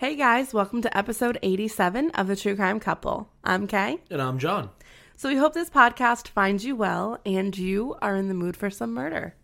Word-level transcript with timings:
Hey 0.00 0.16
guys, 0.16 0.54
welcome 0.54 0.80
to 0.80 0.96
episode 0.96 1.38
87 1.42 2.12
of 2.12 2.26
The 2.26 2.34
True 2.34 2.56
Crime 2.56 2.80
Couple. 2.80 3.28
I'm 3.44 3.66
Kay. 3.66 3.98
And 4.10 4.22
I'm 4.22 4.38
John. 4.38 4.70
So 5.18 5.28
we 5.28 5.36
hope 5.36 5.52
this 5.52 5.68
podcast 5.68 6.28
finds 6.28 6.64
you 6.64 6.74
well 6.74 7.20
and 7.26 7.56
you 7.58 7.94
are 8.00 8.16
in 8.16 8.28
the 8.28 8.32
mood 8.32 8.56
for 8.56 8.70
some 8.70 8.94
murder. 8.94 9.34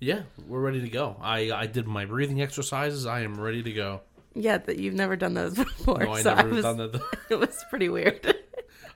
Yeah, 0.00 0.24
we're 0.46 0.60
ready 0.60 0.82
to 0.82 0.90
go. 0.90 1.16
I, 1.22 1.50
I 1.50 1.66
did 1.66 1.86
my 1.86 2.04
breathing 2.04 2.42
exercises. 2.42 3.06
I 3.06 3.22
am 3.22 3.40
ready 3.40 3.62
to 3.62 3.72
go. 3.72 4.02
Yeah, 4.34 4.58
that 4.58 4.78
you've 4.78 4.92
never 4.92 5.16
done 5.16 5.32
those 5.32 5.54
before. 5.54 6.04
No, 6.04 6.12
I 6.12 6.20
so 6.20 6.34
never 6.34 6.50
was, 6.50 6.64
done 6.64 6.76
that. 6.76 7.02
it 7.30 7.36
was 7.36 7.64
pretty 7.70 7.88
weird. 7.88 8.36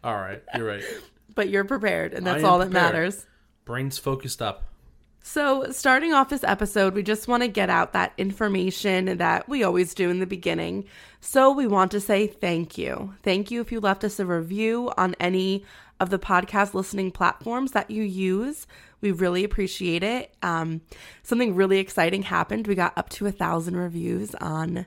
All 0.05 0.15
right, 0.15 0.43
you're 0.55 0.67
right. 0.67 0.85
but 1.35 1.49
you're 1.49 1.65
prepared, 1.65 2.13
and 2.13 2.27
that's 2.27 2.45
all 2.45 2.59
that 2.59 2.67
prepared. 2.67 2.93
matters. 2.93 3.27
Brain's 3.65 3.97
focused 3.97 4.43
up. 4.43 4.69
So, 5.23 5.71
starting 5.73 6.13
off 6.15 6.31
this 6.31 6.45
episode, 6.45 6.95
we 6.95 7.03
just 7.03 7.29
want 7.29 7.43
to 7.43 7.49
get 7.49 7.69
out 7.69 7.93
that 7.93 8.13
information 8.17 9.19
that 9.19 9.47
we 9.49 9.63
always 9.63 9.93
do 9.93 10.09
in 10.09 10.21
the 10.21 10.27
beginning. 10.27 10.85
So, 11.21 11.51
we 11.53 11.67
want 11.67 11.91
to 11.91 12.01
say 12.01 12.27
thank 12.27 12.79
you. 12.79 13.13
Thank 13.23 13.51
you 13.51 13.61
if 13.61 13.71
you 13.71 13.81
left 13.81 14.05
us 14.05 14.19
a 14.19 14.25
review 14.25 14.91
on 14.97 15.15
any 15.21 15.65
of 16.01 16.09
the 16.11 16.19
podcast 16.19 16.73
listening 16.73 17.11
platforms 17.11 17.73
that 17.73 17.91
you 17.91 18.05
use. 18.05 18.67
We 19.01 19.11
really 19.13 19.45
appreciate 19.45 20.03
it. 20.03 20.33
Um, 20.43 20.81
something 21.23 21.55
really 21.55 21.79
exciting 21.79 22.23
happened. 22.23 22.67
We 22.67 22.75
got 22.75 22.97
up 22.97 23.11
to 23.11 23.27
a 23.27 23.33
thousand 23.33 23.77
reviews 23.77 24.35
on 24.37 24.87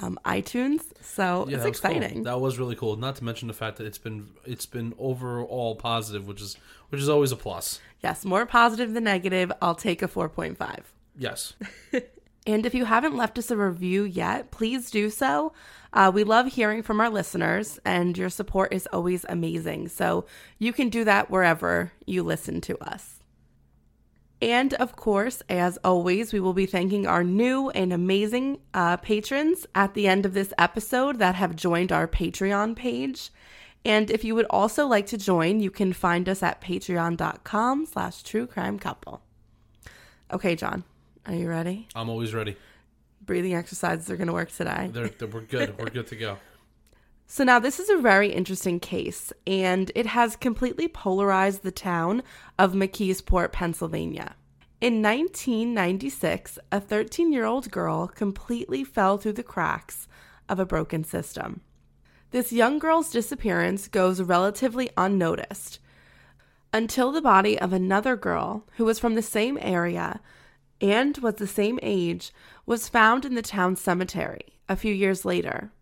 um, 0.00 0.18
iTunes, 0.24 0.80
so 1.02 1.46
Yeah, 1.48 1.56
it's 1.56 1.64
that 1.64 1.68
was 1.68 1.80
cool. 1.80 1.90
exciting. 1.90 2.22
That 2.22 2.40
was 2.40 2.58
really 2.58 2.76
cool. 2.76 2.96
Not 2.96 3.16
to 3.16 3.24
mention 3.24 3.46
the 3.48 3.54
fact 3.54 3.76
that 3.76 3.86
it's 3.86 3.98
been 3.98 4.30
it's 4.46 4.64
been 4.64 4.94
overall 4.98 5.76
positive, 5.76 6.26
which 6.26 6.40
is 6.40 6.56
which 6.92 7.00
is 7.00 7.08
always 7.08 7.32
a 7.32 7.36
plus. 7.36 7.80
Yes, 8.04 8.24
more 8.24 8.46
positive 8.46 8.92
than 8.92 9.04
negative. 9.04 9.50
I'll 9.62 9.74
take 9.74 10.02
a 10.02 10.08
four 10.08 10.28
point 10.28 10.58
five. 10.58 10.92
Yes. 11.16 11.54
And 12.46 12.66
if 12.66 12.74
you 12.74 12.86
haven't 12.86 13.16
left 13.16 13.38
us 13.38 13.50
a 13.50 13.56
review 13.56 14.02
yet, 14.02 14.50
please 14.50 14.90
do 14.90 15.10
so. 15.10 15.52
Uh, 15.92 16.10
we 16.12 16.24
love 16.24 16.48
hearing 16.48 16.82
from 16.82 17.00
our 17.00 17.10
listeners, 17.10 17.78
and 17.84 18.18
your 18.18 18.30
support 18.30 18.72
is 18.72 18.88
always 18.92 19.24
amazing. 19.28 19.88
So 19.88 20.26
you 20.58 20.72
can 20.72 20.88
do 20.88 21.04
that 21.04 21.30
wherever 21.30 21.92
you 22.04 22.22
listen 22.22 22.60
to 22.62 22.76
us. 22.78 23.20
And 24.40 24.74
of 24.74 24.96
course, 24.96 25.40
as 25.48 25.78
always, 25.84 26.32
we 26.32 26.40
will 26.40 26.52
be 26.52 26.66
thanking 26.66 27.06
our 27.06 27.22
new 27.22 27.70
and 27.70 27.92
amazing 27.92 28.58
uh, 28.74 28.96
patrons 28.96 29.66
at 29.76 29.94
the 29.94 30.08
end 30.08 30.26
of 30.26 30.34
this 30.34 30.52
episode 30.58 31.20
that 31.20 31.36
have 31.36 31.54
joined 31.54 31.92
our 31.92 32.08
Patreon 32.08 32.74
page. 32.74 33.30
And 33.84 34.10
if 34.10 34.24
you 34.24 34.34
would 34.34 34.46
also 34.48 34.86
like 34.86 35.06
to 35.06 35.18
join, 35.18 35.60
you 35.60 35.70
can 35.70 35.92
find 35.92 36.28
us 36.28 36.42
at 36.42 36.60
patreon.com 36.60 37.86
slash 37.86 38.22
true 38.22 38.46
crime 38.46 38.78
couple. 38.78 39.22
Okay, 40.32 40.54
John, 40.54 40.84
are 41.26 41.34
you 41.34 41.48
ready? 41.48 41.88
I'm 41.94 42.08
always 42.08 42.32
ready. 42.32 42.56
breathing 43.20 43.54
exercises 43.54 44.08
are 44.10 44.16
going 44.16 44.28
to 44.28 44.32
work 44.32 44.52
today. 44.52 44.90
They're, 44.92 45.08
they're, 45.08 45.28
we're 45.28 45.40
good. 45.42 45.78
We're 45.78 45.86
good 45.90 46.06
to 46.08 46.16
go. 46.16 46.38
So 47.26 47.44
now 47.44 47.58
this 47.58 47.80
is 47.80 47.88
a 47.88 47.96
very 47.96 48.30
interesting 48.30 48.78
case, 48.78 49.32
and 49.46 49.90
it 49.94 50.04
has 50.04 50.36
completely 50.36 50.86
polarized 50.86 51.62
the 51.62 51.70
town 51.70 52.22
of 52.58 52.74
McKeesport, 52.74 53.52
Pennsylvania. 53.52 54.34
In 54.82 55.00
1996, 55.00 56.58
a 56.70 56.78
13 56.78 57.32
year 57.32 57.46
old 57.46 57.70
girl 57.70 58.06
completely 58.06 58.84
fell 58.84 59.16
through 59.16 59.32
the 59.32 59.42
cracks 59.42 60.08
of 60.46 60.58
a 60.58 60.66
broken 60.66 61.04
system. 61.04 61.62
This 62.32 62.50
young 62.50 62.78
girl's 62.78 63.10
disappearance 63.10 63.88
goes 63.88 64.22
relatively 64.22 64.88
unnoticed 64.96 65.78
until 66.72 67.12
the 67.12 67.20
body 67.20 67.58
of 67.58 67.74
another 67.74 68.16
girl 68.16 68.66
who 68.78 68.86
was 68.86 68.98
from 68.98 69.16
the 69.16 69.22
same 69.22 69.58
area 69.60 70.18
and 70.80 71.18
was 71.18 71.34
the 71.34 71.46
same 71.46 71.78
age 71.82 72.32
was 72.64 72.88
found 72.88 73.26
in 73.26 73.34
the 73.34 73.42
town 73.42 73.76
cemetery 73.76 74.58
a 74.66 74.76
few 74.76 74.94
years 74.94 75.26
later. 75.26 75.72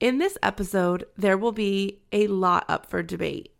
In 0.00 0.16
this 0.16 0.38
episode, 0.42 1.04
there 1.18 1.36
will 1.36 1.52
be 1.52 2.00
a 2.12 2.28
lot 2.28 2.64
up 2.66 2.86
for 2.86 3.02
debate. 3.02 3.52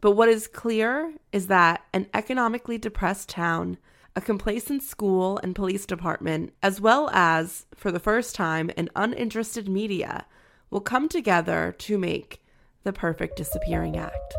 But 0.00 0.12
what 0.12 0.28
is 0.28 0.46
clear 0.46 1.14
is 1.32 1.48
that 1.48 1.84
an 1.92 2.06
economically 2.14 2.78
depressed 2.78 3.28
town, 3.28 3.76
a 4.14 4.20
complacent 4.20 4.84
school 4.84 5.40
and 5.42 5.56
police 5.56 5.84
department, 5.84 6.52
as 6.62 6.80
well 6.80 7.10
as, 7.12 7.66
for 7.74 7.90
the 7.90 7.98
first 7.98 8.36
time, 8.36 8.70
an 8.76 8.88
uninterested 8.94 9.68
media, 9.68 10.26
will 10.70 10.80
come 10.80 11.08
together 11.08 11.74
to 11.78 11.98
make 11.98 12.40
the 12.84 12.92
perfect 12.92 13.36
disappearing 13.36 13.96
act. 13.96 14.34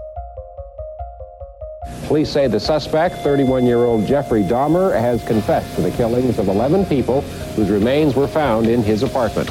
Police 2.05 2.29
say 2.29 2.47
the 2.47 2.59
suspect, 2.59 3.15
31 3.17 3.65
year 3.65 3.79
old 3.79 4.05
Jeffrey 4.05 4.43
Dahmer, 4.43 4.93
has 4.93 5.23
confessed 5.25 5.75
to 5.75 5.81
the 5.81 5.91
killings 5.91 6.39
of 6.39 6.47
11 6.47 6.85
people 6.85 7.21
whose 7.55 7.69
remains 7.69 8.15
were 8.15 8.27
found 8.27 8.67
in 8.67 8.83
his 8.83 9.03
apartment. 9.03 9.49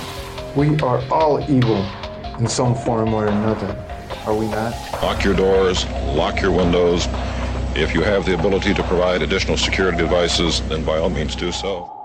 We 0.57 0.79
are 0.81 1.03
all 1.11 1.41
evil 1.51 1.85
in 2.39 2.47
some 2.47 2.75
form 2.75 3.15
or 3.15 3.27
another, 3.27 3.77
are 4.27 4.35
we 4.35 4.47
not? 4.47 4.75
Lock 5.03 5.25
your 5.25 5.35
doors, 5.35 5.89
lock 6.15 6.41
your 6.41 6.53
windows. 6.53 7.07
If 7.77 7.95
you 7.95 8.03
have 8.03 8.27
the 8.27 8.35
ability 8.35 8.75
to 8.75 8.83
provide 8.85 9.23
additional 9.23 9.57
security 9.57 9.99
devices, 9.99 10.61
then 10.69 10.85
by 10.85 10.99
all 10.99 11.11
means 11.11 11.37
do 11.37 11.53
so. 11.53 12.00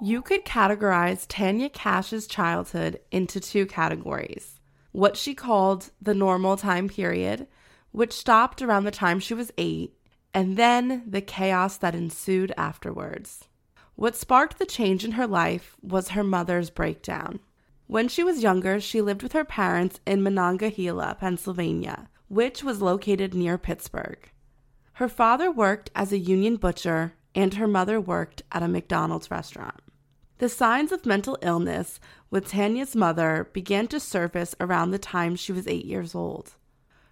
You 0.00 0.20
could 0.20 0.44
categorize 0.44 1.24
Tanya 1.26 1.70
Kach's 1.70 2.26
childhood 2.26 3.00
into 3.10 3.40
two 3.40 3.64
categories 3.64 4.60
what 4.92 5.16
she 5.16 5.34
called 5.34 5.90
the 6.00 6.14
normal 6.14 6.56
time 6.56 6.88
period, 6.88 7.46
which 7.92 8.14
stopped 8.14 8.62
around 8.62 8.84
the 8.84 8.90
time 8.90 9.20
she 9.20 9.34
was 9.34 9.52
eight, 9.58 9.94
and 10.32 10.56
then 10.56 11.02
the 11.06 11.20
chaos 11.20 11.76
that 11.76 11.94
ensued 11.94 12.52
afterwards. 12.56 13.46
What 13.94 14.16
sparked 14.16 14.58
the 14.58 14.64
change 14.64 15.04
in 15.04 15.12
her 15.12 15.26
life 15.26 15.76
was 15.82 16.10
her 16.10 16.24
mother's 16.24 16.70
breakdown. 16.70 17.40
When 17.86 18.08
she 18.08 18.24
was 18.24 18.42
younger, 18.42 18.80
she 18.80 19.02
lived 19.02 19.22
with 19.22 19.32
her 19.32 19.44
parents 19.44 20.00
in 20.06 20.22
Monongahela, 20.22 21.16
Pennsylvania, 21.20 22.08
which 22.28 22.64
was 22.64 22.80
located 22.82 23.34
near 23.34 23.58
Pittsburgh. 23.58 24.30
Her 24.94 25.08
father 25.08 25.50
worked 25.50 25.90
as 25.94 26.10
a 26.10 26.18
union 26.18 26.56
butcher, 26.56 27.14
and 27.34 27.54
her 27.54 27.68
mother 27.68 28.00
worked 28.00 28.42
at 28.50 28.62
a 28.62 28.68
McDonald's 28.68 29.30
restaurant. 29.30 29.80
The 30.38 30.48
signs 30.48 30.92
of 30.92 31.06
mental 31.06 31.38
illness 31.40 31.98
with 32.30 32.48
Tanya's 32.48 32.94
mother 32.94 33.48
began 33.52 33.86
to 33.88 33.98
surface 33.98 34.54
around 34.60 34.90
the 34.90 34.98
time 34.98 35.34
she 35.34 35.52
was 35.52 35.66
eight 35.66 35.86
years 35.86 36.14
old. 36.14 36.56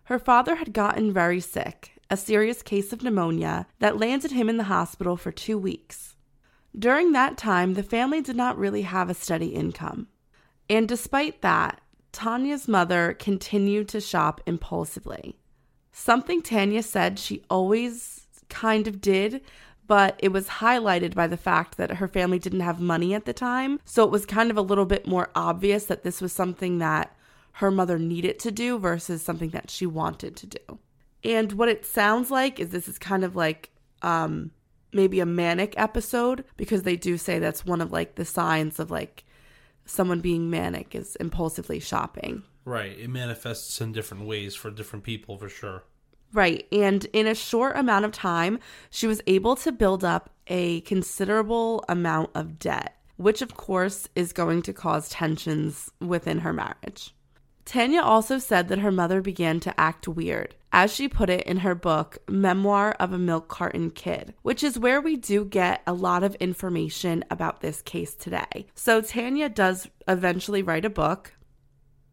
Her 0.05 0.19
father 0.19 0.57
had 0.57 0.75
gotten 0.75 1.13
very 1.13 1.41
sick, 1.41 1.93
a 2.11 2.17
serious 2.17 2.63
case 2.63 2.93
of 2.93 3.03
pneumonia 3.03 3.67
that 3.79 3.99
landed 3.99 4.33
him 4.33 4.51
in 4.51 4.59
the 4.59 4.65
hospital 4.65 5.17
for 5.17 5.33
two 5.33 5.57
weeks. 5.57 6.17
During 6.79 7.13
that 7.13 7.39
time, 7.39 7.75
the 7.75 7.83
family 7.83 8.21
did 8.21 8.37
not 8.37 8.59
really 8.59 8.83
have 8.83 9.09
a 9.09 9.15
steady 9.15 9.49
income. 9.49 10.09
And 10.69 10.87
despite 10.87 11.41
that, 11.41 11.81
Tanya's 12.13 12.69
mother 12.69 13.15
continued 13.19 13.89
to 13.89 14.01
shop 14.01 14.41
impulsively. 14.47 15.39
Something 15.93 16.43
Tanya 16.43 16.83
said 16.83 17.19
she 17.19 17.43
always 17.49 18.27
kind 18.49 18.87
of 18.87 19.01
did, 19.01 19.41
but 19.87 20.19
it 20.19 20.33
was 20.33 20.47
highlighted 20.47 21.15
by 21.15 21.27
the 21.27 21.37
fact 21.37 21.77
that 21.77 21.93
her 21.93 22.09
family 22.09 22.39
didn't 22.39 22.61
have 22.61 22.81
money 22.81 23.15
at 23.15 23.25
the 23.25 23.33
time. 23.33 23.81
So 23.85 24.05
it 24.05 24.11
was 24.11 24.27
kind 24.27 24.51
of 24.51 24.57
a 24.57 24.63
little 24.63 24.87
bit 24.87 25.07
more 25.07 25.31
obvious 25.35 25.87
that 25.87 26.03
this 26.03 26.21
was 26.21 26.33
something 26.33 26.79
that 26.79 27.15
her 27.59 27.71
mother 27.71 27.99
needed 27.99 28.39
to 28.41 28.51
do 28.51 28.79
versus 28.79 29.23
something 29.23 29.51
that 29.51 29.71
she 29.71 29.87
wanted 29.87 30.37
to 30.37 30.47
do. 30.47 30.79
And 31.23 31.53
what 31.53 31.69
it 31.69 31.87
sounds 31.87 32.31
like 32.31 32.59
is 32.59 32.71
this 32.71 32.89
is 32.89 32.99
kind 32.99 33.25
of 33.25 33.37
like 33.37 33.71
um 34.03 34.51
maybe 34.93 35.21
a 35.21 35.27
manic 35.27 35.75
episode 35.77 36.45
because 36.57 36.83
they 36.83 36.97
do 36.97 37.19
say 37.19 37.39
that's 37.39 37.67
one 37.67 37.81
of 37.81 37.93
like 37.93 38.15
the 38.15 38.25
signs 38.25 38.79
of 38.79 38.91
like 38.91 39.25
someone 39.85 40.21
being 40.21 40.49
manic 40.49 40.95
is 40.95 41.17
impulsively 41.17 41.81
shopping. 41.81 42.43
Right. 42.65 42.99
It 42.99 43.11
manifests 43.11 43.81
in 43.81 43.93
different 43.93 44.25
ways 44.25 44.55
for 44.55 44.71
different 44.71 45.05
people, 45.05 45.37
for 45.37 45.49
sure. 45.49 45.85
Right. 46.35 46.67
And 46.73 47.07
in 47.13 47.29
a 47.29 47.35
short 47.35 47.77
amount 47.77 48.05
of 48.05 48.11
time, 48.11 48.59
she 48.91 49.07
was 49.07 49.23
able 49.29 49.55
to 49.57 49.71
build 49.71 50.05
up 50.05 50.31
a 50.49 50.81
considerable 50.81 51.85
amount 51.89 52.31
of 52.35 52.59
debt, 52.59 52.97
which 53.17 53.41
of 53.41 53.57
course 53.57 54.09
is 54.17 54.33
going 54.33 54.63
to 54.63 54.73
cause 54.73 55.09
tensions 55.09 55.93
within 56.01 56.41
her 56.41 56.53
marriage. 56.53 57.15
Tanya 57.65 58.03
also 58.03 58.39
said 58.39 58.69
that 58.69 58.81
her 58.81 58.91
mother 58.91 59.23
began 59.23 59.61
to 59.61 59.81
act 59.81 60.09
weird, 60.09 60.55
as 60.73 60.93
she 60.93 61.09
put 61.09 61.31
it 61.31 61.47
in 61.47 61.59
her 61.59 61.75
book, 61.75 62.19
Memoir 62.29 62.97
of 62.99 63.13
a 63.13 63.19
Milk 63.19 63.49
Carton 63.49 63.91
Kid, 63.91 64.35
which 64.43 64.63
is 64.63 64.79
where 64.79 65.01
we 65.01 65.17
do 65.17 65.45
get 65.45 65.83
a 65.87 65.95
lot 65.95 66.25
of 66.25 66.35
information 66.37 67.25
about 67.31 67.61
this 67.61 67.81
case 67.81 68.15
today. 68.17 68.67
So, 68.75 69.01
Tanya 69.01 69.49
does 69.49 69.89
eventually 70.09 70.63
write 70.63 70.85
a 70.85 70.91
book, 70.91 71.33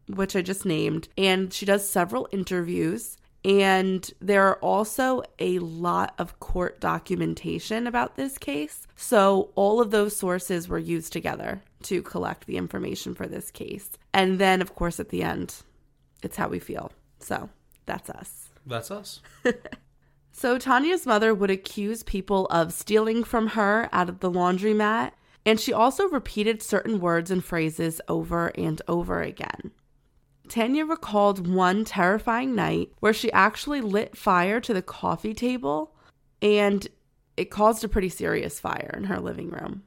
which 0.06 0.36
I 0.36 0.42
just 0.42 0.64
named, 0.64 1.08
and 1.18 1.52
she 1.52 1.66
does 1.66 1.86
several 1.86 2.28
interviews. 2.32 3.18
And 3.44 4.08
there 4.20 4.46
are 4.46 4.56
also 4.56 5.22
a 5.38 5.58
lot 5.58 6.14
of 6.18 6.38
court 6.38 6.80
documentation 6.80 7.86
about 7.86 8.16
this 8.16 8.38
case. 8.38 8.86
So, 8.94 9.50
all 9.56 9.80
of 9.80 9.90
those 9.90 10.16
sources 10.16 10.68
were 10.68 10.78
used 10.78 11.12
together 11.12 11.62
to 11.84 12.02
collect 12.02 12.46
the 12.46 12.56
information 12.56 13.14
for 13.14 13.26
this 13.26 13.50
case. 13.50 13.90
And 14.14 14.38
then, 14.38 14.62
of 14.62 14.76
course, 14.76 15.00
at 15.00 15.08
the 15.08 15.24
end, 15.24 15.56
it's 16.22 16.36
how 16.36 16.48
we 16.48 16.60
feel. 16.60 16.92
So, 17.18 17.50
that's 17.84 18.08
us. 18.10 18.50
That's 18.64 18.92
us. 18.92 19.20
So, 20.32 20.58
Tanya's 20.58 21.06
mother 21.06 21.34
would 21.34 21.50
accuse 21.50 22.02
people 22.02 22.46
of 22.46 22.72
stealing 22.72 23.22
from 23.22 23.48
her 23.48 23.88
out 23.92 24.08
of 24.08 24.20
the 24.20 24.30
laundromat 24.30 25.12
And 25.44 25.60
she 25.60 25.72
also 25.72 26.08
repeated 26.08 26.62
certain 26.62 27.00
words 27.00 27.30
and 27.30 27.44
phrases 27.44 28.00
over 28.08 28.48
and 28.56 28.80
over 28.88 29.22
again. 29.22 29.72
Tanya 30.48 30.84
recalled 30.84 31.46
one 31.46 31.84
terrifying 31.84 32.54
night 32.54 32.92
where 33.00 33.12
she 33.12 33.32
actually 33.32 33.80
lit 33.80 34.16
fire 34.16 34.60
to 34.60 34.74
the 34.74 34.82
coffee 34.82 35.34
table 35.34 35.94
and 36.40 36.88
it 37.36 37.50
caused 37.50 37.84
a 37.84 37.88
pretty 37.88 38.08
serious 38.08 38.60
fire 38.60 38.92
in 38.96 39.04
her 39.04 39.18
living 39.18 39.50
room, 39.50 39.82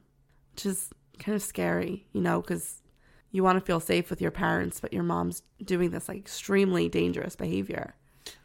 which 0.52 0.66
is 0.66 0.90
kind 1.18 1.36
of 1.36 1.42
scary, 1.42 2.06
you 2.12 2.20
know, 2.20 2.40
because 2.40 2.82
you 3.30 3.44
want 3.44 3.58
to 3.58 3.64
feel 3.64 3.80
safe 3.80 4.10
with 4.10 4.20
your 4.20 4.30
parents, 4.30 4.80
but 4.80 4.92
your 4.92 5.02
mom's 5.02 5.42
doing 5.62 5.90
this 5.90 6.08
like 6.08 6.18
extremely 6.18 6.88
dangerous 6.88 7.36
behavior. 7.36 7.94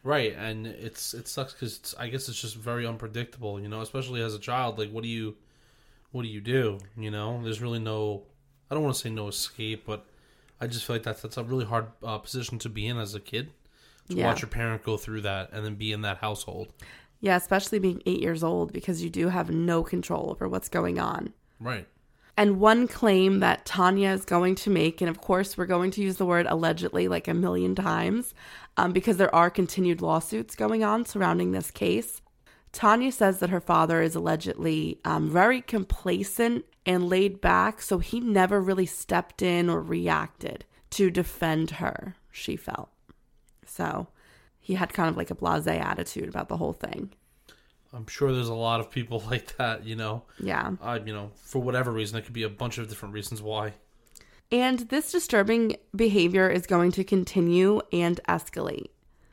Right, 0.04 0.34
and 0.36 0.66
it's 0.66 1.12
it 1.14 1.26
sucks 1.26 1.54
because 1.54 1.94
I 1.98 2.08
guess 2.08 2.28
it's 2.28 2.40
just 2.40 2.54
very 2.54 2.86
unpredictable, 2.86 3.60
you 3.60 3.68
know. 3.68 3.80
Especially 3.80 4.22
as 4.22 4.34
a 4.34 4.38
child, 4.38 4.78
like 4.78 4.90
what 4.90 5.02
do 5.02 5.08
you, 5.08 5.36
what 6.12 6.22
do 6.22 6.28
you 6.28 6.40
do? 6.40 6.78
You 6.96 7.10
know, 7.10 7.42
there's 7.42 7.60
really 7.60 7.80
no, 7.80 8.22
I 8.70 8.74
don't 8.74 8.84
want 8.84 8.94
to 8.94 9.00
say 9.00 9.10
no 9.10 9.28
escape, 9.28 9.84
but 9.86 10.06
I 10.62 10.68
just 10.68 10.84
feel 10.84 10.94
like 10.96 11.02
that's 11.02 11.22
that's 11.22 11.36
a 11.36 11.44
really 11.44 11.64
hard 11.64 11.88
uh, 12.02 12.18
position 12.18 12.58
to 12.60 12.68
be 12.68 12.86
in 12.86 12.96
as 12.96 13.14
a 13.14 13.20
kid. 13.20 13.50
To 14.08 14.16
Yeah. 14.16 14.26
watch 14.26 14.42
your 14.42 14.48
parent 14.48 14.82
go 14.84 14.96
through 14.96 15.22
that 15.22 15.50
and 15.52 15.64
then 15.64 15.74
be 15.74 15.92
in 15.92 16.02
that 16.02 16.18
household. 16.18 16.72
Yeah, 17.20 17.36
especially 17.36 17.78
being 17.78 18.02
eight 18.06 18.20
years 18.20 18.42
old 18.42 18.72
because 18.72 19.02
you 19.02 19.10
do 19.10 19.28
have 19.28 19.50
no 19.50 19.82
control 19.82 20.30
over 20.30 20.48
what's 20.48 20.68
going 20.68 20.98
on. 20.98 21.32
Right. 21.60 21.86
And 22.36 22.58
one 22.60 22.88
claim 22.88 23.40
that 23.40 23.66
Tanya 23.66 24.10
is 24.10 24.24
going 24.24 24.54
to 24.56 24.70
make, 24.70 25.00
and 25.00 25.10
of 25.10 25.20
course, 25.20 25.56
we're 25.56 25.66
going 25.66 25.90
to 25.92 26.02
use 26.02 26.16
the 26.16 26.24
word 26.26 26.46
allegedly 26.48 27.06
like 27.06 27.28
a 27.28 27.34
million 27.34 27.74
times 27.74 28.34
um, 28.76 28.92
because 28.92 29.18
there 29.18 29.34
are 29.34 29.50
continued 29.50 30.00
lawsuits 30.00 30.56
going 30.56 30.82
on 30.82 31.04
surrounding 31.04 31.52
this 31.52 31.70
case. 31.70 32.22
Tanya 32.72 33.12
says 33.12 33.38
that 33.40 33.50
her 33.50 33.60
father 33.60 34.00
is 34.00 34.14
allegedly 34.14 34.98
um, 35.04 35.28
very 35.28 35.60
complacent 35.60 36.64
and 36.84 37.08
laid 37.08 37.40
back, 37.40 37.80
so 37.80 37.98
he 37.98 38.20
never 38.20 38.60
really 38.60 38.86
stepped 38.86 39.42
in 39.42 39.68
or 39.68 39.80
reacted 39.80 40.64
to 40.90 41.10
defend 41.10 41.72
her, 41.72 42.16
she 42.30 42.56
felt. 42.56 42.90
So 43.66 44.08
he 44.60 44.74
had 44.74 44.92
kind 44.92 45.08
of 45.08 45.16
like 45.16 45.30
a 45.30 45.34
blase 45.34 45.66
attitude 45.66 46.28
about 46.28 46.48
the 46.48 46.56
whole 46.56 46.72
thing. 46.72 47.12
I'm 47.94 48.06
sure 48.06 48.32
there's 48.32 48.48
a 48.48 48.54
lot 48.54 48.80
of 48.80 48.90
people 48.90 49.22
like 49.30 49.56
that, 49.56 49.84
you 49.84 49.96
know. 49.96 50.22
Yeah. 50.38 50.72
Uh, 50.80 50.98
you 51.04 51.12
know, 51.12 51.30
for 51.36 51.60
whatever 51.60 51.90
reason, 51.90 52.14
there 52.14 52.22
could 52.22 52.32
be 52.32 52.42
a 52.42 52.48
bunch 52.48 52.78
of 52.78 52.88
different 52.88 53.14
reasons 53.14 53.42
why. 53.42 53.74
And 54.50 54.80
this 54.90 55.10
disturbing 55.10 55.76
behavior 55.96 56.50
is 56.50 56.66
going 56.66 56.92
to 56.92 57.04
continue 57.04 57.80
and 57.90 58.20
escalate. 58.28 58.90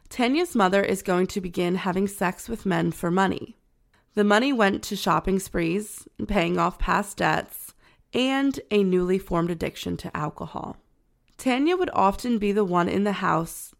Tanya's 0.07 0.55
mother 0.55 0.81
is 0.81 1.03
going 1.03 1.27
to 1.27 1.41
begin 1.41 1.75
having 1.75 2.07
sex 2.07 2.49
with 2.49 2.65
men 2.65 2.91
for 2.91 3.11
money. 3.11 3.57
The 4.19 4.25
money 4.25 4.51
went 4.51 4.83
to 4.83 4.97
shopping 4.97 5.39
sprees, 5.39 6.05
paying 6.27 6.57
off 6.57 6.77
past 6.77 7.15
debts, 7.15 7.73
and 8.13 8.59
a 8.69 8.83
newly 8.83 9.17
formed 9.17 9.49
addiction 9.49 9.95
to 9.95 10.11
alcohol. 10.13 10.75
Tanya 11.37 11.77
would 11.77 11.89
often 11.93 12.37
be 12.37 12.51
the 12.51 12.65
one 12.65 12.89
in 12.89 13.05
the 13.05 13.13
house. 13.13 13.73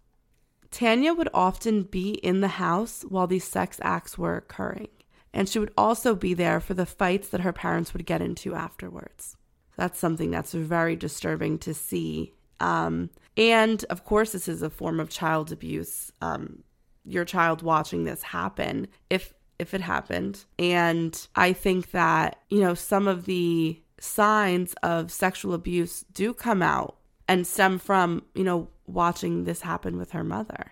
Tanya 0.71 1.13
would 1.13 1.27
often 1.33 1.83
be 1.83 2.12
in 2.12 2.39
the 2.39 2.56
house 2.56 3.03
while 3.09 3.27
these 3.27 3.44
sex 3.44 3.80
acts 3.81 4.18
were 4.18 4.38
occurring, 4.38 4.88
and 5.33 5.50
she 5.50 5.59
would 5.59 5.74
also 5.77 6.15
be 6.15 6.33
there 6.33 6.62
for 6.62 6.74
the 6.74 6.85
fights 6.85 7.27
that 7.27 7.42
her 7.42 7.51
parents 7.51 7.92
would 7.92 8.06
get 8.06 8.21
into 8.21 8.56
afterwards. 8.56 9.35
That's 9.75 10.00
something 10.00 10.31
that's 10.31 10.53
very 10.53 10.95
disturbing 10.95 11.57
to 11.57 11.74
see. 11.74 12.31
Um, 12.62 13.09
and 13.35 13.83
of 13.89 14.06
course, 14.06 14.31
this 14.31 14.47
is 14.47 14.62
a 14.62 14.69
form 14.69 15.01
of 15.01 15.09
child 15.09 15.51
abuse. 15.51 16.13
Um, 16.21 16.63
your 17.03 17.25
child 17.25 17.62
watching 17.62 18.06
this 18.06 18.24
happen, 18.24 18.88
if 19.09 19.33
if 19.59 19.73
it 19.73 19.81
happened, 19.81 20.45
and 20.57 21.27
I 21.35 21.53
think 21.53 21.91
that 21.91 22.39
you 22.50 22.61
know 22.61 22.73
some 22.73 23.07
of 23.07 23.25
the 23.25 23.79
signs 24.00 24.73
of 24.81 25.11
sexual 25.11 25.53
abuse 25.53 26.06
do 26.13 26.33
come 26.33 26.61
out 26.61 26.95
and 27.27 27.45
stem 27.45 27.77
from 27.77 28.23
you 28.33 28.44
know 28.44 28.69
watching 28.88 29.44
this 29.44 29.61
happen 29.61 29.97
with 29.97 30.11
her 30.11 30.23
mother. 30.23 30.71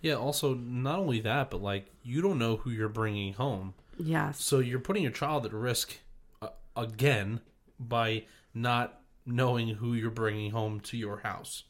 Yeah. 0.00 0.14
Also, 0.14 0.54
not 0.54 0.98
only 0.98 1.20
that, 1.20 1.50
but 1.50 1.62
like 1.62 1.86
you 2.02 2.20
don't 2.20 2.38
know 2.38 2.56
who 2.56 2.70
you're 2.70 2.88
bringing 2.88 3.34
home, 3.34 3.74
Yes. 3.98 4.42
so 4.44 4.58
you're 4.58 4.80
putting 4.80 5.04
your 5.04 5.12
child 5.12 5.46
at 5.46 5.52
risk 5.52 5.98
uh, 6.42 6.48
again 6.76 7.40
by 7.78 8.24
not 8.52 9.00
knowing 9.24 9.68
who 9.76 9.94
you're 9.94 10.10
bringing 10.10 10.50
home 10.50 10.80
to 10.80 10.96
your 10.96 11.18
house 11.18 11.62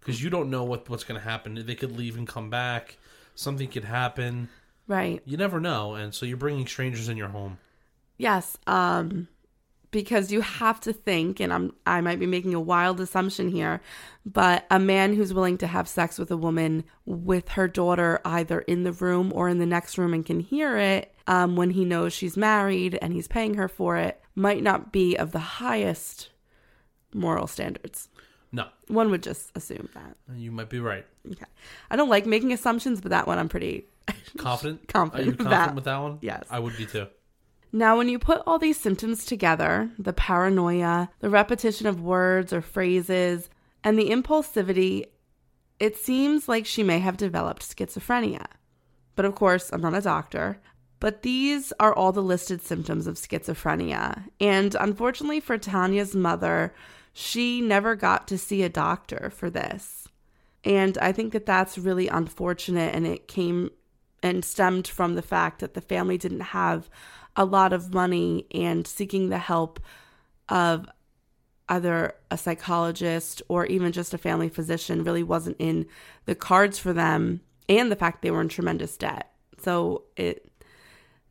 because 0.00 0.22
you 0.22 0.30
don't 0.30 0.48
know 0.48 0.64
what 0.64 0.88
what's 0.88 1.04
going 1.04 1.20
to 1.20 1.24
happen. 1.26 1.62
They 1.66 1.74
could 1.74 1.94
leave 1.96 2.16
and 2.16 2.26
come 2.26 2.48
back. 2.48 2.96
Something 3.34 3.68
could 3.68 3.84
happen. 3.84 4.48
Right. 4.88 5.22
You 5.24 5.36
never 5.36 5.60
know, 5.60 5.94
and 5.94 6.14
so 6.14 6.26
you're 6.26 6.36
bringing 6.36 6.66
strangers 6.66 7.08
in 7.08 7.16
your 7.16 7.28
home. 7.28 7.58
Yes, 8.16 8.56
um 8.66 9.28
because 9.90 10.30
you 10.30 10.42
have 10.42 10.80
to 10.80 10.92
think 10.92 11.40
and 11.40 11.52
I'm 11.52 11.72
I 11.86 12.00
might 12.00 12.18
be 12.18 12.26
making 12.26 12.54
a 12.54 12.60
wild 12.60 13.00
assumption 13.00 13.50
here, 13.50 13.80
but 14.26 14.66
a 14.70 14.78
man 14.78 15.14
who's 15.14 15.32
willing 15.32 15.58
to 15.58 15.66
have 15.66 15.88
sex 15.88 16.18
with 16.18 16.30
a 16.30 16.36
woman 16.36 16.84
with 17.06 17.50
her 17.50 17.68
daughter 17.68 18.20
either 18.24 18.60
in 18.60 18.82
the 18.82 18.92
room 18.92 19.32
or 19.34 19.48
in 19.48 19.58
the 19.58 19.66
next 19.66 19.96
room 19.96 20.12
and 20.12 20.26
can 20.26 20.40
hear 20.40 20.76
it 20.76 21.14
um, 21.26 21.56
when 21.56 21.70
he 21.70 21.84
knows 21.84 22.12
she's 22.12 22.36
married 22.36 22.98
and 23.00 23.12
he's 23.12 23.28
paying 23.28 23.54
her 23.54 23.68
for 23.68 23.96
it 23.96 24.20
might 24.34 24.62
not 24.62 24.92
be 24.92 25.16
of 25.16 25.32
the 25.32 25.38
highest 25.38 26.30
moral 27.14 27.46
standards. 27.46 28.08
No, 28.50 28.66
One 28.86 29.10
would 29.10 29.22
just 29.22 29.50
assume 29.54 29.88
that. 29.94 30.16
you 30.34 30.50
might 30.50 30.70
be 30.70 30.80
right. 30.80 31.04
Okay. 31.30 31.44
I 31.90 31.96
don't 31.96 32.08
like 32.08 32.24
making 32.26 32.52
assumptions, 32.52 33.00
but 33.00 33.10
that 33.10 33.26
one 33.26 33.38
I'm 33.38 33.48
pretty 33.48 33.84
Confident? 34.38 34.88
Confident 34.92 35.28
Are 35.28 35.30
you 35.30 35.36
confident 35.36 35.50
that. 35.50 35.74
with 35.74 35.84
that 35.84 35.98
one? 35.98 36.18
Yes. 36.22 36.44
I 36.50 36.58
would 36.58 36.76
be 36.76 36.86
too. 36.86 37.06
Now, 37.72 37.98
when 37.98 38.08
you 38.08 38.18
put 38.18 38.40
all 38.46 38.58
these 38.58 38.80
symptoms 38.80 39.26
together 39.26 39.90
the 39.98 40.14
paranoia, 40.14 41.10
the 41.20 41.28
repetition 41.28 41.86
of 41.86 42.00
words 42.00 42.52
or 42.52 42.62
phrases, 42.62 43.50
and 43.84 43.98
the 43.98 44.08
impulsivity 44.10 45.06
it 45.78 45.96
seems 45.96 46.48
like 46.48 46.66
she 46.66 46.82
may 46.82 46.98
have 46.98 47.16
developed 47.16 47.62
schizophrenia. 47.62 48.46
But 49.14 49.24
of 49.26 49.34
course, 49.34 49.70
I'm 49.72 49.80
not 49.80 49.94
a 49.94 50.00
doctor. 50.00 50.58
But 51.00 51.22
these 51.22 51.72
are 51.78 51.94
all 51.94 52.10
the 52.10 52.22
listed 52.22 52.62
symptoms 52.62 53.06
of 53.06 53.14
schizophrenia. 53.14 54.24
And 54.40 54.74
unfortunately 54.80 55.38
for 55.38 55.56
Tanya's 55.56 56.16
mother, 56.16 56.74
she 57.20 57.60
never 57.60 57.96
got 57.96 58.28
to 58.28 58.38
see 58.38 58.62
a 58.62 58.68
doctor 58.68 59.28
for 59.34 59.50
this. 59.50 60.06
And 60.62 60.96
I 60.98 61.10
think 61.10 61.32
that 61.32 61.46
that's 61.46 61.76
really 61.76 62.06
unfortunate. 62.06 62.94
And 62.94 63.04
it 63.04 63.26
came 63.26 63.70
and 64.22 64.44
stemmed 64.44 64.86
from 64.86 65.16
the 65.16 65.22
fact 65.22 65.58
that 65.58 65.74
the 65.74 65.80
family 65.80 66.16
didn't 66.16 66.38
have 66.40 66.88
a 67.34 67.44
lot 67.44 67.72
of 67.72 67.92
money 67.92 68.46
and 68.54 68.86
seeking 68.86 69.30
the 69.30 69.38
help 69.38 69.80
of 70.48 70.88
either 71.68 72.14
a 72.30 72.38
psychologist 72.38 73.42
or 73.48 73.66
even 73.66 73.90
just 73.90 74.14
a 74.14 74.18
family 74.18 74.48
physician 74.48 75.02
really 75.02 75.24
wasn't 75.24 75.56
in 75.58 75.86
the 76.26 76.36
cards 76.36 76.78
for 76.78 76.92
them 76.92 77.40
and 77.68 77.90
the 77.90 77.96
fact 77.96 78.22
they 78.22 78.30
were 78.30 78.40
in 78.40 78.48
tremendous 78.48 78.96
debt. 78.96 79.32
So 79.58 80.04
it 80.16 80.48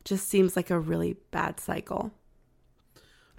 just 0.04 0.28
seems 0.28 0.54
like 0.54 0.68
a 0.68 0.78
really 0.78 1.16
bad 1.30 1.58
cycle. 1.58 2.12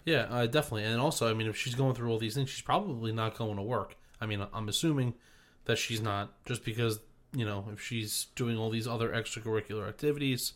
Yeah, 0.06 0.28
uh, 0.30 0.46
definitely. 0.46 0.86
And 0.86 1.00
also, 1.00 1.30
I 1.30 1.34
mean, 1.34 1.48
if 1.48 1.58
she's 1.58 1.76
going 1.76 1.96
through 1.96 2.10
all 2.10 2.18
these 2.18 2.36
things, 2.36 2.50
she's 2.50 2.62
probably 2.62 3.12
not 3.12 3.38
going 3.38 3.58
to 3.58 3.62
work. 3.62 3.96
I 4.22 4.26
mean, 4.26 4.46
I'm 4.54 4.70
assuming 4.70 5.14
that 5.66 5.78
she's 5.78 6.02
not, 6.02 6.34
just 6.46 6.66
because, 6.66 7.00
you 7.34 7.46
know, 7.46 7.66
if 7.72 7.82
she's 7.82 8.28
doing 8.36 8.58
all 8.58 8.70
these 8.70 8.88
other 8.88 9.10
extracurricular 9.10 9.88
activities 9.88 10.54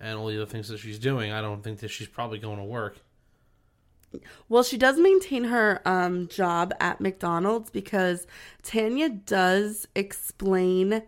and 0.00 0.18
all 0.18 0.28
the 0.28 0.36
other 0.36 0.50
things 0.50 0.68
that 0.68 0.78
she's 0.78 0.98
doing, 0.98 1.32
I 1.32 1.40
don't 1.40 1.62
think 1.62 1.80
that 1.80 1.88
she's 1.88 2.08
probably 2.08 2.38
going 2.38 2.58
to 2.58 2.64
work. 2.64 2.98
Well, 4.48 4.62
she 4.62 4.78
does 4.78 4.98
maintain 4.98 5.44
her 5.44 5.80
um, 5.84 6.28
job 6.28 6.72
at 6.78 7.00
McDonald's 7.00 7.70
because 7.70 8.26
Tanya 8.62 9.08
does 9.08 9.88
explain 9.96 11.02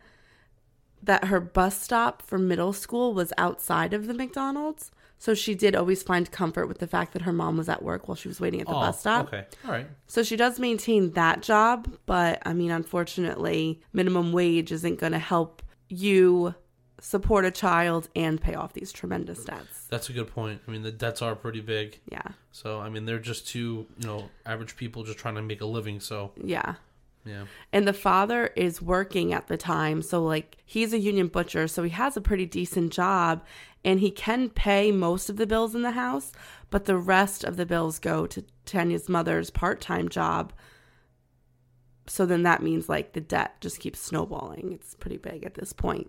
that 1.02 1.26
her 1.26 1.38
bus 1.38 1.80
stop 1.80 2.20
for 2.20 2.36
middle 2.36 2.72
school 2.72 3.14
was 3.14 3.32
outside 3.38 3.94
of 3.94 4.06
the 4.08 4.14
McDonald's. 4.14 4.90
So 5.18 5.34
she 5.34 5.54
did 5.54 5.74
always 5.74 6.02
find 6.02 6.30
comfort 6.30 6.66
with 6.66 6.78
the 6.78 6.86
fact 6.86 7.12
that 7.14 7.22
her 7.22 7.32
mom 7.32 7.56
was 7.56 7.68
at 7.68 7.82
work 7.82 8.06
while 8.06 8.16
she 8.16 8.28
was 8.28 8.40
waiting 8.40 8.60
at 8.60 8.66
the 8.66 8.74
oh, 8.74 8.80
bus 8.80 9.00
stop. 9.00 9.28
Okay. 9.28 9.46
All 9.64 9.72
right. 9.72 9.86
So 10.06 10.22
she 10.22 10.36
does 10.36 10.58
maintain 10.58 11.12
that 11.12 11.42
job, 11.42 11.88
but 12.04 12.42
I 12.44 12.52
mean, 12.52 12.70
unfortunately, 12.70 13.80
minimum 13.92 14.32
wage 14.32 14.72
isn't 14.72 15.00
going 15.00 15.12
to 15.12 15.18
help 15.18 15.62
you 15.88 16.54
support 17.00 17.44
a 17.44 17.50
child 17.50 18.08
and 18.16 18.40
pay 18.40 18.54
off 18.54 18.72
these 18.72 18.92
tremendous 18.92 19.44
debts. 19.44 19.86
That's 19.88 20.08
a 20.08 20.12
good 20.12 20.28
point. 20.28 20.60
I 20.66 20.70
mean, 20.70 20.82
the 20.82 20.92
debts 20.92 21.22
are 21.22 21.34
pretty 21.34 21.60
big. 21.60 22.00
Yeah. 22.10 22.28
So, 22.52 22.80
I 22.80 22.88
mean, 22.88 23.04
they're 23.04 23.18
just 23.18 23.46
two, 23.46 23.86
you 23.98 24.06
know, 24.06 24.30
average 24.44 24.76
people 24.76 25.04
just 25.04 25.18
trying 25.18 25.34
to 25.34 25.42
make 25.42 25.60
a 25.60 25.66
living. 25.66 26.00
So, 26.00 26.32
Yeah. 26.42 26.76
Yeah. 27.26 27.44
And 27.72 27.86
the 27.86 27.92
father 27.92 28.48
is 28.56 28.80
working 28.80 29.32
at 29.32 29.48
the 29.48 29.56
time. 29.56 30.02
So, 30.02 30.22
like, 30.22 30.58
he's 30.64 30.92
a 30.92 30.98
union 30.98 31.28
butcher. 31.28 31.68
So, 31.68 31.82
he 31.82 31.90
has 31.90 32.16
a 32.16 32.20
pretty 32.20 32.46
decent 32.46 32.92
job 32.92 33.44
and 33.84 34.00
he 34.00 34.10
can 34.10 34.48
pay 34.48 34.90
most 34.92 35.28
of 35.28 35.36
the 35.36 35.46
bills 35.46 35.74
in 35.74 35.82
the 35.82 35.92
house. 35.92 36.32
But 36.70 36.84
the 36.84 36.96
rest 36.96 37.44
of 37.44 37.56
the 37.56 37.66
bills 37.66 37.98
go 37.98 38.26
to 38.26 38.44
Tanya's 38.64 39.08
mother's 39.08 39.50
part 39.50 39.80
time 39.80 40.08
job. 40.08 40.52
So, 42.06 42.24
then 42.26 42.44
that 42.44 42.62
means 42.62 42.88
like 42.88 43.12
the 43.12 43.20
debt 43.20 43.60
just 43.60 43.80
keeps 43.80 44.00
snowballing. 44.00 44.72
It's 44.72 44.94
pretty 44.94 45.18
big 45.18 45.44
at 45.44 45.54
this 45.54 45.72
point. 45.72 46.08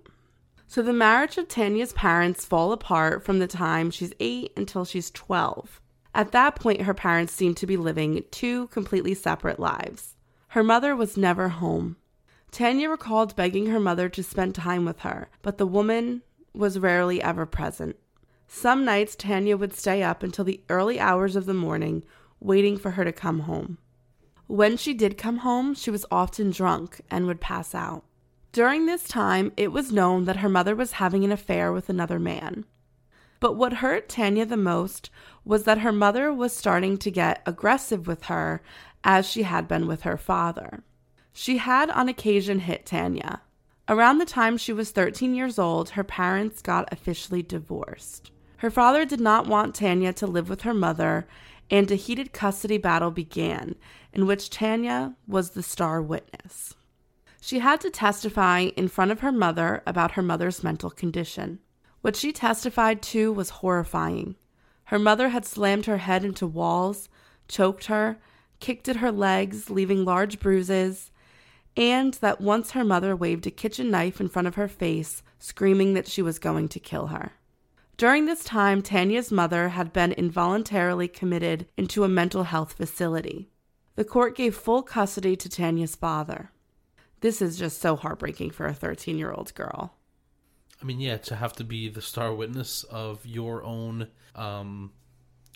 So, 0.68 0.82
the 0.82 0.94
marriage 0.94 1.38
of 1.38 1.48
Tanya's 1.48 1.94
parents 1.94 2.46
fall 2.46 2.72
apart 2.72 3.24
from 3.24 3.40
the 3.40 3.48
time 3.48 3.90
she's 3.90 4.14
eight 4.20 4.52
until 4.58 4.86
she's 4.86 5.10
12. 5.12 5.82
At 6.14 6.32
that 6.32 6.56
point, 6.56 6.82
her 6.82 6.96
parents 6.96 7.32
seem 7.32 7.54
to 7.56 7.68
be 7.68 7.78
living 7.78 8.24
two 8.32 8.68
completely 8.68 9.14
separate 9.14 9.60
lives. 9.60 10.17
Her 10.58 10.64
mother 10.64 10.96
was 10.96 11.16
never 11.16 11.50
home. 11.50 11.98
Tanya 12.50 12.90
recalled 12.90 13.36
begging 13.36 13.68
her 13.68 13.80
mother 13.80 14.10
to 14.10 14.24
spend 14.24 14.56
time 14.56 14.86
with 14.86 15.02
her, 15.02 15.30
but 15.44 15.60
the 15.60 15.68
woman 15.68 16.24
was 16.52 16.80
rarely 16.80 17.22
ever 17.22 17.46
present. 17.46 17.96
Some 18.48 18.84
nights, 18.84 19.16
Tanya 19.16 19.56
would 19.56 19.76
stay 19.76 20.02
up 20.02 20.24
until 20.24 20.44
the 20.44 20.64
early 20.68 21.00
hours 21.00 21.36
of 21.36 21.46
the 21.46 21.54
morning, 21.54 22.04
waiting 22.40 22.76
for 22.76 22.90
her 22.90 23.06
to 23.06 23.12
come 23.12 23.42
home. 23.42 23.78
When 24.48 24.78
she 24.78 24.96
did 24.96 25.16
come 25.16 25.38
home, 25.38 25.76
she 25.76 25.92
was 25.92 26.08
often 26.10 26.50
drunk 26.50 27.02
and 27.12 27.28
would 27.28 27.40
pass 27.40 27.76
out. 27.76 28.04
During 28.52 28.88
this 28.88 29.08
time, 29.08 29.52
it 29.58 29.72
was 29.72 29.92
known 29.92 30.26
that 30.26 30.38
her 30.38 30.50
mother 30.50 30.76
was 30.76 30.94
having 30.94 31.24
an 31.24 31.32
affair 31.32 31.72
with 31.72 31.88
another 31.88 32.18
man. 32.18 32.66
But 33.40 33.54
what 33.54 33.74
hurt 33.74 34.10
Tanya 34.10 34.48
the 34.48 34.58
most 34.58 35.12
was 35.46 35.66
that 35.66 35.80
her 35.80 35.92
mother 35.92 36.34
was 36.34 36.52
starting 36.52 36.98
to 36.98 37.12
get 37.12 37.44
aggressive 37.46 38.08
with 38.08 38.24
her 38.24 38.64
as 39.04 39.30
she 39.30 39.44
had 39.44 39.68
been 39.68 39.88
with 39.88 40.02
her 40.02 40.18
father. 40.18 40.84
She 41.34 41.58
had 41.58 41.90
on 41.92 42.10
occasion 42.10 42.60
hit 42.60 42.86
Tanya. 42.86 43.42
Around 43.88 44.18
the 44.18 44.26
time 44.26 44.58
she 44.58 44.74
was 44.74 44.92
13 44.92 45.34
years 45.34 45.58
old, 45.58 45.92
her 45.92 46.04
parents 46.04 46.62
got 46.62 46.92
officially 46.92 47.42
divorced. 47.42 48.32
Her 48.58 48.72
father 48.72 49.06
did 49.06 49.22
not 49.22 49.48
want 49.48 49.76
Tanya 49.76 50.12
to 50.14 50.28
live 50.28 50.50
with 50.50 50.62
her 50.62 50.74
mother, 50.74 51.28
and 51.70 51.90
a 51.92 51.96
heated 51.96 52.34
custody 52.34 52.78
battle 52.78 53.12
began, 53.12 53.76
in 54.12 54.26
which 54.26 54.50
Tanya 54.50 55.16
was 55.28 55.52
the 55.52 55.64
star 55.64 56.02
witness. 56.02 56.74
She 57.40 57.60
had 57.60 57.80
to 57.82 57.90
testify 57.90 58.72
in 58.76 58.88
front 58.88 59.12
of 59.12 59.22
her 59.22 59.32
mother 59.32 59.84
about 59.86 60.14
her 60.14 60.22
mother's 60.22 60.64
mental 60.64 60.90
condition. 60.90 61.60
What 62.02 62.16
she 62.16 62.32
testified 62.32 63.02
to 63.04 63.32
was 63.32 63.62
horrifying. 63.62 64.36
Her 64.86 65.00
mother 65.00 65.30
had 65.30 65.46
slammed 65.46 65.86
her 65.86 65.98
head 65.98 66.26
into 66.26 66.48
walls, 66.48 67.10
choked 67.48 67.86
her, 67.86 68.18
kicked 68.60 68.90
at 68.90 68.98
her 68.98 69.12
legs, 69.12 69.70
leaving 69.70 70.06
large 70.06 70.40
bruises, 70.40 71.12
and 71.76 72.16
that 72.16 72.42
once 72.42 72.72
her 72.72 72.84
mother 72.84 73.16
waved 73.16 73.46
a 73.48 73.52
kitchen 73.52 73.92
knife 73.92 74.20
in 74.20 74.28
front 74.28 74.48
of 74.48 74.56
her 74.56 74.68
face, 74.68 75.22
screaming 75.40 75.94
that 75.94 76.08
she 76.08 76.22
was 76.22 76.40
going 76.40 76.68
to 76.70 76.80
kill 76.80 77.08
her. 77.08 77.34
During 77.98 78.26
this 78.26 78.44
time, 78.44 78.82
Tanya's 78.82 79.32
mother 79.32 79.70
had 79.70 79.92
been 79.92 80.12
involuntarily 80.12 81.08
committed 81.08 81.68
into 81.78 82.04
a 82.04 82.10
mental 82.10 82.44
health 82.44 82.74
facility. 82.74 83.50
The 83.96 84.06
court 84.06 84.36
gave 84.36 84.56
full 84.56 84.84
custody 84.84 85.36
to 85.36 85.50
Tanya's 85.50 85.96
father. 85.96 86.52
This 87.22 87.42
is 87.42 87.58
just 87.58 87.82
so 87.82 87.96
heartbreaking 87.96 88.52
for 88.52 88.68
a 88.68 88.74
13 88.74 89.18
year 89.18 89.32
old 89.32 89.54
girl. 89.56 89.96
I 90.80 90.86
mean, 90.86 91.00
yeah, 91.00 91.18
to 91.18 91.36
have 91.36 91.54
to 91.54 91.64
be 91.64 91.90
the 91.90 92.04
star 92.04 92.34
witness 92.34 92.84
of 92.84 93.26
your 93.26 93.64
own, 93.64 94.08
um, 94.36 94.92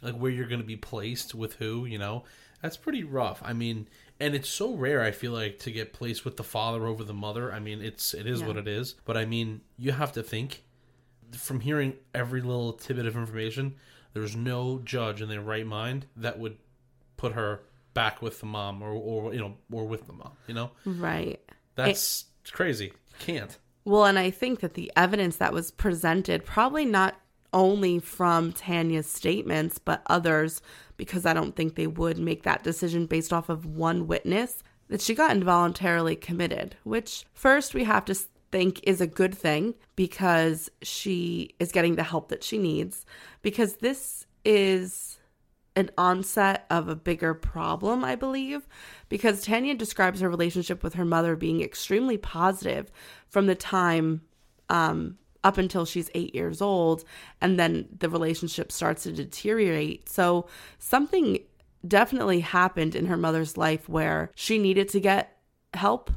like 0.01 0.15
where 0.15 0.31
you're 0.31 0.48
going 0.48 0.62
to 0.62 0.67
be 0.67 0.77
placed 0.77 1.36
with 1.36 1.53
who, 1.53 1.86
you 1.86 2.00
know, 2.00 2.24
that's 2.62 2.77
pretty 2.77 3.03
rough. 3.03 3.41
I 3.44 3.53
mean, 3.53 3.88
and 4.20 4.36
it's 4.36 4.50
so 4.50 4.74
rare. 4.75 5.01
I 5.01 5.12
feel 5.12 5.32
like 5.32 5.60
to 5.60 5.72
get 5.72 5.94
placed 5.94 6.24
with 6.25 6.38
the 6.38 6.44
father 6.44 6.86
over 6.86 7.03
the 7.03 7.13
mother. 7.13 7.51
I 7.51 7.60
mean, 7.60 7.82
it's 7.82 8.13
it 8.13 8.25
is 8.27 8.41
Yeah. 8.41 8.48
what 8.48 8.58
it 8.58 8.68
is. 8.68 8.96
But 9.06 9.18
I 9.18 9.25
mean, 9.25 9.62
you 9.77 9.91
have 9.91 10.12
to 10.13 10.24
think 10.24 10.63
from 11.38 11.62
hearing 11.62 11.94
every 12.13 12.41
little 12.41 12.74
tidbit 12.74 13.06
of 13.06 13.15
information. 13.15 13.75
There's 14.13 14.36
no 14.36 14.80
judge 14.84 15.22
in 15.22 15.30
their 15.30 15.41
right 15.41 15.65
mind 15.65 16.06
that 16.18 16.38
would 16.38 16.58
put 17.18 17.32
her 17.34 17.62
back 17.94 18.22
with 18.22 18.39
the 18.39 18.46
mom 18.46 18.82
or 18.82 18.91
or 18.91 19.34
you 19.34 19.39
know 19.39 19.58
or 19.72 19.86
with 19.88 20.08
the 20.08 20.13
mom. 20.13 20.34
You 20.48 20.53
know, 20.53 20.72
Right. 20.86 21.39
that's 21.75 22.25
crazy. 22.51 22.94
Can't. 23.20 23.58
Well, 23.86 24.06
and 24.06 24.20
I 24.20 24.30
think 24.30 24.60
that 24.60 24.75
the 24.75 24.91
evidence 24.96 25.38
that 25.38 25.53
was 25.53 25.72
presented, 25.72 26.46
probably 26.46 26.86
not 26.86 27.15
only 27.53 28.00
from 28.00 28.51
Tanya's 28.53 29.08
statements, 29.08 29.77
but 29.80 30.01
others, 30.06 30.62
because 31.01 31.25
I 31.25 31.34
don't 31.34 31.55
think 31.55 31.74
they 31.74 31.88
would 31.88 32.20
make 32.20 32.43
that 32.43 32.62
decision 32.62 33.08
based 33.08 33.34
off 33.34 33.50
of 33.50 33.65
one 33.65 34.05
witness, 34.05 34.62
that 34.88 35.01
she 35.01 35.15
got 35.15 35.31
involuntarily 35.31 36.15
committed, 36.15 36.75
which 36.84 37.25
first 37.34 37.74
we 37.74 37.86
have 37.86 38.05
to 38.05 38.13
think 38.51 38.79
is 38.84 39.01
a 39.01 39.08
good 39.08 39.34
thing 39.34 39.74
because 39.96 40.70
she 40.84 41.55
is 41.60 41.72
getting 41.72 41.96
the 41.96 42.03
help 42.03 42.29
that 42.29 42.43
she 42.43 42.60
needs, 42.60 43.03
because 43.41 43.77
this 43.77 44.27
is 44.46 45.17
an 45.75 45.89
onset 45.98 46.67
of 46.70 46.88
a 46.88 46.96
bigger 46.96 47.34
problem, 47.34 48.03
I 48.03 48.13
believe, 48.13 48.67
because 49.10 49.41
Tanya 49.41 49.74
describes 49.74 50.20
her 50.20 50.29
relationship 50.29 50.84
with 50.84 50.93
her 50.93 51.05
mother 51.05 51.36
being 51.36 51.63
extremely 51.63 52.17
positive 52.17 52.91
from 53.27 53.48
the 53.48 53.55
time 53.55 54.22
um, 54.70 55.17
up 55.44 55.58
until 55.58 55.86
she's 55.86 56.10
eight 56.14 56.36
years 56.36 56.62
old, 56.62 57.04
and 57.42 57.60
then 57.60 57.88
the 58.00 58.10
relationship 58.10 58.72
starts 58.72 59.04
to 59.04 59.12
deteriorate. 59.12 60.08
So 60.08 60.48
something 60.78 61.40
definitely 61.88 62.42
happened 62.42 62.96
in 62.96 63.08
her 63.08 63.18
mother's 63.18 63.58
life 63.58 63.90
where 63.90 64.32
she 64.36 64.58
needed 64.60 64.88
to 64.90 65.00
get 65.00 65.38
help, 65.74 66.12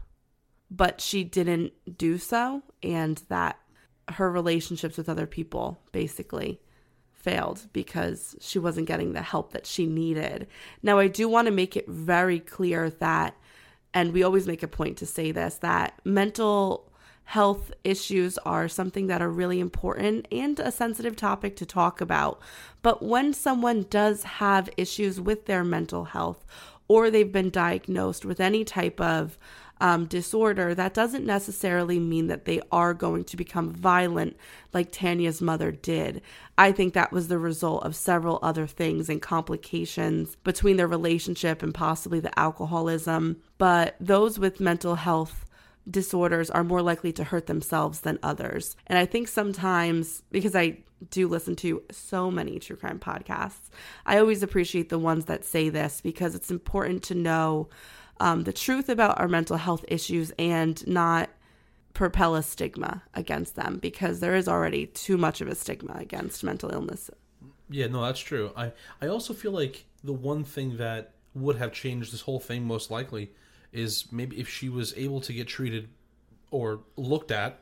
but 0.70 1.00
she 1.00 1.24
didn't 1.24 1.72
do 1.96 2.18
so, 2.18 2.62
and 2.82 3.22
that 3.28 3.58
her 4.08 4.30
relationships 4.30 4.98
with 4.98 5.08
other 5.08 5.26
people 5.26 5.80
basically 5.90 6.60
failed 7.14 7.66
because 7.72 8.36
she 8.38 8.58
wasn't 8.58 8.86
getting 8.86 9.14
the 9.14 9.22
help 9.22 9.52
that 9.52 9.64
she 9.66 9.86
needed. 9.86 10.46
Now, 10.82 10.98
I 10.98 11.08
do 11.08 11.26
want 11.26 11.46
to 11.46 11.52
make 11.52 11.74
it 11.74 11.88
very 11.88 12.38
clear 12.38 12.90
that, 12.90 13.34
and 13.94 14.12
we 14.12 14.22
always 14.22 14.46
make 14.46 14.62
a 14.62 14.68
point 14.68 14.98
to 14.98 15.06
say 15.06 15.32
this, 15.32 15.56
that 15.56 15.98
mental 16.04 16.92
health 17.24 17.72
issues 17.82 18.38
are 18.38 18.68
something 18.68 19.06
that 19.06 19.22
are 19.22 19.30
really 19.30 19.60
important 19.60 20.28
and 20.30 20.60
a 20.60 20.70
sensitive 20.70 21.16
topic 21.16 21.56
to 21.56 21.66
talk 21.66 22.00
about. 22.00 22.40
But 22.82 23.02
when 23.02 23.32
someone 23.32 23.86
does 23.88 24.24
have 24.24 24.68
issues 24.76 25.20
with 25.20 25.46
their 25.46 25.64
mental 25.64 26.04
health 26.04 26.44
or 26.86 27.10
they've 27.10 27.32
been 27.32 27.50
diagnosed 27.50 28.24
with 28.24 28.40
any 28.40 28.62
type 28.62 29.00
of 29.00 29.38
um, 29.80 30.04
disorder, 30.06 30.74
that 30.74 30.94
doesn't 30.94 31.26
necessarily 31.26 31.98
mean 31.98 32.28
that 32.28 32.44
they 32.44 32.60
are 32.70 32.94
going 32.94 33.24
to 33.24 33.36
become 33.36 33.70
violent 33.70 34.36
like 34.72 34.92
Tanya's 34.92 35.40
mother 35.42 35.72
did. 35.72 36.22
I 36.56 36.72
think 36.72 36.94
that 36.94 37.10
was 37.10 37.28
the 37.28 37.38
result 37.38 37.84
of 37.84 37.96
several 37.96 38.38
other 38.42 38.66
things 38.66 39.08
and 39.08 39.20
complications 39.20 40.36
between 40.44 40.76
their 40.76 40.86
relationship 40.86 41.62
and 41.62 41.74
possibly 41.74 42.20
the 42.20 42.38
alcoholism. 42.38 43.42
But 43.58 43.96
those 43.98 44.38
with 44.38 44.60
mental 44.60 44.94
health 44.94 45.44
disorders 45.90 46.50
are 46.50 46.64
more 46.64 46.82
likely 46.82 47.12
to 47.12 47.24
hurt 47.24 47.46
themselves 47.46 48.00
than 48.00 48.18
others. 48.22 48.76
And 48.86 48.98
I 48.98 49.06
think 49.06 49.28
sometimes, 49.28 50.22
because 50.30 50.54
I 50.54 50.78
do 51.10 51.28
listen 51.28 51.56
to 51.56 51.82
so 51.90 52.30
many 52.30 52.58
true 52.58 52.76
crime 52.76 52.98
podcasts, 52.98 53.68
I 54.06 54.18
always 54.18 54.42
appreciate 54.42 54.88
the 54.88 54.98
ones 54.98 55.26
that 55.26 55.44
say 55.44 55.68
this 55.68 56.00
because 56.00 56.34
it's 56.34 56.50
important 56.50 57.02
to 57.04 57.14
know 57.14 57.68
um, 58.20 58.44
the 58.44 58.52
truth 58.52 58.88
about 58.88 59.18
our 59.18 59.28
mental 59.28 59.56
health 59.56 59.84
issues 59.88 60.32
and 60.38 60.86
not 60.86 61.30
propel 61.92 62.34
a 62.34 62.42
stigma 62.42 63.02
against 63.14 63.54
them 63.54 63.78
because 63.78 64.20
there 64.20 64.34
is 64.34 64.48
already 64.48 64.86
too 64.86 65.16
much 65.16 65.40
of 65.40 65.48
a 65.48 65.54
stigma 65.54 65.94
against 65.96 66.42
mental 66.42 66.70
illness. 66.72 67.10
Yeah, 67.70 67.86
no, 67.86 68.02
that's 68.02 68.20
true. 68.20 68.52
I 68.56 68.72
I 69.00 69.06
also 69.08 69.32
feel 69.32 69.52
like 69.52 69.86
the 70.02 70.12
one 70.12 70.44
thing 70.44 70.76
that 70.76 71.12
would 71.34 71.56
have 71.56 71.72
changed 71.72 72.12
this 72.12 72.20
whole 72.22 72.40
thing 72.40 72.64
most 72.64 72.90
likely 72.90 73.32
is 73.74 74.06
maybe 74.12 74.38
if 74.40 74.48
she 74.48 74.68
was 74.68 74.94
able 74.96 75.20
to 75.20 75.32
get 75.32 75.46
treated 75.48 75.88
or 76.50 76.80
looked 76.96 77.30
at 77.30 77.58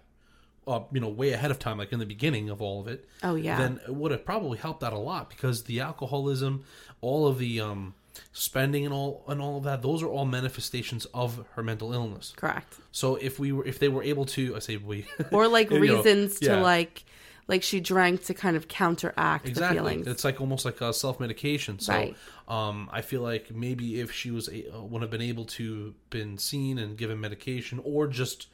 uh, 0.67 0.81
you 0.93 1.01
know 1.01 1.09
way 1.09 1.33
ahead 1.33 1.51
of 1.51 1.59
time 1.59 1.79
like 1.79 1.93
in 1.93 1.99
the 1.99 2.07
beginning 2.07 2.49
of 2.51 2.63
all 2.63 2.81
of 2.81 2.87
it 2.87 3.09
Oh, 3.23 3.35
yeah. 3.35 3.59
then 3.59 3.81
it 3.89 3.95
would 3.95 4.13
have 4.13 4.25
probably 4.25 4.59
helped 4.59 4.85
out 4.85 4.93
a 4.93 4.99
lot 4.99 5.29
because 5.29 5.65
the 5.65 5.81
alcoholism 5.81 6.65
all 7.01 7.27
of 7.27 7.39
the 7.39 7.61
um 7.61 7.95
spending 8.33 8.85
and 8.85 8.95
all 8.95 9.25
and 9.27 9.41
all 9.41 9.57
of 9.57 9.65
that 9.65 9.83
those 9.83 10.03
are 10.03 10.07
all 10.09 10.25
manifestations 10.27 11.07
of 11.15 11.45
her 11.55 11.63
mental 11.63 11.93
illness 11.93 12.33
Correct. 12.37 12.77
so 12.93 13.17
if 13.17 13.39
we 13.41 13.51
were 13.53 13.65
if 13.67 13.79
they 13.79 13.89
were 13.89 14.03
able 14.03 14.27
to 14.27 14.55
i 14.55 14.59
say 14.61 14.77
we 14.77 15.07
Or 15.33 15.49
like 15.49 15.71
You 15.73 15.81
know, 15.81 15.97
reasons 15.97 16.39
to 16.41 16.47
yeah. 16.47 16.61
like 16.61 17.05
like 17.49 17.63
she 17.63 17.81
drank 17.81 18.25
to 18.25 18.35
kind 18.35 18.57
of 18.57 18.69
counteract 18.69 19.45
the 19.45 19.51
exactly 19.51 19.77
feelings. 19.79 20.07
it's 20.07 20.25
like 20.25 20.41
almost 20.41 20.65
like 20.65 20.81
a 20.81 20.93
self-medication 20.93 21.79
so 21.79 21.93
Right. 21.93 22.17
um 22.49 22.89
i 22.93 23.01
feel 23.03 23.21
like 23.23 23.51
maybe 23.51 24.01
if 24.01 24.13
she 24.13 24.31
was 24.31 24.49
a, 24.49 24.73
uh, 24.75 24.81
would 24.83 25.03
have 25.03 25.11
been 25.11 25.21
able 25.23 25.45
to 25.47 25.95
been 26.11 26.39
seen 26.39 26.79
and 26.79 26.97
given 26.97 27.21
medication 27.21 27.81
or 27.85 28.07
just 28.07 28.49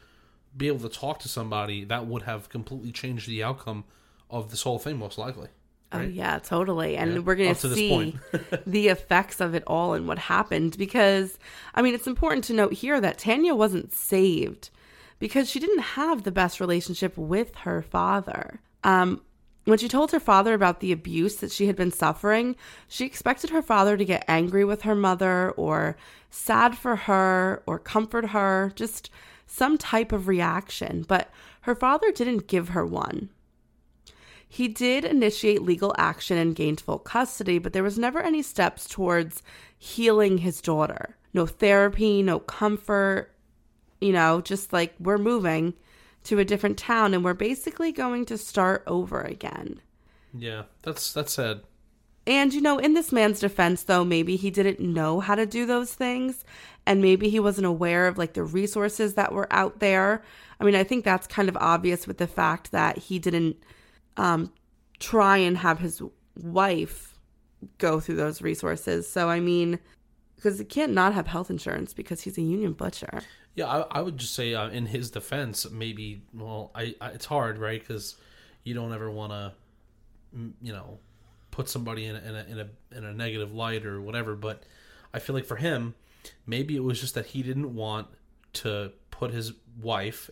be 0.56 0.66
able 0.68 0.80
to 0.88 0.88
talk 0.88 1.18
to 1.20 1.28
somebody 1.28 1.84
that 1.84 2.06
would 2.06 2.22
have 2.22 2.48
completely 2.48 2.90
changed 2.92 3.28
the 3.28 3.42
outcome 3.44 3.84
of 4.30 4.50
this 4.50 4.62
whole 4.62 4.78
thing 4.78 4.98
most 4.98 5.18
likely 5.18 5.48
Oh 5.90 6.02
yeah, 6.02 6.38
totally. 6.38 6.98
And 6.98 7.12
Yeah, 7.14 7.18
we're 7.20 7.34
gonna 7.34 7.54
to 7.54 7.74
see 7.74 8.14
the 8.66 8.88
effects 8.88 9.40
of 9.40 9.54
it 9.54 9.62
all 9.66 9.94
and 9.94 10.06
what 10.06 10.18
happened 10.18 10.76
because 10.76 11.38
I 11.74 11.80
mean, 11.80 11.94
it's 11.94 12.06
important 12.06 12.44
to 12.44 12.52
note 12.52 12.74
here 12.74 13.00
that 13.00 13.16
Tanya 13.16 13.54
wasn't 13.54 13.94
saved 13.94 14.68
because 15.18 15.48
she 15.48 15.58
didn't 15.58 15.80
have 15.80 16.24
the 16.24 16.30
best 16.30 16.60
relationship 16.60 17.16
with 17.16 17.54
her 17.64 17.80
father. 17.80 18.60
Um 18.88 19.20
when 19.64 19.78
she 19.78 19.88
told 19.88 20.12
her 20.12 20.20
father 20.20 20.54
about 20.54 20.80
the 20.80 20.92
abuse 20.92 21.36
that 21.36 21.52
she 21.52 21.66
had 21.66 21.76
been 21.76 21.92
suffering, 21.92 22.56
she 22.88 23.04
expected 23.04 23.50
her 23.50 23.60
father 23.60 23.98
to 23.98 24.04
get 24.04 24.24
angry 24.26 24.64
with 24.64 24.80
her 24.82 24.94
mother 24.94 25.50
or 25.58 25.98
sad 26.30 26.74
for 26.74 26.96
her 26.96 27.62
or 27.66 27.78
comfort 27.78 28.30
her, 28.30 28.72
just 28.76 29.10
some 29.46 29.76
type 29.76 30.10
of 30.10 30.26
reaction. 30.26 31.04
But 31.06 31.30
her 31.62 31.74
father 31.74 32.10
didn't 32.10 32.46
give 32.46 32.70
her 32.70 32.86
one. 32.86 33.28
He 34.48 34.68
did 34.68 35.04
initiate 35.04 35.60
legal 35.60 35.94
action 35.98 36.38
and 36.38 36.56
gained 36.56 36.80
full 36.80 36.98
custody, 36.98 37.58
but 37.58 37.74
there 37.74 37.82
was 37.82 37.98
never 37.98 38.20
any 38.20 38.40
steps 38.40 38.88
towards 38.88 39.42
healing 39.76 40.38
his 40.38 40.62
daughter. 40.62 41.18
No 41.34 41.44
therapy, 41.44 42.22
no 42.22 42.38
comfort, 42.38 43.34
you 44.00 44.12
know, 44.12 44.40
just 44.40 44.72
like 44.72 44.94
we're 44.98 45.18
moving 45.18 45.74
to 46.24 46.38
a 46.38 46.44
different 46.44 46.78
town 46.78 47.14
and 47.14 47.24
we're 47.24 47.34
basically 47.34 47.92
going 47.92 48.24
to 48.26 48.38
start 48.38 48.82
over 48.86 49.20
again. 49.20 49.80
Yeah, 50.34 50.64
that's 50.82 51.12
that's 51.12 51.32
sad. 51.32 51.62
And, 52.28 52.52
you 52.52 52.60
know, 52.60 52.76
in 52.76 52.92
this 52.92 53.10
man's 53.10 53.40
defense, 53.40 53.84
though, 53.84 54.04
maybe 54.04 54.36
he 54.36 54.50
didn't 54.50 54.80
know 54.80 55.18
how 55.18 55.34
to 55.34 55.46
do 55.46 55.64
those 55.64 55.94
things. 55.94 56.44
And 56.84 57.00
maybe 57.00 57.30
he 57.30 57.40
wasn't 57.40 57.66
aware 57.66 58.06
of 58.06 58.18
like 58.18 58.34
the 58.34 58.42
resources 58.42 59.14
that 59.14 59.32
were 59.32 59.50
out 59.50 59.80
there. 59.80 60.22
I 60.60 60.64
mean, 60.64 60.74
I 60.74 60.84
think 60.84 61.04
that's 61.04 61.26
kind 61.26 61.48
of 61.48 61.56
obvious 61.56 62.06
with 62.06 62.18
the 62.18 62.26
fact 62.26 62.70
that 62.72 62.98
he 62.98 63.18
didn't 63.18 63.56
um, 64.18 64.52
try 64.98 65.38
and 65.38 65.56
have 65.56 65.78
his 65.78 66.02
wife 66.36 67.18
go 67.78 67.98
through 67.98 68.16
those 68.16 68.42
resources. 68.42 69.08
So, 69.08 69.30
I 69.30 69.40
mean, 69.40 69.78
because 70.36 70.58
he 70.58 70.66
can't 70.66 70.92
not 70.92 71.14
have 71.14 71.28
health 71.28 71.48
insurance 71.48 71.94
because 71.94 72.20
he's 72.20 72.36
a 72.36 72.42
union 72.42 72.74
butcher. 72.74 73.22
Yeah, 73.58 73.66
I, 73.66 73.98
I 73.98 74.00
would 74.02 74.18
just 74.18 74.36
say 74.36 74.54
uh, 74.54 74.68
in 74.68 74.86
his 74.86 75.10
defense, 75.10 75.68
maybe. 75.68 76.22
Well, 76.32 76.70
I, 76.76 76.94
I 77.00 77.08
it's 77.08 77.26
hard, 77.26 77.58
right? 77.58 77.80
Because 77.80 78.14
you 78.62 78.72
don't 78.72 78.92
ever 78.92 79.10
want 79.10 79.32
to, 79.32 79.52
you 80.62 80.72
know, 80.72 81.00
put 81.50 81.68
somebody 81.68 82.04
in 82.04 82.14
a, 82.14 82.20
in 82.20 82.36
a 82.36 82.44
in 82.44 82.60
a 82.60 82.96
in 82.96 83.04
a 83.04 83.12
negative 83.12 83.52
light 83.52 83.84
or 83.84 84.00
whatever. 84.00 84.36
But 84.36 84.62
I 85.12 85.18
feel 85.18 85.34
like 85.34 85.44
for 85.44 85.56
him, 85.56 85.96
maybe 86.46 86.76
it 86.76 86.84
was 86.84 87.00
just 87.00 87.16
that 87.16 87.26
he 87.26 87.42
didn't 87.42 87.74
want 87.74 88.06
to 88.52 88.92
put 89.10 89.32
his 89.32 89.54
wife 89.82 90.30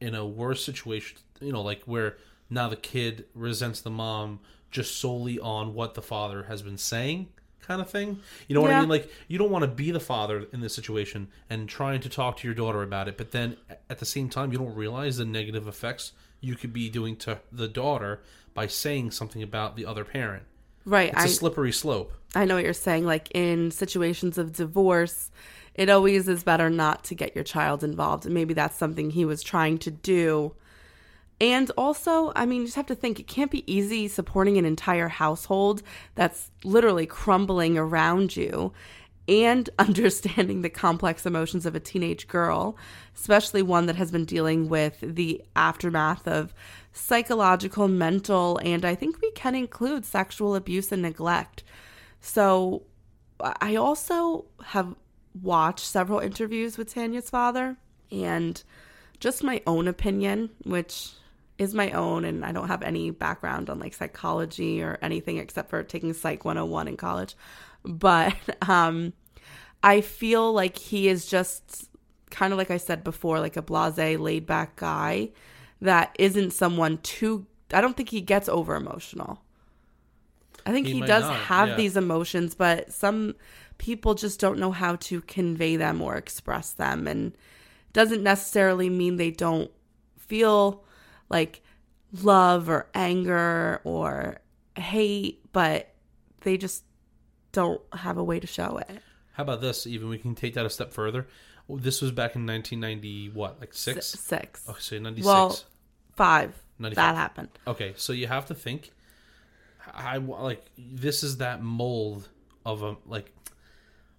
in 0.00 0.14
a 0.14 0.24
worse 0.24 0.64
situation. 0.64 1.18
You 1.40 1.50
know, 1.50 1.62
like 1.62 1.82
where 1.86 2.18
now 2.48 2.68
the 2.68 2.76
kid 2.76 3.24
resents 3.34 3.80
the 3.80 3.90
mom 3.90 4.38
just 4.70 4.96
solely 5.00 5.40
on 5.40 5.74
what 5.74 5.94
the 5.94 6.02
father 6.02 6.44
has 6.44 6.62
been 6.62 6.78
saying 6.78 7.30
kind 7.60 7.80
of 7.80 7.90
thing. 7.90 8.20
You 8.46 8.54
know 8.54 8.62
what 8.62 8.70
Yeah. 8.70 8.78
I 8.78 8.80
mean? 8.80 8.88
Like 8.88 9.10
you 9.28 9.38
don't 9.38 9.50
want 9.50 9.62
to 9.62 9.68
be 9.68 9.90
the 9.90 10.00
father 10.00 10.46
in 10.52 10.60
this 10.60 10.74
situation 10.74 11.28
and 11.50 11.68
trying 11.68 12.00
to 12.00 12.08
talk 12.08 12.38
to 12.38 12.48
your 12.48 12.54
daughter 12.54 12.82
about 12.82 13.08
it, 13.08 13.16
but 13.16 13.30
then 13.32 13.56
at 13.90 13.98
the 13.98 14.06
same 14.06 14.28
time 14.28 14.52
you 14.52 14.58
don't 14.58 14.74
realize 14.74 15.16
the 15.18 15.24
negative 15.24 15.68
effects 15.68 16.12
you 16.40 16.54
could 16.54 16.72
be 16.72 16.88
doing 16.88 17.16
to 17.16 17.40
the 17.52 17.68
daughter 17.68 18.20
by 18.54 18.66
saying 18.66 19.10
something 19.10 19.42
about 19.42 19.76
the 19.76 19.84
other 19.86 20.04
parent. 20.04 20.44
Right. 20.84 21.10
It's 21.12 21.18
a 21.18 21.24
I, 21.24 21.26
slippery 21.26 21.72
slope. 21.72 22.12
I 22.34 22.44
know 22.44 22.54
what 22.54 22.64
you're 22.64 22.72
saying. 22.72 23.04
Like 23.04 23.28
in 23.32 23.70
situations 23.70 24.38
of 24.38 24.52
divorce, 24.52 25.30
it 25.74 25.90
always 25.90 26.28
is 26.28 26.42
better 26.42 26.70
not 26.70 27.04
to 27.04 27.14
get 27.14 27.34
your 27.34 27.44
child 27.44 27.84
involved. 27.84 28.24
And 28.24 28.34
maybe 28.34 28.54
that's 28.54 28.76
something 28.76 29.10
he 29.10 29.24
was 29.24 29.42
trying 29.42 29.78
to 29.78 29.90
do. 29.90 30.54
And 31.40 31.70
also, 31.76 32.32
I 32.34 32.46
mean, 32.46 32.62
you 32.62 32.66
just 32.66 32.76
have 32.76 32.86
to 32.86 32.94
think 32.94 33.20
it 33.20 33.28
can't 33.28 33.50
be 33.50 33.70
easy 33.72 34.08
supporting 34.08 34.58
an 34.58 34.64
entire 34.64 35.08
household 35.08 35.82
that's 36.16 36.50
literally 36.64 37.06
crumbling 37.06 37.78
around 37.78 38.36
you 38.36 38.72
and 39.28 39.70
understanding 39.78 40.62
the 40.62 40.70
complex 40.70 41.26
emotions 41.26 41.66
of 41.66 41.76
a 41.76 41.80
teenage 41.80 42.26
girl, 42.26 42.76
especially 43.14 43.62
one 43.62 43.86
that 43.86 43.96
has 43.96 44.10
been 44.10 44.24
dealing 44.24 44.68
with 44.68 44.96
the 45.00 45.42
aftermath 45.54 46.26
of 46.26 46.54
psychological, 46.92 47.86
mental, 47.86 48.58
and 48.64 48.84
I 48.84 48.96
think 48.96 49.20
we 49.20 49.30
can 49.32 49.54
include 49.54 50.04
sexual 50.04 50.56
abuse 50.56 50.90
and 50.90 51.02
neglect. 51.02 51.62
So 52.20 52.82
I 53.40 53.76
also 53.76 54.46
have 54.64 54.96
watched 55.40 55.86
several 55.86 56.18
interviews 56.18 56.76
with 56.76 56.92
Tanya's 56.92 57.30
father 57.30 57.76
and 58.10 58.60
just 59.20 59.44
my 59.44 59.62
own 59.66 59.86
opinion, 59.86 60.50
which 60.64 61.12
is 61.58 61.74
my 61.74 61.90
own 61.90 62.24
and 62.24 62.44
I 62.44 62.52
don't 62.52 62.68
have 62.68 62.82
any 62.82 63.10
background 63.10 63.68
on 63.68 63.80
like 63.80 63.94
psychology 63.94 64.82
or 64.82 64.98
anything 65.02 65.38
except 65.38 65.70
for 65.70 65.82
taking 65.82 66.12
psych 66.12 66.44
101 66.44 66.88
in 66.88 66.96
college. 66.96 67.36
But 67.84 68.34
um 68.68 69.12
I 69.82 70.00
feel 70.00 70.52
like 70.52 70.76
he 70.76 71.08
is 71.08 71.26
just 71.26 71.88
kind 72.30 72.52
of 72.52 72.58
like 72.58 72.70
I 72.70 72.76
said 72.76 73.04
before 73.04 73.40
like 73.40 73.56
a 73.56 73.62
blasé 73.62 74.18
laid 74.18 74.46
back 74.46 74.76
guy 74.76 75.30
that 75.80 76.14
isn't 76.18 76.52
someone 76.52 76.98
too 76.98 77.46
I 77.72 77.80
don't 77.80 77.96
think 77.96 78.08
he 78.08 78.20
gets 78.20 78.48
over 78.48 78.76
emotional. 78.76 79.42
I 80.64 80.72
think 80.72 80.86
He 80.86 80.94
he, 80.94 81.00
does 81.00 81.24
not, 81.24 81.34
have 81.34 81.68
yeah. 81.70 81.76
these 81.76 81.96
emotions, 81.96 82.54
but 82.54 82.92
some 82.92 83.34
people 83.78 84.14
just 84.14 84.40
don't 84.40 84.58
know 84.58 84.72
how 84.72 84.96
to 84.96 85.20
convey 85.22 85.76
them 85.76 86.02
or 86.02 86.16
express 86.16 86.72
them 86.72 87.06
and 87.06 87.32
doesn't 87.92 88.22
necessarily 88.22 88.90
mean 88.90 89.16
they 89.16 89.30
don't 89.30 89.70
feel 90.18 90.84
like 91.28 91.62
love 92.22 92.68
or 92.68 92.88
anger 92.94 93.80
or 93.84 94.40
hate, 94.76 95.40
but 95.52 95.94
they 96.42 96.56
just 96.56 96.84
don't 97.52 97.80
have 97.92 98.16
a 98.18 98.24
way 98.24 98.40
to 98.40 98.46
show 98.46 98.78
it. 98.78 99.02
How 99.32 99.42
about 99.42 99.60
this? 99.60 99.86
Even 99.86 100.08
we 100.08 100.18
can 100.18 100.34
take 100.34 100.54
that 100.54 100.66
a 100.66 100.70
step 100.70 100.92
further. 100.92 101.26
This 101.68 102.00
was 102.00 102.10
back 102.10 102.34
in 102.34 102.46
1990, 102.46 103.30
what, 103.30 103.60
like 103.60 103.70
S- 103.70 103.78
six? 103.78 104.06
Six. 104.06 104.68
Okay, 104.68 104.78
so 104.80 104.98
96. 104.98 105.26
Well, 105.26 105.58
five. 106.16 106.54
95. 106.78 106.96
That 106.96 107.16
happened. 107.16 107.48
Okay, 107.66 107.92
so 107.96 108.12
you 108.12 108.26
have 108.26 108.46
to 108.46 108.54
think. 108.54 108.90
I 109.92 110.18
like 110.18 110.64
this 110.76 111.22
is 111.22 111.38
that 111.38 111.62
mold 111.62 112.28
of 112.64 112.82
a 112.82 112.96
like. 113.06 113.32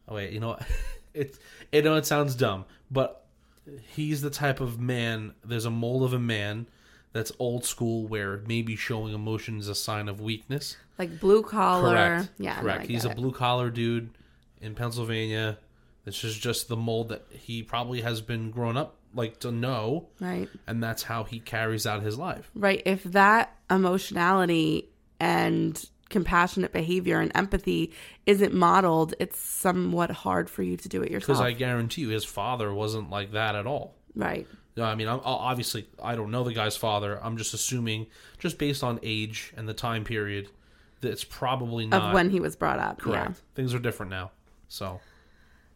Oh 0.08 0.16
wait, 0.16 0.32
you 0.32 0.40
know 0.40 0.50
what? 0.50 0.68
It's 1.12 1.40
you 1.72 1.82
know 1.82 1.96
it 1.96 2.06
sounds 2.06 2.36
dumb, 2.36 2.66
but 2.92 3.26
he's 3.94 4.22
the 4.22 4.30
type 4.30 4.62
of 4.62 4.80
man. 4.80 5.34
There's 5.44 5.66
a 5.66 5.72
mold 5.72 6.04
of 6.04 6.14
a 6.14 6.20
man 6.20 6.68
that's 7.14 7.32
old 7.40 7.66
school, 7.66 8.08
where 8.08 8.42
maybe 8.48 8.76
showing 8.76 9.14
emotion 9.14 9.60
is 9.60 9.68
a 9.68 9.76
sign 9.76 10.08
of 10.08 10.20
weakness. 10.22 10.78
Like 10.98 11.20
blue 11.20 11.42
collar. 11.44 11.92
Correct. 11.92 12.30
Yeah. 12.38 12.60
Correct. 12.60 12.84
I 12.84 12.86
he's 12.88 13.06
a 13.06 13.10
it. 13.12 13.16
blue 13.18 13.32
collar 13.32 13.70
dude 13.70 14.10
in 14.62 14.76
Pennsylvania. 14.76 15.58
This 16.06 16.24
is 16.24 16.38
just 16.38 16.68
the 16.68 16.76
mold 16.78 17.10
that 17.10 17.26
he 17.32 17.62
probably 17.64 18.02
has 18.02 18.22
been 18.22 18.52
grown 18.52 18.78
up 18.78 18.96
like 19.14 19.40
to 19.40 19.52
know, 19.52 20.08
Right. 20.20 20.48
and 20.68 20.84
that's 20.84 21.02
how 21.04 21.24
he 21.24 21.40
carries 21.40 21.88
out 21.88 22.04
his 22.04 22.18
life. 22.18 22.52
Right. 22.54 22.82
If 22.86 23.04
that 23.06 23.56
emotionality 23.70 24.90
and 25.20 25.84
compassionate 26.10 26.72
behavior 26.74 27.20
and 27.20 27.32
empathy 27.36 27.92
isn't 28.26 28.54
modeled, 28.54 29.14
it's 29.20 29.40
somewhat 29.40 30.10
hard 30.12 30.50
for 30.50 30.64
you 30.64 30.78
to 30.78 30.90
do 30.90 31.02
it 31.02 31.12
yourself. 31.12 31.40
Because 31.40 31.42
I 31.42 31.54
guarantee 31.54 32.02
you, 32.02 32.10
his 32.10 32.26
father 32.26 32.74
wasn't 32.74 33.10
like 33.10 33.32
that 33.34 33.56
at 33.56 33.66
all. 33.68 33.96
right. 34.16 34.48
I 34.86 34.96
mean, 34.96 35.08
I'm, 35.08 35.20
obviously, 35.24 35.88
I 36.02 36.16
don't 36.16 36.32
know 36.32 36.44
the 36.44 36.54
guy's 36.54 36.78
father. 36.78 37.20
I'm 37.24 37.38
just 37.38 37.54
assuming, 37.54 38.08
just 38.38 38.58
based 38.58 38.84
on 38.84 39.00
age 39.04 39.54
and 39.58 39.68
the 39.68 39.74
time 39.74 40.04
period, 40.04 40.50
that 41.02 41.12
it's 41.12 41.24
probably 41.24 41.86
Of 41.86 41.90
not 41.92 42.14
when 42.14 42.30
he 42.30 42.40
was 42.40 42.56
brought 42.56 42.80
up. 42.80 43.00
correct. 43.00 43.30
Yeah. 43.30 43.56
Things 43.56 43.74
are 43.74 43.80
different 43.80 44.10
now. 44.12 44.32
So, 44.68 45.00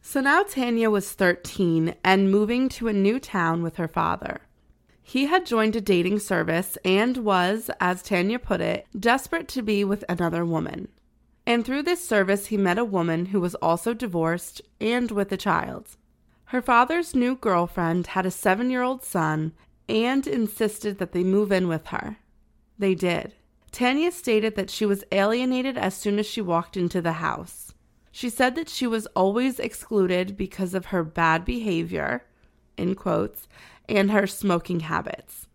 So 0.02 0.22
now 0.22 0.44
Tanya 0.44 0.90
was 0.90 1.12
13 1.14 1.96
and 2.04 2.32
moving 2.32 2.70
to 2.70 2.88
a 2.88 2.94
new 2.94 3.20
town 3.20 3.64
with 3.64 3.78
her 3.78 3.88
father. 3.88 4.42
He 5.02 5.26
had 5.26 5.46
joined 5.46 5.76
a 5.76 5.82
dating 5.82 6.20
service 6.20 6.78
and 6.86 7.18
was, 7.18 7.70
as 7.80 8.02
Tanya 8.02 8.40
put 8.40 8.62
it, 8.62 8.86
desperate 8.98 9.48
to 9.50 9.62
be 9.62 9.84
with 9.84 10.04
another 10.08 10.46
woman. 10.46 10.88
And 11.46 11.66
through 11.66 11.84
this 11.84 12.08
service, 12.08 12.48
he 12.48 12.58
met 12.58 12.78
a 12.78 12.86
woman 12.86 13.28
who 13.28 13.42
was 13.42 13.56
also 13.56 13.94
divorced 13.94 14.62
and 14.80 15.12
with 15.12 15.30
a 15.34 15.38
child. 15.38 15.98
Her 16.54 16.62
father's 16.62 17.16
new 17.16 17.36
girlfriend 17.36 18.06
had 18.06 18.28
a 18.28 18.32
seven 18.32 18.70
year 18.70 18.84
old 18.84 19.04
son 19.04 19.54
and 19.90 20.28
insisted 20.28 21.00
that 21.00 21.12
they 21.12 21.24
move 21.24 21.52
in 21.52 21.68
with 21.68 21.88
her. 21.88 22.18
They 22.78 22.94
did. 22.94 23.34
Tanya 23.72 24.12
stated 24.12 24.56
that 24.56 24.70
she 24.70 24.86
was 24.86 25.04
alienated 25.12 25.80
as 25.80 25.96
soon 25.96 26.20
as 26.20 26.28
she 26.28 26.42
walked 26.42 26.78
into 26.78 27.02
the 27.02 27.14
house. 27.14 27.74
She 28.12 28.30
said 28.30 28.54
that 28.54 28.70
she 28.70 28.86
was 28.86 29.08
always 29.16 29.60
excluded 29.60 30.38
because 30.38 30.76
of 30.76 30.86
her 30.86 31.04
bad 31.04 31.44
behavior, 31.44 32.24
in 32.78 32.94
quotes, 32.94 33.48
and 33.90 34.12
her 34.12 34.28
smoking 34.28 34.82
habits. 34.82 35.48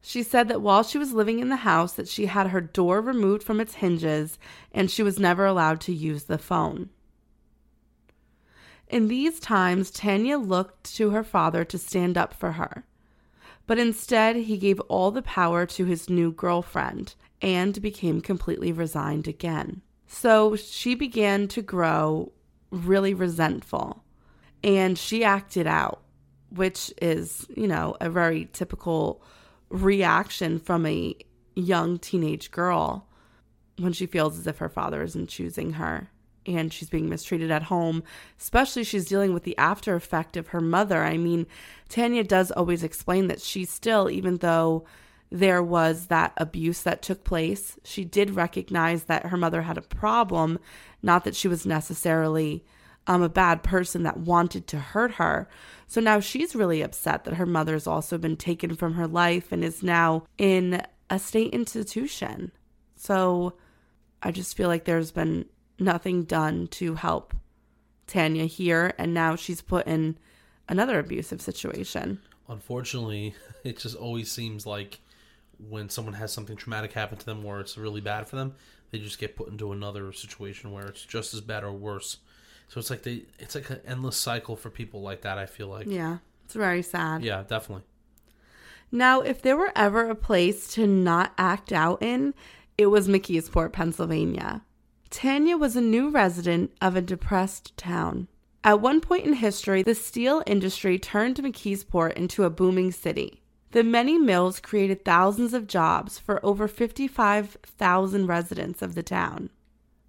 She 0.00 0.22
said 0.22 0.48
that 0.48 0.62
while 0.62 0.82
she 0.82 0.96
was 0.96 1.12
living 1.12 1.40
in 1.40 1.50
the 1.50 1.56
house 1.56 1.92
that 1.92 2.08
she 2.08 2.24
had 2.24 2.46
her 2.46 2.62
door 2.62 3.02
removed 3.02 3.42
from 3.42 3.60
its 3.60 3.74
hinges 3.74 4.38
and 4.72 4.90
she 4.90 5.02
was 5.02 5.18
never 5.18 5.44
allowed 5.44 5.82
to 5.82 5.92
use 5.92 6.24
the 6.24 6.38
phone. 6.38 6.88
In 8.90 9.06
these 9.06 9.38
times, 9.38 9.92
Tanya 9.92 10.36
looked 10.36 10.96
to 10.96 11.10
her 11.10 11.22
father 11.22 11.64
to 11.64 11.78
stand 11.78 12.18
up 12.18 12.34
for 12.34 12.52
her. 12.52 12.84
But 13.68 13.78
instead, 13.78 14.34
he 14.34 14.58
gave 14.58 14.80
all 14.80 15.12
the 15.12 15.22
power 15.22 15.64
to 15.64 15.84
his 15.84 16.10
new 16.10 16.32
girlfriend 16.32 17.14
and 17.40 17.80
became 17.80 18.20
completely 18.20 18.72
resigned 18.72 19.28
again. 19.28 19.82
So 20.08 20.56
she 20.56 20.96
began 20.96 21.46
to 21.48 21.62
grow 21.62 22.32
really 22.72 23.14
resentful 23.14 24.02
and 24.64 24.98
she 24.98 25.22
acted 25.22 25.68
out, 25.68 26.02
which 26.50 26.92
is, 27.00 27.46
you 27.56 27.68
know, 27.68 27.96
a 28.00 28.10
very 28.10 28.48
typical 28.52 29.22
reaction 29.68 30.58
from 30.58 30.84
a 30.84 31.14
young 31.54 31.96
teenage 32.00 32.50
girl 32.50 33.06
when 33.78 33.92
she 33.92 34.06
feels 34.06 34.36
as 34.36 34.48
if 34.48 34.58
her 34.58 34.68
father 34.68 35.00
isn't 35.04 35.28
choosing 35.28 35.74
her 35.74 36.10
and 36.46 36.72
she's 36.72 36.90
being 36.90 37.08
mistreated 37.08 37.50
at 37.50 37.64
home, 37.64 38.02
especially 38.38 38.84
she's 38.84 39.06
dealing 39.06 39.34
with 39.34 39.44
the 39.44 39.56
after 39.58 39.94
effect 39.94 40.36
of 40.36 40.48
her 40.48 40.60
mother. 40.60 41.02
I 41.02 41.16
mean, 41.16 41.46
Tanya 41.88 42.24
does 42.24 42.50
always 42.50 42.82
explain 42.82 43.28
that 43.28 43.40
she 43.40 43.64
still, 43.64 44.10
even 44.10 44.38
though 44.38 44.84
there 45.30 45.62
was 45.62 46.06
that 46.06 46.32
abuse 46.36 46.82
that 46.82 47.02
took 47.02 47.22
place. 47.24 47.78
She 47.84 48.04
did 48.04 48.34
recognize 48.34 49.04
that 49.04 49.26
her 49.26 49.36
mother 49.36 49.62
had 49.62 49.78
a 49.78 49.82
problem, 49.82 50.58
not 51.02 51.24
that 51.24 51.36
she 51.36 51.46
was 51.46 51.64
necessarily 51.64 52.64
um, 53.06 53.22
a 53.22 53.28
bad 53.28 53.62
person 53.62 54.02
that 54.02 54.18
wanted 54.18 54.66
to 54.68 54.78
hurt 54.78 55.12
her. 55.12 55.48
So 55.86 56.00
now 56.00 56.20
she's 56.20 56.54
really 56.54 56.82
upset 56.82 57.24
that 57.24 57.34
her 57.34 57.46
mother's 57.46 57.86
also 57.86 58.18
been 58.18 58.36
taken 58.36 58.74
from 58.74 58.94
her 58.94 59.06
life 59.06 59.52
and 59.52 59.64
is 59.64 59.82
now 59.82 60.24
in 60.36 60.82
a 61.08 61.18
state 61.18 61.52
institution. 61.52 62.52
So 62.96 63.54
I 64.22 64.32
just 64.32 64.56
feel 64.56 64.68
like 64.68 64.84
there's 64.84 65.12
been 65.12 65.46
nothing 65.80 66.24
done 66.24 66.66
to 66.68 66.94
help 66.94 67.34
Tanya 68.06 68.44
here, 68.44 68.92
and 68.98 69.14
now 69.14 69.36
she's 69.36 69.62
put 69.62 69.86
in 69.86 70.18
another 70.68 70.98
abusive 70.98 71.40
situation. 71.40 72.20
Unfortunately, 72.48 73.34
it 73.64 73.78
just 73.78 73.96
always 73.96 74.30
seems 74.30 74.66
like 74.66 75.00
when 75.68 75.88
someone 75.88 76.14
has 76.14 76.32
something 76.32 76.56
traumatic 76.56 76.92
happen 76.92 77.18
to 77.18 77.26
them 77.26 77.42
where 77.42 77.60
it's 77.60 77.76
really 77.76 78.00
bad 78.00 78.26
for 78.26 78.36
them, 78.36 78.54
they 78.90 78.98
just 78.98 79.18
get 79.18 79.36
put 79.36 79.48
into 79.48 79.72
another 79.72 80.12
situation 80.12 80.72
where 80.72 80.86
it's 80.86 81.04
just 81.04 81.34
as 81.34 81.40
bad 81.40 81.64
or 81.64 81.72
worse. 81.72 82.18
So 82.68 82.78
it's 82.78 82.90
like 82.90 83.02
they 83.02 83.24
it's 83.38 83.54
like 83.54 83.68
an 83.70 83.80
endless 83.86 84.16
cycle 84.16 84.56
for 84.56 84.70
people 84.70 85.02
like 85.02 85.22
that, 85.22 85.38
I 85.38 85.46
feel 85.46 85.68
like. 85.68 85.86
Yeah, 85.88 86.18
it's 86.44 86.54
very 86.54 86.82
sad. 86.82 87.22
Yeah, 87.24 87.42
definitely. 87.46 87.84
Now, 88.92 89.20
if 89.20 89.40
there 89.42 89.56
were 89.56 89.72
ever 89.76 90.08
a 90.08 90.14
place 90.14 90.68
to 90.74 90.86
not 90.86 91.32
act 91.38 91.72
out 91.72 92.02
in, 92.02 92.34
it 92.76 92.86
was 92.86 93.06
McKeesport, 93.06 93.72
Pennsylvania. 93.72 94.62
Tanya 95.10 95.56
was 95.56 95.74
a 95.74 95.80
new 95.80 96.08
resident 96.08 96.72
of 96.80 96.94
a 96.94 97.02
depressed 97.02 97.76
town. 97.76 98.28
At 98.62 98.80
one 98.80 99.00
point 99.00 99.26
in 99.26 99.32
history, 99.32 99.82
the 99.82 99.94
steel 99.94 100.42
industry 100.46 101.00
turned 101.00 101.36
McKeesport 101.36 102.12
into 102.12 102.44
a 102.44 102.50
booming 102.50 102.92
city. 102.92 103.42
The 103.72 103.82
many 103.82 104.18
mills 104.18 104.60
created 104.60 105.04
thousands 105.04 105.52
of 105.52 105.66
jobs 105.66 106.18
for 106.18 106.44
over 106.44 106.68
55,000 106.68 108.26
residents 108.26 108.82
of 108.82 108.94
the 108.94 109.02
town. 109.02 109.50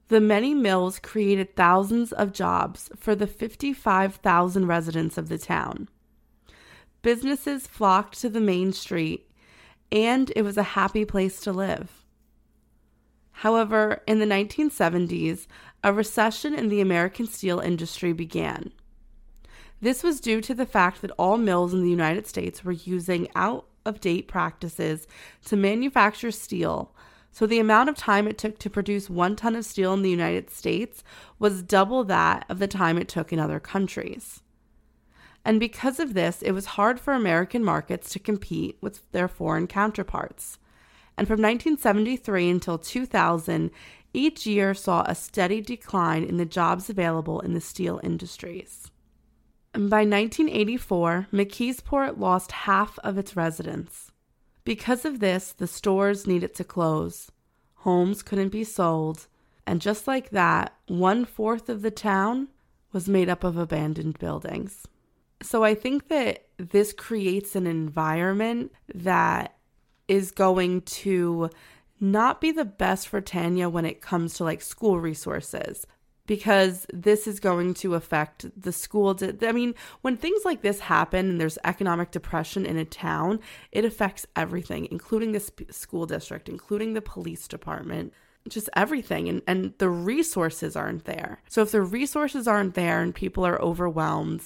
The 0.10 0.22
many 0.22 0.54
mills 0.54 1.00
created 1.00 1.56
thousands 1.56 2.12
of 2.12 2.34
jobs 2.34 2.90
for 2.96 3.16
the 3.16 3.28
55,000 3.28 4.68
residents 4.68 5.18
of 5.18 5.30
the 5.30 5.38
town. 5.38 5.88
Businesses 7.02 7.66
flocked 7.66 8.20
to 8.22 8.30
the 8.30 8.42
main 8.42 8.72
street, 8.72 9.32
and 9.92 10.32
it 10.36 10.44
was 10.44 10.58
a 10.58 10.64
happy 10.64 11.06
place 11.06 11.40
to 11.42 11.52
live. 11.52 12.01
However, 13.42 14.04
in 14.06 14.20
the 14.20 14.28
1970s, 14.28 15.48
a 15.84 15.92
recession 15.92 16.54
in 16.54 16.70
the 16.70 16.80
American 16.80 17.26
steel 17.26 17.60
industry 17.60 18.14
began. 18.14 18.72
This 19.82 20.04
was 20.04 20.20
due 20.20 20.42
to 20.42 20.54
the 20.54 20.68
fact 20.68 21.02
that 21.02 21.10
all 21.18 21.40
mills 21.40 21.74
in 21.74 21.82
the 21.82 21.90
United 21.90 22.28
States 22.28 22.64
were 22.64 22.72
using 22.72 23.28
out 23.34 23.66
of 23.84 24.00
date 24.00 24.28
practices 24.28 25.08
to 25.46 25.58
manufacture 25.58 26.30
steel, 26.30 26.94
so 27.32 27.48
the 27.48 27.58
amount 27.58 27.90
of 27.90 27.98
time 27.98 28.28
it 28.28 28.38
took 28.38 28.60
to 28.60 28.70
produce 28.70 29.10
one 29.10 29.36
ton 29.36 29.56
of 29.56 29.66
steel 29.66 29.92
in 29.96 30.04
the 30.04 30.12
United 30.12 30.52
States 30.52 31.04
was 31.40 31.64
double 31.64 32.04
that 32.04 32.46
of 32.48 32.60
the 32.60 32.68
time 32.68 33.00
it 33.00 33.08
took 33.08 33.34
in 33.34 33.40
other 33.40 33.60
countries. 33.60 34.44
And 35.44 35.60
because 35.60 36.00
of 36.00 36.14
this, 36.14 36.44
it 36.44 36.52
was 36.52 36.78
hard 36.78 37.00
for 37.00 37.16
American 37.16 37.64
markets 37.64 38.12
to 38.12 38.20
compete 38.20 38.78
with 38.82 39.02
their 39.14 39.28
foreign 39.28 39.66
counterparts. 39.66 40.60
And 41.18 41.28
from 41.28 41.42
1973 41.42 42.50
until 42.50 42.78
2000, 42.78 43.72
each 44.14 44.46
year 44.46 44.74
saw 44.74 45.04
a 45.04 45.16
steady 45.16 45.62
decline 45.62 46.24
in 46.24 46.38
the 46.38 46.46
jobs 46.46 46.90
available 46.90 47.40
in 47.42 47.54
the 47.54 47.62
steel 47.62 48.00
industries. 48.04 48.92
And 49.74 49.90
by 49.90 50.00
1984, 50.00 51.28
McKeesport 51.32 52.20
lost 52.20 52.52
half 52.52 53.00
of 53.00 53.18
its 53.18 53.36
residents. 53.36 54.12
Because 54.64 55.06
of 55.06 55.20
this, 55.20 55.54
the 55.54 55.68
stores 55.68 56.28
needed 56.28 56.54
to 56.56 56.64
close, 56.64 57.32
homes 57.76 58.22
couldn't 58.22 58.50
be 58.50 58.64
sold, 58.64 59.28
and 59.66 59.82
just 59.82 60.08
like 60.08 60.32
that, 60.32 60.76
one 60.88 61.26
fourth 61.26 61.70
of 61.70 61.82
the 61.82 61.92
town 61.92 62.50
was 62.92 63.08
made 63.08 63.30
up 63.30 63.44
of 63.44 63.58
abandoned 63.58 64.20
buildings. 64.20 64.86
So 65.42 65.64
I 65.64 65.74
think 65.74 66.10
that 66.10 66.46
this 66.58 66.94
creates 66.94 67.56
an 67.56 67.66
environment 67.66 68.72
that 68.94 69.56
is 70.12 70.30
going 70.30 70.82
to 70.82 71.50
not 72.02 72.42
be 72.42 72.52
the 72.52 72.66
best 72.66 73.08
for 73.08 73.22
Tanya 73.22 73.70
when 73.70 73.86
it 73.86 74.02
comes 74.02 74.34
to 74.34 74.44
like 74.44 74.62
school 74.62 75.00
resources 75.00 75.88
because 76.28 76.86
this 76.94 77.28
is 77.28 77.40
going 77.40 77.74
to 77.76 77.96
affect 77.96 78.46
the 78.62 78.74
school. 78.74 79.18
I 79.42 79.52
mean, 79.54 79.74
when 80.02 80.18
things 80.18 80.42
like 80.44 80.62
this 80.62 80.82
happen 80.82 81.30
and 81.30 81.40
there's 81.40 81.58
economic 81.64 82.12
depression 82.12 82.66
in 82.66 82.78
a 82.78 82.84
town, 82.84 83.40
it 83.72 83.86
affects 83.86 84.26
everything, 84.36 84.86
including 84.92 85.32
the 85.32 85.40
sp- 85.40 85.72
school 85.72 86.06
district, 86.06 86.50
including 86.50 86.94
the 86.94 87.02
police 87.02 87.48
department, 87.48 88.12
just 88.50 88.70
everything. 88.76 89.30
And, 89.30 89.42
and 89.48 89.74
the 89.78 89.90
resources 89.90 90.76
aren't 90.76 91.06
there. 91.06 91.42
So 91.48 91.62
if 91.62 91.72
the 91.72 91.82
resources 91.82 92.50
aren't 92.50 92.74
there 92.74 93.02
and 93.02 93.16
people 93.16 93.46
are 93.46 93.62
overwhelmed, 93.62 94.44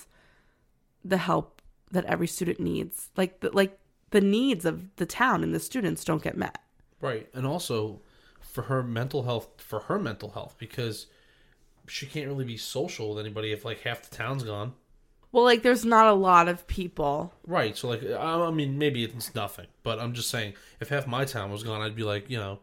the 1.04 1.18
help 1.18 1.64
that 1.92 2.06
every 2.06 2.28
student 2.28 2.60
needs, 2.60 3.10
like 3.18 3.44
like 3.54 3.80
the 4.12 4.22
needs 4.22 4.66
of 4.66 4.96
the 4.96 5.06
town 5.06 5.44
and 5.44 5.54
the 5.54 5.60
students 5.60 6.04
don't 6.04 6.24
get 6.24 6.38
met. 6.38 6.60
Right. 7.02 7.28
And 7.34 7.46
also 7.46 8.02
for 8.40 8.64
her 8.64 8.82
mental 8.84 9.24
health 9.24 9.48
for 9.58 9.82
her 9.82 10.00
mental 10.00 10.32
health 10.32 10.56
because 10.58 11.08
she 11.88 12.06
can't 12.06 12.28
really 12.28 12.46
be 12.46 12.58
social 12.58 13.10
with 13.10 13.20
anybody 13.20 13.52
if 13.52 13.66
like 13.66 13.82
half 13.82 14.10
the 14.10 14.16
town's 14.16 14.44
gone. 14.44 14.74
Well, 15.32 15.44
like 15.44 15.64
there's 15.64 15.84
not 15.84 16.08
a 16.08 16.14
lot 16.14 16.48
of 16.48 16.66
people. 16.68 17.34
Right. 17.46 17.76
So 17.76 17.90
like 17.90 18.04
I 18.04 18.16
I 18.16 18.52
mean 18.52 18.78
maybe 18.78 19.04
it's 19.04 19.36
nothing, 19.36 19.68
but 19.84 20.00
I'm 20.00 20.14
just 20.14 20.30
saying 20.30 20.54
if 20.80 20.90
half 20.90 21.08
my 21.08 21.26
town 21.26 21.52
was 21.52 21.64
gone 21.64 21.82
I'd 21.82 21.96
be 21.96 22.04
like, 22.04 22.30
you 22.30 22.38
know, 22.38 22.60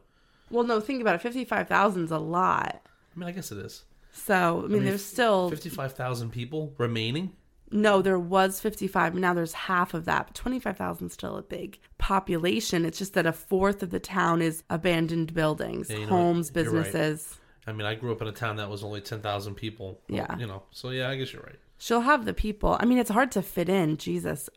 Well, 0.50 0.64
no, 0.64 0.80
think 0.80 1.00
about 1.00 1.16
it. 1.16 1.22
55,000 1.22 2.04
is 2.04 2.10
a 2.10 2.18
lot. 2.18 2.82
I 3.14 3.18
mean 3.18 3.28
I 3.28 3.32
guess 3.32 3.52
it 3.52 3.58
is. 3.58 3.84
So, 4.14 4.62
I 4.64 4.68
mean, 4.68 4.84
there's 4.84 5.04
still 5.04 5.48
55,000 5.48 6.30
people 6.30 6.74
remaining. 6.76 7.32
No, 7.72 8.02
there 8.02 8.18
was 8.18 8.60
55, 8.60 9.14
now 9.14 9.34
there's 9.34 9.52
half 9.54 9.94
of 9.94 10.04
that. 10.04 10.26
But 10.28 10.34
25,000 10.34 11.06
is 11.06 11.12
still 11.12 11.36
a 11.36 11.42
big 11.42 11.78
population. 11.98 12.84
It's 12.84 12.98
just 12.98 13.14
that 13.14 13.26
a 13.26 13.32
fourth 13.32 13.82
of 13.82 13.90
the 13.90 14.00
town 14.00 14.42
is 14.42 14.62
abandoned 14.70 15.34
buildings, 15.34 15.88
Yeah, 15.90 15.96
you 15.96 16.02
know, 16.02 16.08
homes, 16.08 16.52
you're 16.54 16.64
right. 16.64 16.84
businesses. 16.84 17.38
I 17.66 17.72
mean, 17.72 17.86
I 17.86 17.94
grew 17.94 18.12
up 18.12 18.20
in 18.20 18.28
a 18.28 18.32
town 18.32 18.56
that 18.56 18.68
was 18.68 18.82
only 18.82 19.00
10,000 19.00 19.54
people. 19.54 20.00
Yeah. 20.08 20.36
You 20.36 20.46
know. 20.46 20.64
So 20.72 20.90
yeah, 20.90 21.08
I 21.08 21.16
guess 21.16 21.32
you're 21.32 21.42
right. 21.42 21.58
She'll 21.78 22.00
have 22.00 22.24
the 22.24 22.34
people. 22.34 22.76
I 22.78 22.84
mean, 22.84 22.98
it's 22.98 23.10
hard 23.10 23.30
to 23.32 23.42
fit 23.42 23.68
in. 23.68 23.96
Jesus. 23.96 24.50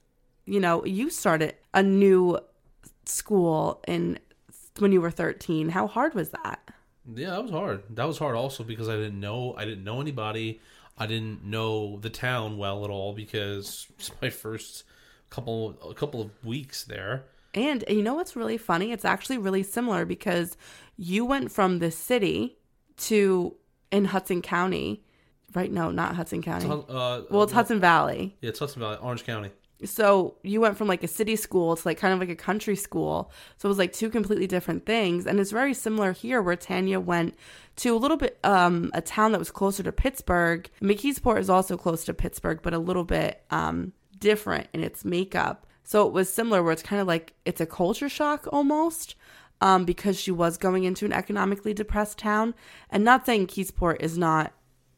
You 0.45 0.60
know, 0.60 0.86
you 0.86 1.10
started 1.10 1.56
a 1.73 1.82
new 1.82 2.39
school 3.06 3.82
in 3.88 4.19
when 4.80 4.91
you 4.91 5.01
were 5.01 5.12
13. 5.12 5.69
How 5.69 5.88
hard 5.88 6.13
was 6.13 6.30
that? 6.32 6.60
Yeah, 7.13 7.32
that 7.32 7.43
was 7.43 7.51
hard. 7.51 7.84
That 7.91 8.06
was 8.06 8.17
hard 8.17 8.36
also 8.36 8.63
because 8.63 8.89
I 8.89 8.95
didn't 8.95 9.19
know 9.19 9.54
I 9.58 9.65
didn't 9.65 9.84
know 9.84 10.01
anybody. 10.01 10.60
I 10.97 11.08
didn't 11.08 11.43
know 11.43 11.99
the 11.99 12.10
town 12.10 12.58
well 12.58 12.86
at 12.86 12.89
all 12.89 13.13
because 13.13 13.88
it's 13.97 14.12
my 14.21 14.29
first 14.29 14.84
couple 15.29 15.77
a 15.89 15.93
couple 15.93 16.21
of 16.21 16.31
weeks 16.43 16.84
there. 16.84 17.25
And 17.53 17.84
you 17.88 18.01
know 18.01 18.15
what's 18.15 18.36
really 18.36 18.58
funny? 18.58 18.91
It's 18.91 19.05
actually 19.05 19.38
really 19.38 19.63
similar 19.63 20.05
because 20.05 20.58
you 20.97 21.25
went 21.25 21.51
from 21.51 21.79
the 21.79 21.91
city 21.91 22.58
to 22.97 23.55
in 23.91 24.05
Hudson 24.05 24.41
County. 24.41 25.03
Right? 25.53 25.71
No, 25.71 25.89
not 25.89 26.15
Hudson 26.15 26.41
County. 26.41 26.69
Uh, 26.69 27.21
well, 27.29 27.43
it's 27.43 27.53
Hudson 27.53 27.79
Valley. 27.79 28.36
Yeah, 28.41 28.49
it's 28.49 28.60
Hudson 28.60 28.81
Valley, 28.81 28.97
Orange 29.01 29.25
County. 29.25 29.51
So 29.84 30.36
you 30.42 30.62
went 30.62 30.78
from 30.78 30.88
like 30.88 31.04
a 31.04 31.08
city 31.08 31.36
school 31.36 31.76
to 31.76 31.88
like 31.88 31.98
kind 31.98 32.14
of 32.14 32.20
like 32.20 32.30
a 32.30 32.36
country 32.36 32.76
school. 32.76 33.32
So 33.58 33.68
it 33.68 33.70
was 33.70 33.78
like 33.78 33.92
two 33.92 34.10
completely 34.10 34.48
different 34.48 34.86
things. 34.86 35.28
And 35.28 35.40
it's 35.40 35.52
very 35.52 35.74
similar 35.74 36.14
here 36.14 36.42
where 36.42 36.56
Tanya 36.56 37.00
went 37.00 37.36
to 37.78 37.94
a 37.94 37.98
little 37.98 38.18
bit 38.18 38.40
um 38.44 38.90
a 38.94 39.02
town 39.02 39.34
that 39.34 39.40
was 39.40 39.52
closer 39.52 39.84
to 39.84 39.92
Pittsburgh. 39.92 40.70
McKeesport 40.82 41.40
is 41.40 41.50
also 41.50 41.76
close 41.76 42.06
to 42.06 42.14
Pittsburgh, 42.14 42.60
but 42.62 42.74
a 42.74 42.80
little 42.80 43.04
bit 43.04 43.44
um 43.52 43.92
different 44.18 44.68
in 44.74 44.82
its 44.84 45.04
makeup. 45.04 45.68
So 45.84 46.08
it 46.08 46.14
was 46.14 46.32
similar 46.32 46.64
where 46.64 46.74
it's 46.74 46.82
kind 46.82 47.02
of 47.02 47.08
like 47.08 47.34
it's 47.44 47.62
a 47.62 47.66
culture 47.66 48.10
shock 48.10 48.48
almost. 48.52 49.16
Um, 49.62 49.86
because 49.86 50.20
she 50.20 50.32
was 50.32 50.58
going 50.58 50.84
into 50.84 51.06
an 51.06 51.14
economically 51.14 51.74
depressed 51.74 52.18
town. 52.18 52.54
And 52.90 53.06
not 53.06 53.26
saying 53.26 53.48
Keysport 53.48 54.02
is 54.02 54.18
not 54.18 54.52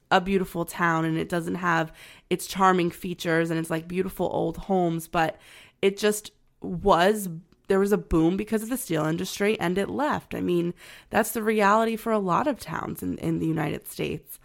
a 0.10 0.22
beautiful 0.22 0.66
town 0.66 1.06
and 1.06 1.18
it 1.18 1.30
doesn't 1.30 1.56
have 1.56 1.92
its 2.30 2.48
charming 2.48 2.92
features 2.92 3.50
and 3.50 3.60
it's 3.60 3.70
like 3.70 3.88
beautiful 3.88 4.30
old 4.32 4.58
homes, 4.58 5.08
but 5.08 5.38
it 5.82 5.98
just 5.98 6.32
was 6.62 7.30
there 7.68 7.80
was 7.80 7.92
a 7.92 7.98
boom 7.98 8.38
because 8.38 8.64
of 8.64 8.70
the 8.70 8.78
steel 8.78 9.06
industry 9.06 9.60
and 9.60 9.78
it 9.78 9.90
left. 9.90 10.34
I 10.34 10.42
mean, 10.42 10.74
that's 11.10 11.32
the 11.32 11.44
reality 11.44 11.96
for 11.96 12.12
a 12.12 12.20
lot 12.20 12.48
of 12.48 12.60
towns 12.60 13.04
in, 13.04 13.18
in 13.18 13.40
the 13.40 13.46
United 13.46 13.88
States. 13.88 14.40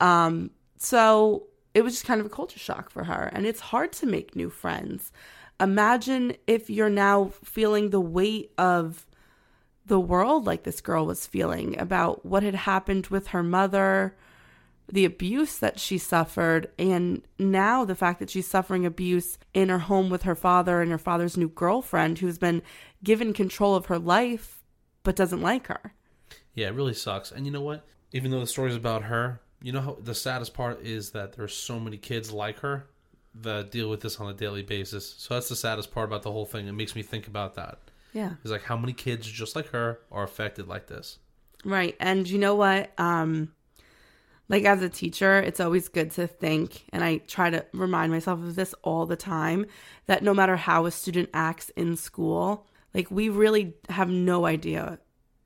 Um, 0.00 0.50
so 0.76 1.48
it 1.74 1.82
was 1.82 1.94
just 1.94 2.06
kind 2.06 2.20
of 2.20 2.26
a 2.26 2.30
culture 2.30 2.58
shock 2.58 2.90
for 2.90 3.04
her. 3.04 3.30
And 3.32 3.46
it's 3.46 3.60
hard 3.60 3.92
to 3.94 4.06
make 4.06 4.36
new 4.36 4.48
friends. 4.48 5.12
Imagine 5.60 6.36
if 6.46 6.70
you're 6.70 6.88
now 6.88 7.32
feeling 7.42 7.90
the 7.90 8.00
weight 8.00 8.52
of 8.58 9.06
the 9.86 9.98
world 9.98 10.46
like 10.46 10.62
this 10.62 10.80
girl 10.80 11.06
was 11.06 11.26
feeling 11.26 11.78
about 11.80 12.24
what 12.24 12.42
had 12.42 12.54
happened 12.54 13.08
with 13.08 13.28
her 13.28 13.42
mother, 13.42 14.16
the 14.90 15.04
abuse 15.04 15.58
that 15.58 15.78
she 15.78 15.98
suffered 15.98 16.70
and 16.78 17.22
now 17.38 17.84
the 17.84 17.94
fact 17.94 18.18
that 18.20 18.30
she's 18.30 18.46
suffering 18.46 18.86
abuse 18.86 19.38
in 19.52 19.68
her 19.68 19.80
home 19.80 20.08
with 20.08 20.22
her 20.22 20.34
father 20.34 20.80
and 20.80 20.90
her 20.90 20.98
father's 20.98 21.36
new 21.36 21.48
girlfriend 21.48 22.18
who's 22.18 22.38
been 22.38 22.62
given 23.04 23.32
control 23.32 23.74
of 23.74 23.86
her 23.86 23.98
life 23.98 24.62
but 25.02 25.16
doesn't 25.16 25.42
like 25.42 25.66
her. 25.66 25.94
Yeah, 26.54 26.68
it 26.68 26.74
really 26.74 26.94
sucks. 26.94 27.30
And 27.30 27.46
you 27.46 27.52
know 27.52 27.60
what? 27.60 27.86
Even 28.12 28.30
though 28.30 28.40
the 28.40 28.46
story's 28.46 28.76
about 28.76 29.04
her, 29.04 29.40
you 29.62 29.72
know 29.72 29.80
how 29.80 29.98
the 30.02 30.14
saddest 30.14 30.54
part 30.54 30.82
is 30.82 31.10
that 31.10 31.34
there's 31.34 31.54
so 31.54 31.78
many 31.78 31.96
kids 31.96 32.32
like 32.32 32.60
her 32.60 32.86
that 33.34 33.70
deal 33.70 33.90
with 33.90 34.00
this 34.00 34.18
on 34.18 34.30
a 34.30 34.34
daily 34.34 34.62
basis. 34.62 35.14
So 35.18 35.34
that's 35.34 35.48
the 35.48 35.56
saddest 35.56 35.92
part 35.92 36.08
about 36.08 36.22
the 36.22 36.32
whole 36.32 36.46
thing. 36.46 36.66
It 36.66 36.72
makes 36.72 36.96
me 36.96 37.02
think 37.02 37.26
about 37.26 37.54
that. 37.54 37.78
Yeah. 38.12 38.32
It's 38.42 38.50
like 38.50 38.62
how 38.62 38.76
many 38.76 38.92
kids 38.92 39.26
just 39.26 39.54
like 39.54 39.68
her 39.68 40.00
are 40.10 40.24
affected 40.24 40.66
like 40.66 40.86
this. 40.86 41.18
Right. 41.64 41.96
And 42.00 42.28
you 42.28 42.38
know 42.38 42.54
what? 42.54 42.92
Um 42.98 43.52
like 44.48 44.64
as 44.64 44.82
a 44.82 44.88
teacher, 44.88 45.38
it's 45.38 45.60
always 45.60 45.88
good 45.88 46.10
to 46.12 46.26
think 46.26 46.84
and 46.92 47.04
I 47.04 47.18
try 47.18 47.50
to 47.50 47.64
remind 47.72 48.12
myself 48.12 48.40
of 48.40 48.54
this 48.54 48.74
all 48.82 49.06
the 49.06 49.16
time 49.16 49.66
that 50.06 50.22
no 50.22 50.32
matter 50.32 50.56
how 50.56 50.86
a 50.86 50.90
student 50.90 51.28
acts 51.34 51.70
in 51.70 51.96
school, 51.96 52.66
like 52.94 53.10
we 53.10 53.28
really 53.28 53.74
have 53.88 54.08
no 54.08 54.46
idea 54.46 54.98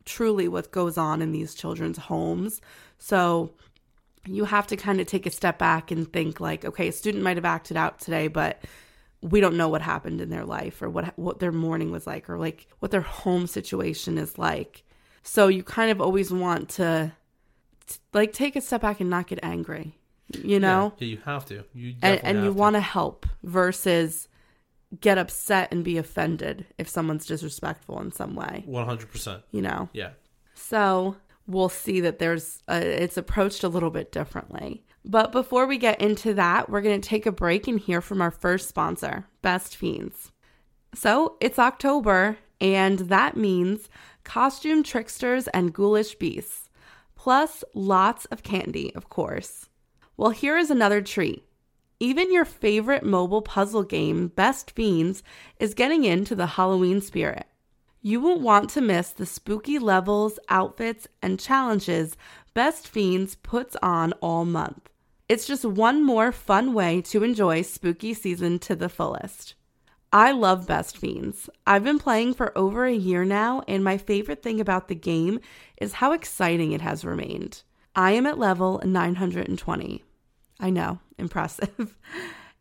truly 0.04 0.48
what 0.48 0.72
goes 0.72 0.96
on 0.96 1.22
in 1.22 1.32
these 1.32 1.54
children's 1.54 1.98
homes. 1.98 2.60
So 2.98 3.54
you 4.26 4.44
have 4.44 4.66
to 4.68 4.76
kind 4.76 5.00
of 5.00 5.06
take 5.06 5.26
a 5.26 5.30
step 5.30 5.58
back 5.58 5.90
and 5.90 6.12
think 6.12 6.40
like, 6.40 6.64
okay, 6.64 6.88
a 6.88 6.92
student 6.92 7.24
might 7.24 7.36
have 7.36 7.44
acted 7.44 7.76
out 7.76 7.98
today, 7.98 8.28
but 8.28 8.62
we 9.20 9.40
don't 9.40 9.56
know 9.56 9.68
what 9.68 9.82
happened 9.82 10.20
in 10.20 10.30
their 10.30 10.44
life 10.44 10.82
or 10.82 10.90
what 10.90 11.16
what 11.16 11.38
their 11.38 11.52
morning 11.52 11.90
was 11.92 12.06
like 12.06 12.28
or 12.28 12.38
like 12.38 12.66
what 12.80 12.90
their 12.90 13.00
home 13.00 13.46
situation 13.46 14.18
is 14.18 14.38
like. 14.38 14.84
So 15.22 15.48
you 15.48 15.62
kind 15.62 15.90
of 15.90 16.00
always 16.00 16.32
want 16.32 16.68
to 16.70 17.12
t- 17.86 17.98
like 18.12 18.32
take 18.32 18.56
a 18.56 18.60
step 18.60 18.82
back 18.82 19.00
and 19.00 19.10
not 19.10 19.26
get 19.26 19.40
angry. 19.42 19.98
You 20.42 20.60
know? 20.60 20.94
Yeah, 20.98 21.06
yeah, 21.06 21.10
you 21.12 21.22
have 21.24 21.44
to. 21.46 21.64
You 21.74 21.94
and, 22.02 22.24
and 22.24 22.44
you 22.44 22.52
want 22.52 22.74
to 22.74 22.80
help 22.80 23.26
versus 23.42 24.28
get 25.00 25.18
upset 25.18 25.72
and 25.72 25.84
be 25.84 25.98
offended 25.98 26.66
if 26.78 26.88
someone's 26.88 27.26
disrespectful 27.26 28.00
in 28.00 28.12
some 28.12 28.34
way, 28.34 28.64
100%. 28.68 29.42
you 29.50 29.62
know? 29.62 29.88
Yeah. 29.92 30.10
So 30.54 31.16
we'll 31.46 31.68
see 31.68 32.00
that 32.00 32.18
there's 32.18 32.62
a, 32.68 33.02
it's 33.02 33.16
approached 33.16 33.64
a 33.64 33.68
little 33.68 33.90
bit 33.90 34.12
differently. 34.12 34.84
But 35.04 35.32
before 35.32 35.66
we 35.66 35.78
get 35.78 36.00
into 36.00 36.34
that, 36.34 36.70
we're 36.70 36.82
going 36.82 37.00
to 37.00 37.08
take 37.08 37.26
a 37.26 37.32
break 37.32 37.66
and 37.66 37.80
hear 37.80 38.00
from 38.00 38.22
our 38.22 38.30
first 38.30 38.68
sponsor, 38.68 39.26
Best 39.40 39.76
Fiends. 39.76 40.30
So 40.94 41.36
it's 41.40 41.58
October, 41.58 42.36
and 42.60 43.00
that 43.00 43.36
means 43.36 43.88
costume 44.24 44.82
tricksters 44.82 45.48
and 45.48 45.72
ghoulish 45.72 46.14
beasts, 46.16 46.61
plus 47.22 47.62
lots 47.72 48.24
of 48.32 48.42
candy, 48.42 48.92
of 48.96 49.08
course. 49.08 49.68
Well, 50.16 50.30
here 50.30 50.58
is 50.58 50.72
another 50.72 51.00
treat. 51.00 51.44
Even 52.00 52.32
your 52.32 52.44
favorite 52.44 53.04
mobile 53.04 53.42
puzzle 53.42 53.84
game, 53.84 54.26
Best 54.26 54.72
Fiends, 54.72 55.22
is 55.60 55.72
getting 55.72 56.02
into 56.02 56.34
the 56.34 56.58
Halloween 56.58 57.00
spirit. 57.00 57.46
You 58.00 58.20
won't 58.20 58.40
want 58.40 58.70
to 58.70 58.80
miss 58.80 59.10
the 59.10 59.24
spooky 59.24 59.78
levels, 59.78 60.40
outfits, 60.48 61.06
and 61.22 61.38
challenges 61.38 62.16
Best 62.54 62.88
Fiends 62.88 63.36
puts 63.36 63.76
on 63.80 64.14
all 64.14 64.44
month. 64.44 64.90
It's 65.28 65.46
just 65.46 65.64
one 65.64 66.04
more 66.04 66.32
fun 66.32 66.74
way 66.74 67.02
to 67.02 67.22
enjoy 67.22 67.62
spooky 67.62 68.14
season 68.14 68.58
to 68.58 68.74
the 68.74 68.88
fullest. 68.88 69.54
I 70.14 70.32
love 70.32 70.66
Best 70.66 70.98
Fiends. 70.98 71.48
I've 71.66 71.84
been 71.84 71.98
playing 71.98 72.34
for 72.34 72.56
over 72.56 72.84
a 72.84 72.92
year 72.92 73.24
now, 73.24 73.62
and 73.66 73.82
my 73.82 73.96
favorite 73.96 74.42
thing 74.42 74.60
about 74.60 74.88
the 74.88 74.94
game 74.94 75.40
is 75.80 75.94
how 75.94 76.12
exciting 76.12 76.72
it 76.72 76.82
has 76.82 77.02
remained. 77.02 77.62
I 77.96 78.12
am 78.12 78.26
at 78.26 78.38
level 78.38 78.82
920. 78.84 80.04
I 80.60 80.70
know, 80.70 80.98
impressive. 81.18 81.96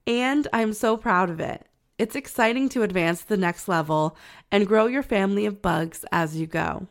and 0.08 0.48
I'm 0.54 0.72
so 0.72 0.96
proud 0.96 1.30
of 1.30 1.42
it. 1.42 1.68
It's 1.98 2.16
exciting 2.16 2.70
to 2.70 2.84
advance 2.84 3.24
to 3.24 3.28
the 3.28 3.38
next 3.38 3.68
level 3.68 4.16
and 4.50 4.66
grow 4.66 4.86
your 4.88 5.04
family 5.04 5.46
of 5.46 5.62
bugs 5.62 6.06
as 6.10 6.38
you 6.38 6.48
go. 6.48 6.88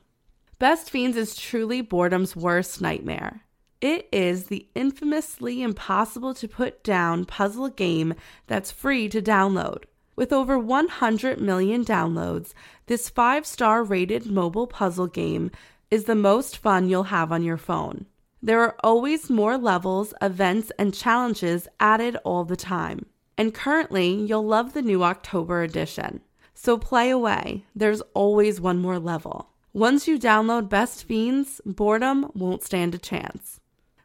Best 0.58 0.90
Fiends 0.90 1.16
is 1.16 1.34
truly 1.34 1.80
boredom's 1.80 2.36
worst 2.36 2.82
nightmare. 2.82 3.44
It 3.80 4.10
is 4.12 4.48
the 4.48 4.68
infamously 4.74 5.62
impossible 5.62 6.34
to 6.34 6.46
put 6.46 6.84
down 6.84 7.24
puzzle 7.24 7.70
game 7.70 8.12
that's 8.46 8.70
free 8.70 9.08
to 9.08 9.22
download. 9.22 9.84
With 10.20 10.35
over 10.35 10.59
100 10.59 11.40
million 11.40 11.83
downloads, 11.83 12.52
this 12.88 13.09
five 13.09 13.46
star 13.46 13.83
rated 13.83 14.26
mobile 14.26 14.66
puzzle 14.66 15.06
game 15.06 15.50
is 15.90 16.04
the 16.04 16.14
most 16.14 16.59
fun 16.59 16.90
you'll 16.90 17.04
have 17.04 17.33
on 17.33 17.42
your 17.42 17.56
phone. 17.56 18.04
There 18.42 18.61
are 18.61 18.76
always 18.85 19.30
more 19.30 19.56
levels, 19.56 20.12
events, 20.20 20.70
and 20.78 20.92
challenges 20.92 21.68
added 21.80 22.18
all 22.22 22.44
the 22.44 22.54
time. 22.54 23.06
And 23.38 23.54
currently, 23.54 24.12
you'll 24.12 24.44
love 24.44 24.74
the 24.74 24.83
new 24.83 25.02
October 25.04 25.62
edition. 25.62 26.20
So 26.52 26.76
play 26.76 27.09
away, 27.09 27.64
there's 27.74 28.02
always 28.12 28.61
one 28.61 28.76
more 28.76 28.98
level. 28.98 29.48
Once 29.72 30.06
you 30.06 30.18
download 30.18 30.68
Best 30.68 31.02
Fiends, 31.02 31.62
boredom 31.64 32.30
won't 32.35 32.62
stand 32.62 32.94
a 32.94 32.98
chance. 32.98 33.59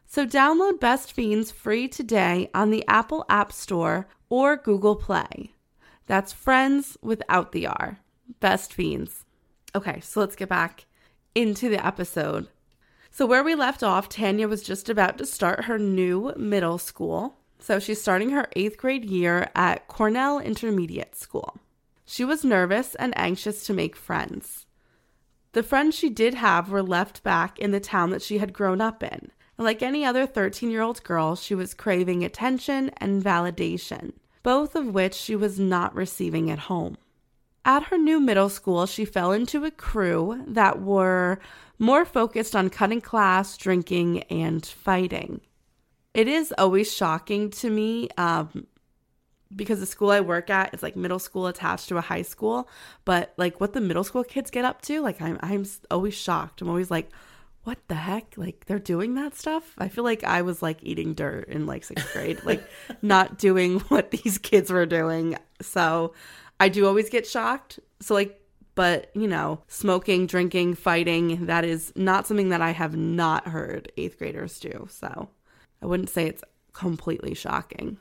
So 0.06 0.24
download 0.26 0.80
Best 0.80 1.12
Fiends 1.12 1.50
free 1.50 1.88
today 1.88 2.48
on 2.54 2.70
the 2.70 2.86
Apple 2.88 3.26
App 3.28 3.52
Store 3.52 4.08
or 4.30 4.56
Google 4.56 4.96
Play. 4.96 5.52
That's 6.06 6.32
friends 6.32 6.96
without 7.02 7.52
the 7.52 7.66
R. 7.66 8.00
Best 8.40 8.72
Fiends. 8.72 9.24
Okay, 9.74 10.00
so 10.00 10.20
let's 10.20 10.36
get 10.36 10.48
back 10.48 10.86
into 11.34 11.68
the 11.68 11.84
episode. 11.84 12.48
So, 13.10 13.26
where 13.26 13.42
we 13.42 13.54
left 13.54 13.82
off, 13.82 14.08
Tanya 14.08 14.46
was 14.46 14.62
just 14.62 14.88
about 14.88 15.18
to 15.18 15.26
start 15.26 15.64
her 15.64 15.78
new 15.78 16.32
middle 16.36 16.78
school. 16.78 17.38
So, 17.58 17.78
she's 17.78 18.00
starting 18.00 18.30
her 18.30 18.48
eighth 18.54 18.76
grade 18.76 19.04
year 19.04 19.50
at 19.54 19.88
Cornell 19.88 20.38
Intermediate 20.38 21.16
School. 21.16 21.58
She 22.04 22.24
was 22.24 22.44
nervous 22.44 22.94
and 22.94 23.16
anxious 23.16 23.64
to 23.66 23.74
make 23.74 23.96
friends. 23.96 24.66
The 25.52 25.62
friends 25.62 25.94
she 25.94 26.10
did 26.10 26.34
have 26.34 26.70
were 26.70 26.82
left 26.82 27.22
back 27.22 27.58
in 27.58 27.70
the 27.70 27.80
town 27.80 28.10
that 28.10 28.22
she 28.22 28.38
had 28.38 28.52
grown 28.52 28.80
up 28.80 29.02
in. 29.02 29.30
And 29.58 29.64
like 29.64 29.82
any 29.82 30.04
other 30.04 30.26
13 30.26 30.70
year 30.70 30.82
old 30.82 31.02
girl, 31.02 31.34
she 31.34 31.54
was 31.54 31.74
craving 31.74 32.22
attention 32.22 32.90
and 32.98 33.22
validation, 33.22 34.12
both 34.46 34.76
of 34.76 34.94
which 34.94 35.12
she 35.12 35.34
was 35.34 35.58
not 35.58 35.92
receiving 35.96 36.52
at 36.52 36.70
home. 36.70 36.96
At 37.64 37.82
her 37.86 37.98
new 37.98 38.20
middle 38.20 38.48
school, 38.48 38.86
she 38.86 39.04
fell 39.04 39.32
into 39.32 39.64
a 39.64 39.72
crew 39.72 40.44
that 40.46 40.80
were 40.80 41.40
more 41.80 42.04
focused 42.04 42.54
on 42.54 42.70
cutting 42.70 43.00
class, 43.00 43.56
drinking, 43.56 44.22
and 44.30 44.64
fighting. 44.64 45.40
It 46.14 46.28
is 46.28 46.54
always 46.56 46.94
shocking 46.94 47.50
to 47.50 47.68
me 47.68 48.08
um, 48.16 48.68
because 49.54 49.80
the 49.80 49.84
school 49.84 50.12
I 50.12 50.20
work 50.20 50.48
at 50.48 50.72
is 50.72 50.80
like 50.80 50.94
middle 50.94 51.18
school 51.18 51.48
attached 51.48 51.88
to 51.88 51.96
a 51.96 52.00
high 52.00 52.22
school, 52.22 52.68
but 53.04 53.34
like 53.36 53.60
what 53.60 53.72
the 53.72 53.80
middle 53.80 54.04
school 54.04 54.22
kids 54.22 54.52
get 54.52 54.64
up 54.64 54.80
to, 54.82 55.00
like 55.00 55.20
I'm 55.20 55.40
I'm 55.42 55.66
always 55.90 56.14
shocked. 56.14 56.62
I'm 56.62 56.68
always 56.68 56.88
like, 56.88 57.10
what 57.66 57.78
the 57.88 57.96
heck? 57.96 58.34
Like 58.36 58.64
they're 58.66 58.78
doing 58.78 59.16
that 59.16 59.34
stuff? 59.34 59.74
I 59.76 59.88
feel 59.88 60.04
like 60.04 60.22
I 60.22 60.42
was 60.42 60.62
like 60.62 60.78
eating 60.82 61.14
dirt 61.14 61.48
in 61.48 61.66
like 61.66 61.82
sixth 61.82 62.12
grade, 62.12 62.40
like 62.44 62.62
not 63.02 63.38
doing 63.38 63.80
what 63.88 64.12
these 64.12 64.38
kids 64.38 64.70
were 64.70 64.86
doing. 64.86 65.36
So 65.60 66.14
I 66.60 66.68
do 66.68 66.86
always 66.86 67.10
get 67.10 67.26
shocked. 67.26 67.80
So 68.00 68.14
like 68.14 68.40
but 68.76 69.10
you 69.14 69.26
know, 69.26 69.62
smoking, 69.66 70.26
drinking, 70.26 70.74
fighting, 70.74 71.46
that 71.46 71.64
is 71.64 71.92
not 71.96 72.28
something 72.28 72.50
that 72.50 72.62
I 72.62 72.70
have 72.70 72.94
not 72.94 73.48
heard 73.48 73.90
eighth 73.96 74.18
graders 74.18 74.60
do. 74.60 74.86
So 74.88 75.28
I 75.82 75.86
wouldn't 75.86 76.10
say 76.10 76.26
it's 76.26 76.44
completely 76.72 77.34
shocking. 77.34 77.98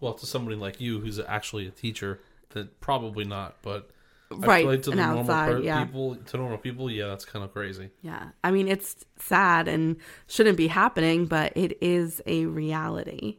Well, 0.00 0.12
to 0.14 0.26
somebody 0.26 0.56
like 0.56 0.82
you 0.82 1.00
who's 1.00 1.18
actually 1.18 1.66
a 1.66 1.70
teacher, 1.70 2.20
that 2.50 2.80
probably 2.80 3.24
not, 3.24 3.56
but 3.62 3.88
Right, 4.38 4.66
like 4.66 4.82
to 4.82 4.90
the 4.90 4.96
and 4.98 5.00
normal 5.00 5.20
outside, 5.20 5.52
per- 5.52 5.60
yeah. 5.60 5.84
people, 5.84 6.16
to 6.16 6.36
normal 6.36 6.58
people, 6.58 6.90
yeah, 6.90 7.06
that's 7.06 7.24
kind 7.24 7.44
of 7.44 7.52
crazy. 7.52 7.90
Yeah. 8.02 8.28
I 8.42 8.50
mean, 8.50 8.68
it's 8.68 9.04
sad 9.18 9.68
and 9.68 9.96
shouldn't 10.26 10.56
be 10.56 10.68
happening, 10.68 11.26
but 11.26 11.52
it 11.56 11.78
is 11.80 12.20
a 12.26 12.46
reality. 12.46 13.38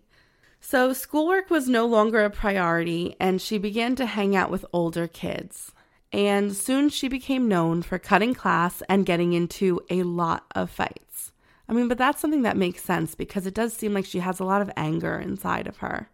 So, 0.61 0.93
schoolwork 0.93 1.49
was 1.49 1.67
no 1.67 1.85
longer 1.85 2.23
a 2.23 2.29
priority, 2.29 3.17
and 3.19 3.41
she 3.41 3.57
began 3.57 3.95
to 3.97 4.05
hang 4.05 4.35
out 4.35 4.49
with 4.49 4.65
older 4.71 5.07
kids. 5.07 5.73
And 6.13 6.55
soon 6.55 6.89
she 6.89 7.07
became 7.07 7.49
known 7.49 7.81
for 7.81 7.97
cutting 7.97 8.33
class 8.33 8.83
and 8.87 9.05
getting 9.05 9.33
into 9.33 9.81
a 9.89 10.03
lot 10.03 10.45
of 10.55 10.69
fights. 10.69 11.31
I 11.67 11.73
mean, 11.73 11.87
but 11.87 11.97
that's 11.97 12.21
something 12.21 12.43
that 12.43 12.55
makes 12.55 12.83
sense 12.83 13.15
because 13.15 13.47
it 13.47 13.53
does 13.53 13.73
seem 13.73 13.93
like 13.93 14.05
she 14.05 14.19
has 14.19 14.39
a 14.39 14.45
lot 14.45 14.61
of 14.61 14.69
anger 14.77 15.17
inside 15.17 15.67
of 15.67 15.77
her. 15.77 16.09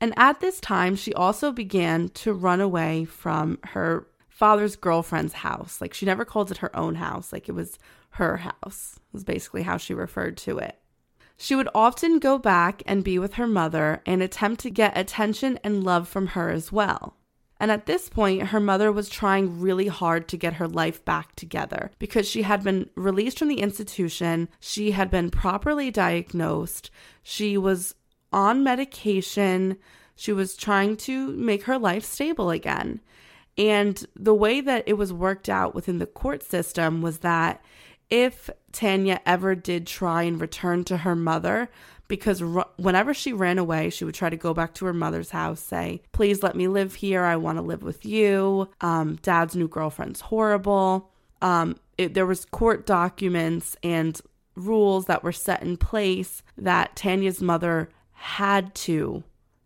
And 0.00 0.14
at 0.16 0.40
this 0.40 0.60
time, 0.60 0.94
she 0.96 1.12
also 1.12 1.50
began 1.52 2.08
to 2.10 2.32
run 2.32 2.60
away 2.60 3.04
from 3.04 3.58
her 3.64 4.06
father's 4.28 4.76
girlfriend's 4.76 5.34
house. 5.34 5.80
Like 5.80 5.92
she 5.92 6.06
never 6.06 6.24
called 6.24 6.50
it 6.50 6.58
her 6.58 6.74
own 6.76 6.94
house, 6.96 7.32
like 7.32 7.48
it 7.48 7.52
was 7.52 7.78
her 8.10 8.38
house, 8.38 9.00
was 9.12 9.24
basically 9.24 9.62
how 9.62 9.76
she 9.76 9.94
referred 9.94 10.36
to 10.38 10.58
it. 10.58 10.78
She 11.36 11.54
would 11.54 11.68
often 11.74 12.18
go 12.18 12.38
back 12.38 12.82
and 12.86 13.04
be 13.04 13.18
with 13.18 13.34
her 13.34 13.46
mother 13.46 14.02
and 14.06 14.22
attempt 14.22 14.60
to 14.62 14.70
get 14.70 14.96
attention 14.98 15.58
and 15.62 15.84
love 15.84 16.08
from 16.08 16.28
her 16.28 16.50
as 16.50 16.72
well. 16.72 17.14
And 17.60 17.70
at 17.70 17.86
this 17.86 18.08
point, 18.08 18.48
her 18.48 18.60
mother 18.60 18.92
was 18.92 19.08
trying 19.08 19.60
really 19.60 19.88
hard 19.88 20.28
to 20.28 20.36
get 20.36 20.54
her 20.54 20.68
life 20.68 21.04
back 21.04 21.34
together 21.34 21.90
because 21.98 22.28
she 22.28 22.42
had 22.42 22.62
been 22.62 22.88
released 22.94 23.38
from 23.38 23.48
the 23.48 23.60
institution. 23.60 24.48
She 24.60 24.92
had 24.92 25.10
been 25.10 25.30
properly 25.30 25.90
diagnosed. 25.90 26.90
She 27.22 27.58
was 27.58 27.96
on 28.32 28.62
medication. 28.64 29.76
She 30.16 30.32
was 30.32 30.56
trying 30.56 30.96
to 30.98 31.28
make 31.28 31.64
her 31.64 31.78
life 31.78 32.04
stable 32.04 32.50
again. 32.50 33.00
And 33.56 34.04
the 34.14 34.34
way 34.34 34.60
that 34.60 34.84
it 34.86 34.94
was 34.94 35.12
worked 35.12 35.48
out 35.48 35.74
within 35.74 35.98
the 35.98 36.06
court 36.06 36.42
system 36.42 37.02
was 37.02 37.18
that 37.18 37.62
if 38.08 38.48
Tanya 38.72 39.20
ever 39.26 39.54
did 39.54 39.86
try 39.86 40.22
and 40.22 40.40
return 40.40 40.84
to 40.84 40.98
her 40.98 41.16
mother, 41.16 41.68
because 42.06 42.40
r- 42.40 42.68
whenever 42.76 43.12
she 43.12 43.32
ran 43.32 43.58
away, 43.58 43.90
she 43.90 44.04
would 44.04 44.14
try 44.14 44.30
to 44.30 44.36
go 44.36 44.54
back 44.54 44.74
to 44.74 44.86
her 44.86 44.94
mother's 44.94 45.30
house, 45.30 45.60
say, 45.60 46.02
Please 46.12 46.42
let 46.42 46.56
me 46.56 46.68
live 46.68 46.94
here. 46.94 47.24
I 47.24 47.36
want 47.36 47.58
to 47.58 47.62
live 47.62 47.82
with 47.82 48.06
you. 48.06 48.68
Um, 48.80 49.18
Dad's 49.22 49.54
new 49.54 49.68
girlfriend's 49.68 50.22
horrible. 50.22 51.10
Um, 51.42 51.76
it, 51.98 52.14
there 52.14 52.26
was 52.26 52.44
court 52.46 52.86
documents 52.86 53.76
and 53.82 54.18
rules 54.54 55.06
that 55.06 55.22
were 55.22 55.32
set 55.32 55.62
in 55.62 55.76
place 55.76 56.42
that 56.56 56.96
Tanya's 56.96 57.42
mother 57.42 57.90
had 58.18 58.74
to 58.74 59.22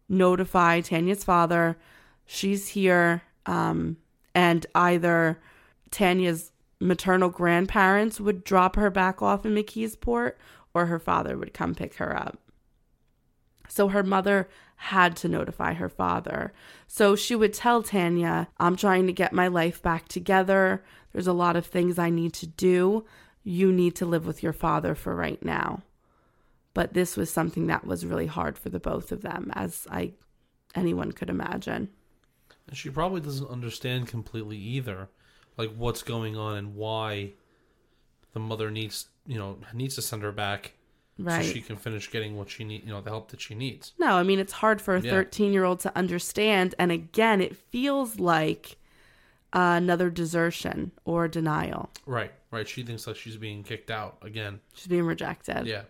notify 0.08 0.80
Tanya's 0.80 1.24
father, 1.24 1.78
she's 2.26 2.68
here, 2.68 3.22
um, 3.46 3.96
and 4.34 4.66
either 4.74 5.40
Tanya's 5.90 6.52
maternal 6.78 7.30
grandparents 7.30 8.20
would 8.20 8.44
drop 8.44 8.76
her 8.76 8.90
back 8.90 9.22
off 9.22 9.46
in 9.46 9.54
McKeesport 9.54 10.32
or 10.74 10.86
her 10.86 10.98
father 10.98 11.38
would 11.38 11.54
come 11.54 11.74
pick 11.74 11.94
her 11.94 12.16
up. 12.16 12.38
So 13.68 13.88
her 13.88 14.02
mother 14.02 14.48
had 14.76 15.16
to 15.16 15.28
notify 15.28 15.74
her 15.74 15.88
father. 15.88 16.52
So 16.86 17.16
she 17.16 17.34
would 17.34 17.54
tell 17.54 17.82
Tanya, 17.82 18.48
I'm 18.58 18.76
trying 18.76 19.06
to 19.06 19.12
get 19.12 19.32
my 19.32 19.48
life 19.48 19.80
back 19.80 20.08
together. 20.08 20.84
There's 21.12 21.26
a 21.26 21.32
lot 21.32 21.56
of 21.56 21.66
things 21.66 21.98
I 21.98 22.10
need 22.10 22.34
to 22.34 22.46
do. 22.46 23.06
You 23.44 23.72
need 23.72 23.94
to 23.96 24.06
live 24.06 24.26
with 24.26 24.42
your 24.42 24.52
father 24.52 24.94
for 24.94 25.14
right 25.14 25.42
now. 25.42 25.82
But 26.74 26.94
this 26.94 27.16
was 27.16 27.30
something 27.30 27.66
that 27.66 27.86
was 27.86 28.06
really 28.06 28.26
hard 28.26 28.56
for 28.58 28.70
the 28.70 28.80
both 28.80 29.12
of 29.12 29.22
them, 29.22 29.50
as 29.54 29.86
I 29.90 30.12
anyone 30.74 31.12
could 31.12 31.28
imagine. 31.28 31.90
And 32.68 32.76
she 32.76 32.88
probably 32.88 33.20
doesn't 33.20 33.50
understand 33.50 34.08
completely 34.08 34.56
either, 34.56 35.08
like 35.58 35.70
what's 35.76 36.02
going 36.02 36.36
on 36.36 36.56
and 36.56 36.74
why 36.74 37.32
the 38.32 38.40
mother 38.40 38.70
needs, 38.70 39.08
you 39.26 39.38
know, 39.38 39.58
needs 39.74 39.96
to 39.96 40.02
send 40.02 40.22
her 40.22 40.32
back 40.32 40.72
Right. 41.18 41.44
so 41.44 41.52
she 41.52 41.60
can 41.60 41.76
finish 41.76 42.10
getting 42.10 42.36
what 42.38 42.48
she 42.48 42.64
need, 42.64 42.84
you 42.84 42.88
know, 42.90 43.02
the 43.02 43.10
help 43.10 43.30
that 43.32 43.40
she 43.42 43.54
needs. 43.54 43.92
No, 43.98 44.14
I 44.14 44.22
mean, 44.22 44.38
it's 44.38 44.54
hard 44.54 44.80
for 44.80 44.96
a 44.96 45.00
Yeah. 45.02 45.10
13 45.10 45.52
year 45.52 45.64
old 45.64 45.80
to 45.80 45.94
understand. 45.96 46.74
And 46.78 46.90
again, 46.90 47.42
it 47.42 47.54
feels 47.54 48.18
like 48.18 48.78
another 49.52 50.08
desertion 50.08 50.92
or 51.04 51.28
denial. 51.28 51.90
Right, 52.06 52.32
right. 52.50 52.66
She 52.66 52.82
thinks 52.82 53.06
like 53.06 53.16
she's 53.16 53.36
being 53.36 53.62
kicked 53.62 53.90
out 53.90 54.16
again. 54.22 54.60
She's 54.72 54.86
being 54.86 55.04
rejected. 55.04 55.66
Yeah. 55.66 55.82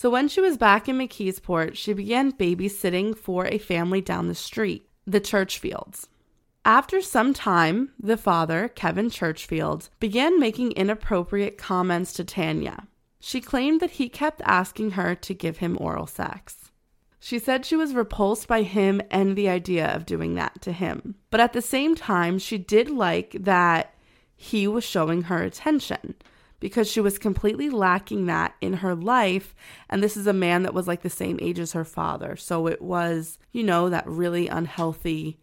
So 0.00 0.08
when 0.08 0.28
she 0.28 0.40
was 0.40 0.56
back 0.56 0.88
in 0.88 0.96
McKeesport, 0.96 1.74
she 1.74 1.92
began 1.92 2.32
babysitting 2.32 3.14
for 3.14 3.44
a 3.44 3.58
family 3.58 4.00
down 4.00 4.28
the 4.28 4.34
street, 4.34 4.88
the 5.06 5.20
Churchfields. 5.20 6.06
After 6.64 7.02
some 7.02 7.34
time, 7.34 7.90
the 8.00 8.16
father, 8.16 8.68
Kevin 8.68 9.10
Churchfield, 9.10 9.90
began 9.98 10.40
making 10.40 10.72
inappropriate 10.72 11.58
comments 11.58 12.14
to 12.14 12.24
Tanya. 12.24 12.88
She 13.20 13.42
claimed 13.42 13.80
that 13.80 13.90
he 13.90 14.08
kept 14.08 14.40
asking 14.46 14.92
her 14.92 15.14
to 15.16 15.34
give 15.34 15.58
him 15.58 15.76
oral 15.78 16.06
sex. 16.06 16.70
She 17.18 17.38
said 17.38 17.66
she 17.66 17.76
was 17.76 17.92
repulsed 17.92 18.48
by 18.48 18.62
him 18.62 19.02
and 19.10 19.36
the 19.36 19.50
idea 19.50 19.86
of 19.94 20.06
doing 20.06 20.34
that 20.36 20.62
to 20.62 20.72
him. 20.72 21.16
But 21.28 21.40
at 21.40 21.52
the 21.52 21.60
same 21.60 21.94
time, 21.94 22.38
she 22.38 22.56
did 22.56 22.88
like 22.88 23.36
that 23.38 23.92
he 24.34 24.66
was 24.66 24.82
showing 24.82 25.24
her 25.24 25.42
attention 25.42 26.14
because 26.60 26.88
she 26.88 27.00
was 27.00 27.18
completely 27.18 27.70
lacking 27.70 28.26
that 28.26 28.54
in 28.60 28.74
her 28.74 28.94
life. 28.94 29.54
And 29.88 30.02
this 30.02 30.16
is 30.16 30.26
a 30.26 30.32
man 30.32 30.62
that 30.62 30.74
was 30.74 30.86
like 30.86 31.02
the 31.02 31.10
same 31.10 31.38
age 31.42 31.58
as 31.58 31.72
her 31.72 31.84
father. 31.84 32.36
So 32.36 32.66
it 32.66 32.80
was, 32.80 33.38
you 33.52 33.62
know, 33.62 33.88
that 33.88 34.06
really 34.06 34.46
unhealthy 34.46 35.40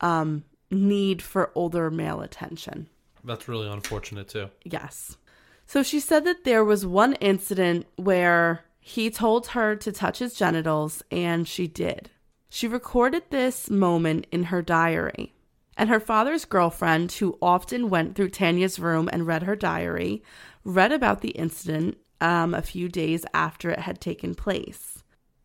um, 0.00 0.44
need 0.70 1.22
for 1.22 1.52
older 1.54 1.90
male 1.90 2.20
attention. 2.20 2.88
That's 3.22 3.48
really 3.48 3.68
unfortunate 3.68 4.28
too. 4.28 4.50
Yes. 4.64 5.16
So 5.66 5.82
she 5.82 6.00
said 6.00 6.24
that 6.24 6.44
there 6.44 6.64
was 6.64 6.84
one 6.84 7.14
incident 7.14 7.86
where 7.96 8.64
he 8.80 9.10
told 9.10 9.48
her 9.48 9.74
to 9.76 9.92
touch 9.92 10.18
his 10.18 10.34
genitals, 10.34 11.02
and 11.10 11.48
she 11.48 11.66
did. 11.66 12.10
She 12.50 12.68
recorded 12.68 13.22
this 13.30 13.70
moment 13.70 14.26
in 14.30 14.44
her 14.44 14.60
diary. 14.60 15.32
And 15.76 15.88
her 15.88 15.98
father's 15.98 16.44
girlfriend, 16.44 17.10
who 17.12 17.38
often 17.40 17.88
went 17.88 18.14
through 18.14 18.28
Tanya's 18.28 18.78
room 18.78 19.08
and 19.10 19.26
read 19.26 19.42
her 19.44 19.56
diary, 19.56 20.22
read 20.64 20.92
about 20.92 21.20
the 21.20 21.30
incident 21.30 21.98
um, 22.20 22.54
a 22.54 22.62
few 22.62 22.88
days 22.88 23.24
after 23.34 23.70
it 23.70 23.80
had 23.80 24.00
taken 24.00 24.34
place. 24.34 25.02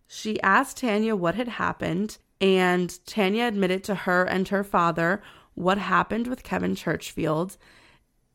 She 0.08 0.42
asked 0.42 0.78
Tanya 0.78 1.16
what 1.16 1.36
had 1.36 1.48
happened, 1.48 2.18
and 2.42 2.98
Tanya 3.06 3.46
admitted 3.46 3.84
to 3.86 3.96
her 3.96 4.24
and 4.24 4.48
her 4.48 4.64
father 4.64 5.22
what 5.54 5.78
happened 5.78 6.28
with 6.28 6.44
Kevin 6.44 6.76
Churchfield. 6.76 7.58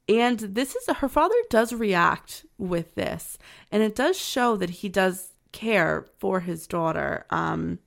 And 0.09 0.39
this 0.39 0.77
is 0.77 0.87
her 0.97 1.09
father 1.09 1.35
does 1.49 1.73
react 1.73 2.45
with 2.59 2.95
this, 2.95 3.39
and 3.73 3.83
it 3.83 3.95
does 3.95 4.19
show 4.19 4.57
that 4.57 4.71
he 4.71 4.89
does 4.89 5.33
care 5.53 6.07
for 6.19 6.41
his 6.41 6.67
daughter 6.67 7.25
um, 7.31 7.79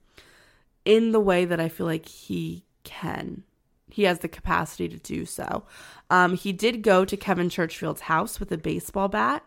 in 0.84 1.12
the 1.12 1.20
way 1.20 1.46
that 1.46 1.60
I 1.60 1.70
feel 1.70 1.86
like 1.86 2.08
he 2.08 2.64
can. 2.84 3.44
He 3.98 4.04
has 4.04 4.20
the 4.20 4.28
capacity 4.28 4.88
to 4.90 5.00
do 5.00 5.26
so. 5.26 5.64
Um, 6.12 6.36
he 6.36 6.54
did 6.54 6.84
go 6.84 7.04
to 7.04 7.18
Kevin 7.18 7.50
Churchfield's 7.50 8.02
house 8.02 8.40
with 8.40 8.52
a 8.52 8.58
baseball 8.58 9.08
bat 9.08 9.44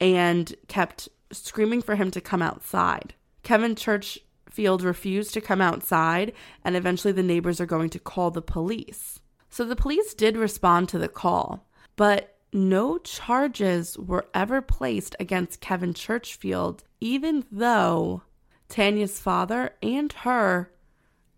and 0.00 0.54
kept 0.66 1.10
screaming 1.30 1.82
for 1.82 1.94
him 1.94 2.10
to 2.12 2.20
come 2.22 2.40
outside. 2.40 3.12
Kevin 3.42 3.74
Churchfield 3.74 4.82
refused 4.82 5.34
to 5.34 5.42
come 5.42 5.60
outside, 5.60 6.32
and 6.64 6.74
eventually 6.74 7.12
the 7.12 7.22
neighbors 7.22 7.60
are 7.60 7.66
going 7.66 7.90
to 7.90 7.98
call 7.98 8.30
the 8.30 8.40
police. 8.40 9.20
So 9.50 9.62
the 9.62 9.76
police 9.76 10.14
did 10.14 10.38
respond 10.38 10.88
to 10.88 10.98
the 10.98 11.06
call, 11.06 11.68
but 11.96 12.38
no 12.50 12.96
charges 12.96 13.98
were 13.98 14.24
ever 14.32 14.62
placed 14.62 15.16
against 15.20 15.60
Kevin 15.60 15.92
Churchfield, 15.92 16.82
even 17.02 17.44
though 17.52 18.22
Tanya's 18.70 19.20
father 19.20 19.74
and 19.82 20.10
her 20.14 20.72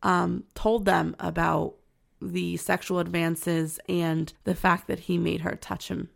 um, 0.05 0.45
told 0.55 0.85
them 0.85 1.17
about 1.19 1.75
the 2.33 2.57
sexual 2.57 2.99
advances 2.99 3.79
and 3.89 4.33
the 4.45 4.55
fact 4.55 4.87
that 4.89 5.01
he 5.01 5.19
made 5.19 5.43
her 5.43 5.55
touch 5.57 5.89
him. 5.89 6.09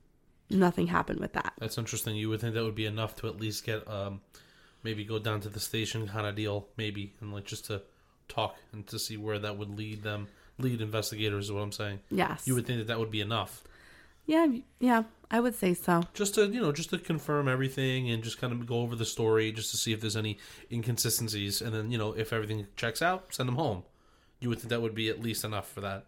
Nothing 0.50 0.86
happened 0.86 1.20
with 1.20 1.34
that. 1.34 1.52
That's 1.58 1.76
interesting. 1.78 2.16
You 2.16 2.30
would 2.30 2.40
think 2.40 2.54
that 2.54 2.64
would 2.64 2.74
be 2.74 2.86
enough 2.86 3.14
to 3.16 3.28
at 3.28 3.38
least 3.40 3.64
get 3.66 3.86
um 3.88 4.20
maybe 4.82 5.04
go 5.04 5.18
down 5.18 5.40
to 5.40 5.48
the 5.48 5.60
station 5.60 6.06
kind 6.08 6.26
of 6.26 6.34
deal, 6.36 6.68
maybe, 6.76 7.12
and 7.20 7.32
like 7.32 7.44
just 7.44 7.66
to 7.66 7.82
talk 8.28 8.56
and 8.72 8.86
to 8.86 8.98
see 8.98 9.16
where 9.16 9.38
that 9.38 9.58
would 9.58 9.76
lead 9.76 10.02
them, 10.02 10.28
lead 10.58 10.80
investigators 10.80 11.46
is 11.46 11.52
what 11.52 11.60
I'm 11.60 11.72
saying. 11.72 11.98
Yes. 12.10 12.46
You 12.46 12.54
would 12.54 12.66
think 12.66 12.78
that 12.78 12.86
that 12.86 12.98
would 12.98 13.10
be 13.10 13.20
enough. 13.20 13.62
yeah, 14.26 14.46
yeah, 14.78 15.02
I 15.30 15.40
would 15.40 15.54
say 15.54 15.74
so. 15.74 16.04
Just 16.14 16.34
to, 16.36 16.46
you 16.46 16.60
know, 16.60 16.70
just 16.72 16.90
to 16.90 16.98
confirm 16.98 17.48
everything 17.48 18.10
and 18.10 18.22
just 18.22 18.38
kind 18.40 18.52
of 18.52 18.66
go 18.66 18.80
over 18.80 18.94
the 18.94 19.04
story 19.06 19.50
just 19.52 19.70
to 19.72 19.76
see 19.76 19.92
if 19.92 20.00
there's 20.00 20.16
any 20.16 20.38
inconsistencies 20.70 21.60
and 21.60 21.74
then, 21.74 21.90
you 21.90 21.98
know, 21.98 22.12
if 22.12 22.32
everything 22.32 22.66
checks 22.76 23.02
out, 23.02 23.34
send 23.34 23.48
them 23.48 23.56
home. 23.56 23.82
You 24.40 24.48
would 24.48 24.58
think 24.58 24.70
that 24.70 24.82
would 24.82 24.94
be 24.94 25.08
at 25.08 25.20
least 25.20 25.44
enough 25.44 25.70
for 25.70 25.80
that. 25.80 26.06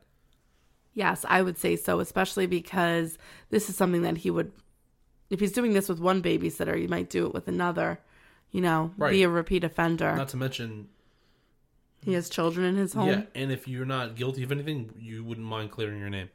Yes, 0.95 1.25
I 1.29 1.43
would 1.43 1.59
say 1.59 1.77
so, 1.77 2.01
especially 2.01 2.47
because 2.47 3.17
this 3.51 3.69
is 3.69 3.77
something 3.77 4.03
that 4.03 4.19
he 4.19 4.31
would, 4.31 4.53
if 5.31 5.41
he's 5.41 5.53
doing 5.53 5.73
this 5.73 5.89
with 5.89 6.01
one 6.01 6.23
babysitter, 6.23 6.77
he 6.77 6.87
might 6.87 7.11
do 7.11 7.27
it 7.27 7.35
with 7.35 7.49
another, 7.49 8.01
you 8.51 8.61
know, 8.61 8.93
be 8.99 9.23
a 9.23 9.29
repeat 9.29 9.65
offender. 9.65 10.15
Not 10.17 10.29
to 10.31 10.37
mention 10.37 10.89
he 12.05 12.15
has 12.15 12.29
children 12.29 12.67
in 12.67 12.77
his 12.77 12.93
home. 12.93 13.09
Yeah, 13.09 13.23
and 13.35 13.53
if 13.53 13.69
you're 13.69 13.85
not 13.85 14.17
guilty 14.17 14.43
of 14.43 14.51
anything, 14.51 14.91
you 14.99 15.23
wouldn't 15.23 15.47
mind 15.47 15.71
clearing 15.71 16.01
your 16.01 16.11
name. 16.11 16.31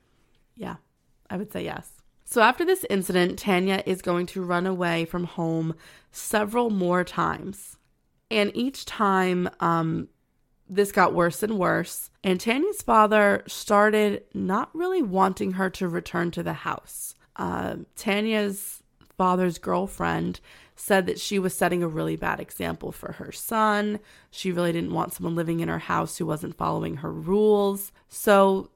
Yeah, 0.56 0.76
I 1.30 1.38
would 1.38 1.52
say 1.52 1.64
yes. 1.64 1.90
So 2.24 2.42
after 2.42 2.66
this 2.66 2.86
incident, 2.90 3.38
Tanya 3.38 3.84
is 3.86 4.02
going 4.02 4.26
to 4.28 4.44
run 4.44 4.66
away 4.66 5.06
from 5.06 5.26
home 5.26 5.76
several 6.12 6.70
more 6.70 7.04
times. 7.04 7.78
And 8.32 8.52
each 8.56 8.86
time, 8.86 9.48
um, 9.60 10.08
this 10.68 10.92
got 10.92 11.14
worse 11.14 11.44
and 11.44 11.58
worse. 11.60 12.10
And 12.24 12.40
Tanya's 12.40 12.82
father 12.82 13.44
started 13.48 14.24
not 14.34 14.70
really 14.74 15.02
wanting 15.02 15.54
her 15.54 15.70
to 15.72 15.88
return 15.88 16.32
to 16.32 16.44
the 16.44 16.54
house. 16.54 17.16
Uh, 17.36 17.78
Tanya's 17.96 18.82
father's 19.18 19.58
girlfriend 19.58 20.40
said 20.76 21.06
that 21.06 21.20
she 21.20 21.40
was 21.40 21.56
setting 21.56 21.84
a 21.84 21.88
really 21.88 22.16
bad 22.16 22.40
example 22.40 22.92
for 22.92 23.14
her 23.14 23.32
son. 23.32 24.00
She 24.32 24.52
really 24.52 24.74
didn't 24.74 24.94
want 24.94 25.14
someone 25.14 25.36
living 25.36 25.62
in 25.62 25.70
her 25.70 25.80
house 25.80 26.18
who 26.18 26.26
wasn't 26.26 26.58
following 26.58 26.98
her 26.98 27.12
rules. 27.12 27.92
So 28.10 28.70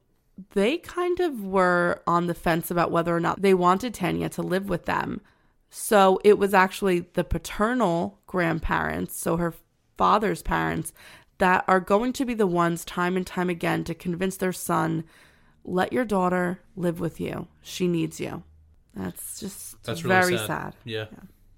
they 0.53 0.77
kind 0.77 1.19
of 1.19 1.43
were 1.43 2.01
on 2.07 2.27
the 2.27 2.33
fence 2.33 2.71
about 2.71 2.91
whether 2.91 3.15
or 3.15 3.19
not 3.19 3.41
they 3.41 3.53
wanted 3.53 3.93
Tanya 3.93 4.29
to 4.29 4.41
live 4.41 4.69
with 4.69 4.85
them. 4.85 5.21
So 5.69 6.19
it 6.23 6.37
was 6.37 6.53
actually 6.53 7.01
the 7.13 7.23
paternal 7.23 8.19
grandparents, 8.25 9.15
so 9.15 9.37
her 9.37 9.53
father's 9.97 10.41
parents, 10.41 10.93
that 11.39 11.65
are 11.67 11.79
going 11.79 12.13
to 12.13 12.25
be 12.25 12.33
the 12.33 12.47
ones 12.47 12.85
time 12.85 13.17
and 13.17 13.25
time 13.25 13.49
again 13.49 13.83
to 13.85 13.95
convince 13.95 14.37
their 14.37 14.53
son, 14.53 15.03
let 15.65 15.91
your 15.91 16.05
daughter 16.05 16.61
live 16.75 16.99
with 16.99 17.19
you. 17.19 17.47
She 17.61 17.87
needs 17.87 18.19
you. 18.19 18.43
That's 18.95 19.39
just 19.39 19.81
That's 19.83 20.03
really 20.03 20.21
very 20.21 20.37
sad. 20.37 20.47
sad. 20.47 20.75
Yeah. 20.83 21.05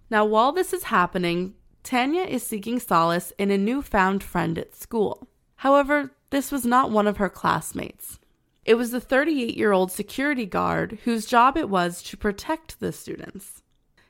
Now, 0.09 0.25
while 0.25 0.51
this 0.51 0.73
is 0.73 0.83
happening, 0.83 1.55
Tanya 1.83 2.23
is 2.23 2.43
seeking 2.43 2.79
solace 2.79 3.33
in 3.37 3.49
a 3.51 3.57
newfound 3.57 4.23
friend 4.23 4.57
at 4.57 4.75
school. 4.75 5.27
However, 5.57 6.11
this 6.29 6.51
was 6.51 6.65
not 6.65 6.91
one 6.91 7.07
of 7.07 7.17
her 7.17 7.29
classmates. 7.29 8.19
It 8.65 8.75
was 8.75 8.91
the 8.91 9.01
38 9.01 9.57
year 9.57 9.71
old 9.71 9.91
security 9.91 10.45
guard 10.45 10.99
whose 11.03 11.25
job 11.25 11.57
it 11.57 11.69
was 11.69 12.03
to 12.03 12.17
protect 12.17 12.79
the 12.79 12.91
students. 12.91 13.63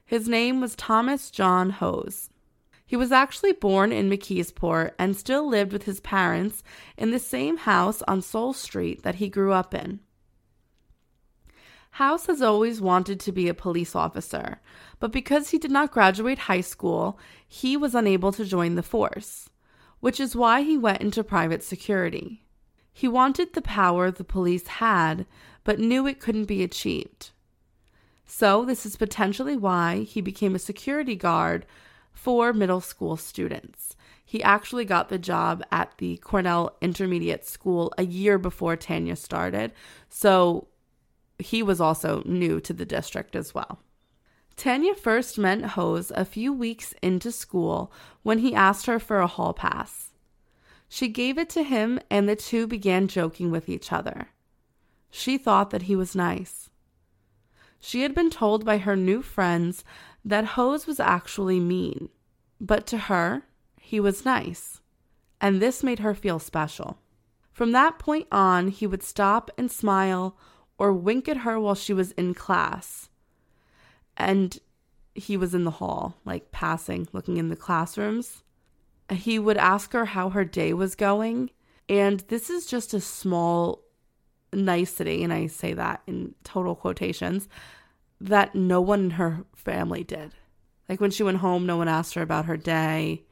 His 0.05 0.27
name 0.27 0.59
was 0.59 0.75
Thomas 0.75 1.31
John 1.31 1.69
Hose. 1.69 2.29
He 2.91 2.97
was 2.97 3.13
actually 3.13 3.53
born 3.53 3.93
in 3.93 4.09
McKeesport 4.09 4.91
and 4.99 5.15
still 5.15 5.47
lived 5.47 5.71
with 5.71 5.83
his 5.83 6.01
parents 6.01 6.61
in 6.97 7.11
the 7.11 7.19
same 7.19 7.55
house 7.55 8.01
on 8.01 8.21
Soul 8.21 8.51
Street 8.51 9.03
that 9.03 9.15
he 9.15 9.29
grew 9.29 9.53
up 9.53 9.73
in. 9.73 10.01
House 11.91 12.25
has 12.25 12.41
always 12.41 12.81
wanted 12.81 13.17
to 13.21 13.31
be 13.31 13.47
a 13.47 13.53
police 13.53 13.95
officer, 13.95 14.59
but 14.99 15.13
because 15.13 15.51
he 15.51 15.57
did 15.57 15.71
not 15.71 15.93
graduate 15.93 16.37
high 16.37 16.59
school, 16.59 17.17
he 17.47 17.77
was 17.77 17.95
unable 17.95 18.33
to 18.33 18.43
join 18.43 18.75
the 18.75 18.83
force, 18.83 19.49
which 20.01 20.19
is 20.19 20.35
why 20.35 20.61
he 20.61 20.77
went 20.77 20.99
into 20.99 21.23
private 21.23 21.63
security. 21.63 22.43
He 22.91 23.07
wanted 23.07 23.53
the 23.53 23.61
power 23.61 24.11
the 24.11 24.25
police 24.25 24.67
had, 24.67 25.25
but 25.63 25.79
knew 25.79 26.07
it 26.07 26.19
couldn't 26.19 26.43
be 26.43 26.61
achieved. 26.61 27.29
So, 28.25 28.65
this 28.65 28.85
is 28.85 28.97
potentially 28.97 29.55
why 29.55 29.99
he 29.99 30.19
became 30.19 30.55
a 30.55 30.59
security 30.59 31.15
guard 31.15 31.65
for 32.13 32.53
middle 32.53 32.81
school 32.81 33.17
students. 33.17 33.95
He 34.23 34.41
actually 34.41 34.85
got 34.85 35.09
the 35.09 35.17
job 35.17 35.63
at 35.71 35.97
the 35.97 36.17
Cornell 36.17 36.77
Intermediate 36.81 37.45
School 37.45 37.91
a 37.97 38.05
year 38.05 38.37
before 38.37 38.77
Tanya 38.77 39.15
started, 39.15 39.73
so 40.07 40.67
he 41.37 41.61
was 41.61 41.81
also 41.81 42.23
new 42.25 42.61
to 42.61 42.73
the 42.73 42.85
district 42.85 43.35
as 43.35 43.53
well. 43.53 43.79
Tanya 44.55 44.93
first 44.93 45.37
met 45.37 45.61
Hose 45.61 46.11
a 46.11 46.23
few 46.23 46.53
weeks 46.53 46.93
into 47.01 47.31
school 47.31 47.91
when 48.23 48.39
he 48.39 48.53
asked 48.53 48.85
her 48.85 48.99
for 48.99 49.19
a 49.19 49.27
hall 49.27 49.53
pass. 49.53 50.11
She 50.87 51.07
gave 51.07 51.37
it 51.37 51.49
to 51.51 51.63
him, 51.63 51.99
and 52.09 52.29
the 52.29 52.35
two 52.35 52.67
began 52.67 53.07
joking 53.07 53.49
with 53.49 53.69
each 53.69 53.91
other. 53.91 54.27
She 55.09 55.37
thought 55.37 55.71
that 55.71 55.83
he 55.83 55.95
was 55.95 56.15
nice. 56.15 56.69
She 57.79 58.03
had 58.03 58.13
been 58.13 58.29
told 58.29 58.63
by 58.63 58.77
her 58.77 58.95
new 58.95 59.21
friends 59.21 59.83
that 60.23 60.45
Hose 60.45 60.87
was 60.87 60.99
actually 60.99 61.59
mean, 61.59 62.09
but 62.59 62.85
to 62.87 62.97
her, 62.97 63.43
he 63.79 63.99
was 63.99 64.25
nice, 64.25 64.81
and 65.39 65.61
this 65.61 65.83
made 65.83 65.99
her 65.99 66.13
feel 66.13 66.39
special. 66.39 66.99
From 67.51 67.71
that 67.73 67.99
point 67.99 68.27
on, 68.31 68.69
he 68.69 68.87
would 68.87 69.03
stop 69.03 69.51
and 69.57 69.71
smile 69.71 70.37
or 70.77 70.93
wink 70.93 71.27
at 71.27 71.37
her 71.37 71.59
while 71.59 71.75
she 71.75 71.93
was 71.93 72.11
in 72.13 72.33
class. 72.33 73.09
And 74.17 74.57
he 75.13 75.37
was 75.37 75.53
in 75.53 75.63
the 75.63 75.71
hall, 75.71 76.17
like 76.25 76.51
passing, 76.51 77.07
looking 77.11 77.37
in 77.37 77.49
the 77.49 77.55
classrooms. 77.55 78.43
He 79.11 79.37
would 79.37 79.57
ask 79.57 79.91
her 79.93 80.05
how 80.05 80.29
her 80.29 80.45
day 80.45 80.73
was 80.73 80.95
going. 80.95 81.51
And 81.89 82.21
this 82.29 82.49
is 82.49 82.65
just 82.65 82.93
a 82.93 83.01
small 83.01 83.83
nicety, 84.53 85.23
and 85.23 85.33
I 85.33 85.47
say 85.47 85.73
that 85.73 86.01
in 86.07 86.35
total 86.43 86.75
quotations, 86.75 87.49
that 88.21 88.53
no 88.53 88.79
one 88.79 89.05
in 89.05 89.09
her 89.11 89.45
family 89.55 90.03
did. 90.03 90.33
Like 90.87 91.01
when 91.01 91.11
she 91.11 91.23
went 91.23 91.37
home, 91.37 91.65
no 91.65 91.77
one 91.77 91.87
asked 91.87 92.13
her 92.13 92.21
about 92.21 92.45
her 92.45 92.57
day. 92.57 93.23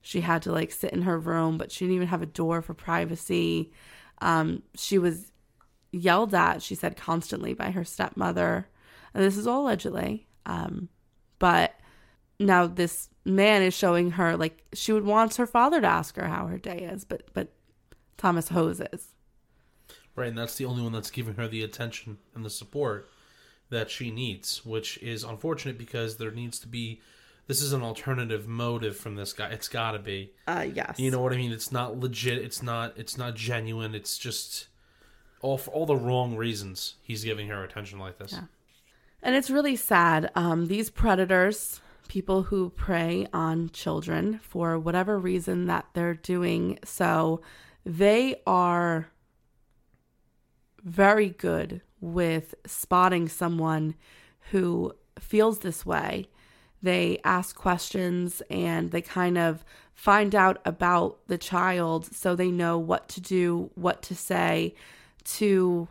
She 0.00 0.20
had 0.20 0.42
to 0.42 0.52
like 0.52 0.72
sit 0.72 0.92
in 0.92 1.02
her 1.02 1.18
room, 1.18 1.56
but 1.56 1.70
she 1.70 1.84
didn't 1.84 1.96
even 1.96 2.08
have 2.08 2.22
a 2.22 2.26
door 2.26 2.60
for 2.60 2.74
privacy. 2.74 3.72
Um, 4.20 4.62
she 4.74 4.98
was 4.98 5.32
yelled 5.92 6.34
at, 6.34 6.62
she 6.62 6.74
said, 6.74 6.96
constantly 6.96 7.54
by 7.54 7.70
her 7.70 7.84
stepmother. 7.84 8.68
And 9.14 9.22
this 9.22 9.36
is 9.36 9.46
all 9.46 9.62
allegedly. 9.62 10.26
Um, 10.46 10.88
but 11.38 11.74
now 12.40 12.66
this 12.66 13.08
man 13.24 13.62
is 13.62 13.72
showing 13.72 14.12
her 14.12 14.36
like 14.36 14.64
she 14.74 14.92
would 14.92 15.04
want 15.04 15.36
her 15.36 15.46
father 15.46 15.80
to 15.80 15.86
ask 15.86 16.16
her 16.16 16.26
how 16.26 16.46
her 16.46 16.58
day 16.58 16.78
is, 16.78 17.04
but 17.04 17.32
but 17.32 17.52
Thomas 18.16 18.48
Hose 18.48 18.80
is. 18.92 19.14
Right, 20.16 20.28
and 20.28 20.38
that's 20.38 20.56
the 20.56 20.64
only 20.64 20.82
one 20.82 20.92
that's 20.92 21.10
giving 21.10 21.34
her 21.34 21.48
the 21.48 21.62
attention 21.62 22.18
and 22.34 22.44
the 22.44 22.50
support 22.50 23.08
that 23.70 23.90
she 23.90 24.10
needs, 24.10 24.64
which 24.64 24.98
is 24.98 25.24
unfortunate 25.24 25.78
because 25.78 26.16
there 26.16 26.30
needs 26.30 26.58
to 26.60 26.68
be 26.68 27.00
this 27.46 27.60
is 27.60 27.72
an 27.72 27.82
alternative 27.82 28.48
motive 28.48 28.96
from 28.96 29.16
this 29.16 29.32
guy. 29.32 29.50
It's 29.50 29.68
got 29.68 29.92
to 29.92 29.98
be. 29.98 30.32
Uh 30.46 30.66
yes. 30.72 30.98
You 30.98 31.10
know 31.10 31.20
what 31.20 31.32
I 31.32 31.36
mean? 31.36 31.52
It's 31.52 31.70
not 31.70 31.98
legit. 31.98 32.38
It's 32.38 32.62
not. 32.62 32.94
It's 32.96 33.18
not 33.18 33.34
genuine. 33.34 33.94
It's 33.94 34.16
just 34.16 34.68
all 35.40 35.58
for 35.58 35.70
all 35.70 35.86
the 35.86 35.96
wrong 35.96 36.36
reasons. 36.36 36.94
He's 37.02 37.24
giving 37.24 37.48
her 37.48 37.62
attention 37.62 37.98
like 37.98 38.18
this. 38.18 38.32
Yeah. 38.32 38.44
And 39.22 39.34
it's 39.34 39.50
really 39.50 39.76
sad. 39.76 40.30
Um, 40.34 40.66
these 40.68 40.90
predators, 40.90 41.80
people 42.08 42.44
who 42.44 42.70
prey 42.70 43.26
on 43.32 43.70
children 43.70 44.40
for 44.42 44.78
whatever 44.78 45.18
reason 45.18 45.66
that 45.66 45.86
they're 45.94 46.14
doing 46.14 46.78
so, 46.84 47.40
they 47.84 48.36
are 48.46 49.08
very 50.82 51.30
good 51.30 51.80
with 52.04 52.54
spotting 52.66 53.28
someone 53.28 53.94
who 54.50 54.94
feels 55.18 55.60
this 55.60 55.86
way. 55.86 56.26
They 56.82 57.18
ask 57.24 57.56
questions 57.56 58.42
and 58.50 58.90
they 58.90 59.00
kind 59.00 59.38
of 59.38 59.64
find 59.94 60.34
out 60.34 60.60
about 60.64 61.18
the 61.28 61.38
child 61.38 62.14
so 62.14 62.34
they 62.34 62.50
know 62.50 62.78
what 62.78 63.08
to 63.10 63.20
do, 63.20 63.70
what 63.74 64.02
to 64.02 64.14
say 64.14 64.74
to 65.24 65.88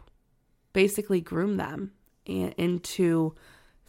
basically 0.73 1.19
groom 1.19 1.57
them 1.57 1.91
into 2.25 3.33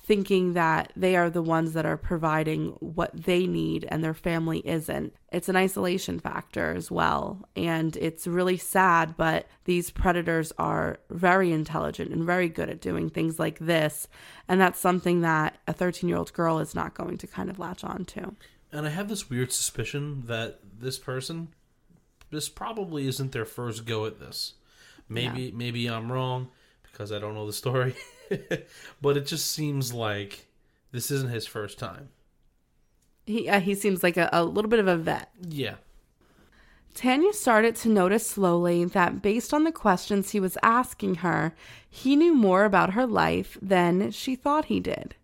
thinking 0.04 0.52
that 0.52 0.92
they 0.94 1.16
are 1.16 1.30
the 1.30 1.42
ones 1.42 1.72
that 1.72 1.86
are 1.86 1.96
providing 1.96 2.68
what 2.80 3.10
they 3.14 3.46
need 3.46 3.86
and 3.88 4.04
their 4.04 4.14
family 4.14 4.58
isn't. 4.66 5.14
It's 5.32 5.48
an 5.48 5.56
isolation 5.56 6.20
factor 6.20 6.74
as 6.74 6.90
well. 6.90 7.48
And 7.56 7.96
it's 7.96 8.26
really 8.26 8.58
sad, 8.58 9.16
but 9.16 9.46
these 9.64 9.90
predators 9.90 10.52
are 10.58 10.98
very 11.08 11.52
intelligent 11.52 12.12
and 12.12 12.22
very 12.22 12.50
good 12.50 12.68
at 12.68 12.82
doing 12.82 13.08
things 13.08 13.38
like 13.38 13.58
this. 13.60 14.06
And 14.46 14.60
that's 14.60 14.78
something 14.78 15.22
that 15.22 15.58
a 15.66 15.72
13 15.72 16.08
year 16.08 16.18
old 16.18 16.34
girl 16.34 16.58
is 16.58 16.74
not 16.74 16.92
going 16.92 17.16
to 17.18 17.26
kind 17.26 17.48
of 17.48 17.58
latch 17.58 17.82
on 17.82 18.04
to. 18.04 18.36
And 18.70 18.86
I 18.86 18.90
have 18.90 19.08
this 19.08 19.30
weird 19.30 19.52
suspicion 19.52 20.24
that 20.26 20.58
this 20.78 20.98
person, 20.98 21.48
this 22.30 22.50
probably 22.50 23.06
isn't 23.06 23.32
their 23.32 23.46
first 23.46 23.86
go 23.86 24.04
at 24.04 24.20
this. 24.20 24.54
Maybe 25.08 25.52
maybe 25.52 25.86
I'm 25.86 26.10
wrong 26.10 26.48
because 26.90 27.12
I 27.12 27.18
don't 27.18 27.34
know 27.34 27.46
the 27.46 27.52
story, 27.52 27.94
but 29.00 29.16
it 29.16 29.26
just 29.26 29.50
seems 29.52 29.92
like 29.92 30.46
this 30.92 31.10
isn't 31.10 31.30
his 31.30 31.46
first 31.46 31.78
time. 31.78 32.08
He, 33.26 33.48
uh, 33.48 33.60
he 33.60 33.74
seems 33.74 34.02
like 34.02 34.16
a, 34.16 34.28
a 34.32 34.44
little 34.44 34.68
bit 34.68 34.80
of 34.80 34.88
a 34.88 34.96
vet. 34.96 35.30
Yeah, 35.40 35.76
Tanya 36.94 37.32
started 37.32 37.74
to 37.76 37.88
notice 37.88 38.24
slowly 38.24 38.84
that 38.84 39.20
based 39.20 39.52
on 39.52 39.64
the 39.64 39.72
questions 39.72 40.30
he 40.30 40.38
was 40.38 40.56
asking 40.62 41.16
her, 41.16 41.52
he 41.90 42.14
knew 42.14 42.34
more 42.34 42.64
about 42.64 42.92
her 42.92 43.04
life 43.04 43.58
than 43.60 44.12
she 44.12 44.36
thought 44.36 44.66
he 44.66 44.78
did. 44.78 45.16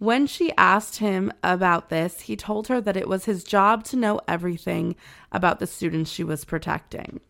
When 0.00 0.26
she 0.26 0.52
asked 0.58 0.98
him 0.98 1.32
about 1.44 1.88
this, 1.88 2.22
he 2.22 2.34
told 2.34 2.66
her 2.66 2.80
that 2.80 2.96
it 2.96 3.08
was 3.08 3.26
his 3.26 3.44
job 3.44 3.84
to 3.84 3.96
know 3.96 4.20
everything 4.26 4.96
about 5.30 5.60
the 5.60 5.68
students 5.68 6.10
she 6.10 6.24
was 6.24 6.44
protecting. 6.44 7.20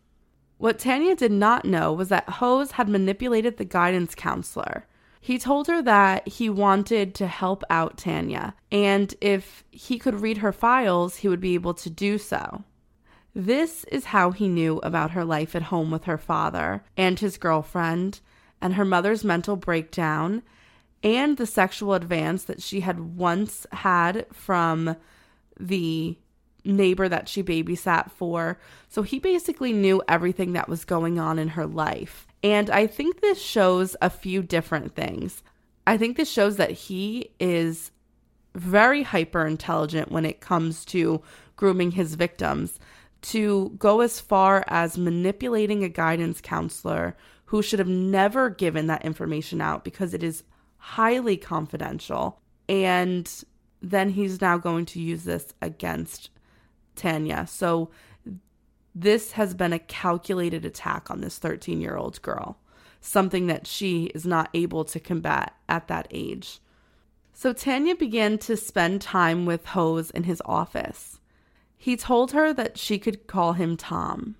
What 0.57 0.79
Tanya 0.79 1.15
did 1.15 1.31
not 1.31 1.63
know 1.63 1.93
was 1.93 2.09
that 2.09 2.27
Hose 2.27 2.71
had 2.71 2.89
manipulated 2.89 3.57
the 3.57 3.65
guidance 3.65 4.15
counselor. 4.15 4.87
He 5.25 5.39
told 5.39 5.65
her 5.65 5.81
that 5.81 6.27
he 6.27 6.51
wanted 6.51 7.15
to 7.15 7.25
help 7.25 7.63
out 7.67 7.97
Tanya, 7.97 8.53
and 8.71 9.11
if 9.19 9.63
he 9.71 9.97
could 9.97 10.21
read 10.21 10.37
her 10.37 10.51
files, 10.51 11.15
he 11.15 11.27
would 11.27 11.41
be 11.41 11.55
able 11.55 11.73
to 11.73 11.89
do 11.89 12.19
so. 12.19 12.63
This 13.33 13.85
is 13.85 14.05
how 14.05 14.29
he 14.29 14.47
knew 14.47 14.77
about 14.83 15.09
her 15.09 15.25
life 15.25 15.55
at 15.55 15.63
home 15.63 15.89
with 15.89 16.03
her 16.03 16.19
father 16.19 16.83
and 16.95 17.17
his 17.17 17.39
girlfriend, 17.39 18.19
and 18.61 18.75
her 18.75 18.85
mother's 18.85 19.23
mental 19.23 19.55
breakdown, 19.55 20.43
and 21.01 21.37
the 21.37 21.47
sexual 21.47 21.95
advance 21.95 22.43
that 22.43 22.61
she 22.61 22.81
had 22.81 23.17
once 23.17 23.65
had 23.71 24.27
from 24.31 24.95
the 25.59 26.19
neighbor 26.63 27.09
that 27.09 27.27
she 27.27 27.41
babysat 27.41 28.11
for. 28.11 28.59
So 28.89 29.01
he 29.01 29.17
basically 29.17 29.73
knew 29.73 30.03
everything 30.07 30.53
that 30.53 30.69
was 30.69 30.85
going 30.85 31.17
on 31.17 31.39
in 31.39 31.47
her 31.47 31.65
life. 31.65 32.27
And 32.45 32.69
I 32.69 32.85
think 32.85 33.21
this 33.21 33.41
shows 33.41 33.95
a 34.03 34.09
few 34.11 34.43
different 34.43 34.93
things. 34.93 35.41
I 35.87 35.97
think 35.97 36.15
this 36.15 36.29
shows 36.29 36.57
that 36.57 36.69
he 36.69 37.31
is 37.39 37.89
very 38.53 39.01
hyper 39.01 39.47
intelligent 39.47 40.11
when 40.11 40.25
it 40.25 40.41
comes 40.41 40.85
to 40.85 41.23
grooming 41.55 41.89
his 41.89 42.13
victims 42.13 42.79
to 43.23 43.69
go 43.79 44.01
as 44.01 44.19
far 44.19 44.63
as 44.67 44.95
manipulating 44.95 45.83
a 45.83 45.89
guidance 45.89 46.39
counselor 46.39 47.17
who 47.45 47.63
should 47.63 47.79
have 47.79 47.87
never 47.87 48.51
given 48.51 48.85
that 48.85 49.03
information 49.03 49.59
out 49.59 49.83
because 49.83 50.13
it 50.13 50.21
is 50.21 50.43
highly 50.77 51.37
confidential. 51.37 52.39
And 52.69 53.27
then 53.81 54.09
he's 54.11 54.39
now 54.39 54.59
going 54.59 54.85
to 54.85 55.01
use 55.01 55.23
this 55.23 55.51
against 55.63 56.29
Tanya. 56.95 57.47
So 57.47 57.89
This 58.97 59.33
has 59.33 59.53
been 59.53 59.73
a 59.73 59.79
calculated 59.79 60.63
attack 60.63 61.11
on 61.11 61.19
this 61.19 61.37
13 61.37 61.81
year 61.81 61.97
old 61.97 62.21
girl, 62.21 62.57
something 63.01 63.47
that 63.47 63.67
she 63.67 64.05
is 64.15 64.25
not 64.25 64.49
able 64.53 64.85
to 64.85 65.01
combat 65.01 65.53
at 65.67 65.89
that 65.89 66.07
age. 66.11 66.61
So 67.33 67.51
Tanya 67.51 67.97
began 67.97 68.37
to 68.39 68.55
spend 68.55 69.01
time 69.01 69.45
with 69.45 69.65
Hose 69.65 70.11
in 70.11 70.23
his 70.23 70.41
office. 70.45 71.19
He 71.77 71.97
told 71.97 72.31
her 72.31 72.53
that 72.53 72.77
she 72.77 72.97
could 72.97 73.27
call 73.27 73.53
him 73.53 73.75
Tom. 73.75 74.37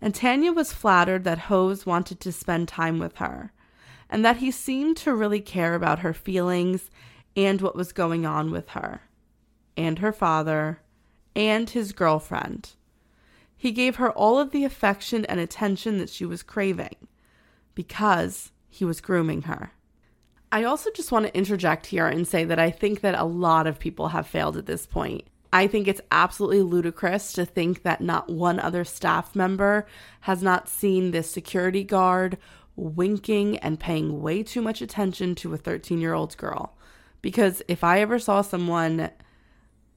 And 0.00 0.14
Tanya 0.14 0.52
was 0.52 0.72
flattered 0.72 1.24
that 1.24 1.38
Hose 1.40 1.84
wanted 1.84 2.18
to 2.20 2.32
spend 2.32 2.66
time 2.66 2.98
with 2.98 3.16
her, 3.16 3.52
and 4.08 4.24
that 4.24 4.38
he 4.38 4.50
seemed 4.50 4.96
to 4.98 5.14
really 5.14 5.40
care 5.40 5.74
about 5.74 5.98
her 5.98 6.14
feelings 6.14 6.90
and 7.36 7.60
what 7.60 7.76
was 7.76 7.92
going 7.92 8.24
on 8.24 8.50
with 8.50 8.70
her, 8.70 9.02
and 9.76 9.98
her 9.98 10.12
father, 10.12 10.80
and 11.36 11.68
his 11.68 11.92
girlfriend. 11.92 12.74
He 13.58 13.72
gave 13.72 13.96
her 13.96 14.10
all 14.12 14.38
of 14.38 14.52
the 14.52 14.64
affection 14.64 15.24
and 15.24 15.40
attention 15.40 15.98
that 15.98 16.08
she 16.08 16.24
was 16.24 16.44
craving 16.44 16.94
because 17.74 18.52
he 18.70 18.84
was 18.84 19.00
grooming 19.00 19.42
her. 19.42 19.72
I 20.50 20.62
also 20.64 20.90
just 20.94 21.12
want 21.12 21.26
to 21.26 21.36
interject 21.36 21.86
here 21.86 22.06
and 22.06 22.26
say 22.26 22.44
that 22.44 22.60
I 22.60 22.70
think 22.70 23.00
that 23.00 23.18
a 23.18 23.24
lot 23.24 23.66
of 23.66 23.80
people 23.80 24.08
have 24.08 24.28
failed 24.28 24.56
at 24.56 24.66
this 24.66 24.86
point. 24.86 25.24
I 25.52 25.66
think 25.66 25.88
it's 25.88 26.00
absolutely 26.12 26.62
ludicrous 26.62 27.32
to 27.32 27.44
think 27.44 27.82
that 27.82 28.00
not 28.00 28.30
one 28.30 28.60
other 28.60 28.84
staff 28.84 29.34
member 29.34 29.86
has 30.20 30.42
not 30.42 30.68
seen 30.68 31.10
this 31.10 31.30
security 31.30 31.82
guard 31.82 32.38
winking 32.76 33.58
and 33.58 33.80
paying 33.80 34.22
way 34.22 34.42
too 34.42 34.62
much 34.62 34.80
attention 34.80 35.34
to 35.34 35.52
a 35.52 35.56
13 35.56 36.00
year 36.00 36.14
old 36.14 36.36
girl. 36.36 36.76
Because 37.22 37.60
if 37.66 37.82
I 37.82 38.00
ever 38.00 38.18
saw 38.18 38.42
someone 38.42 39.10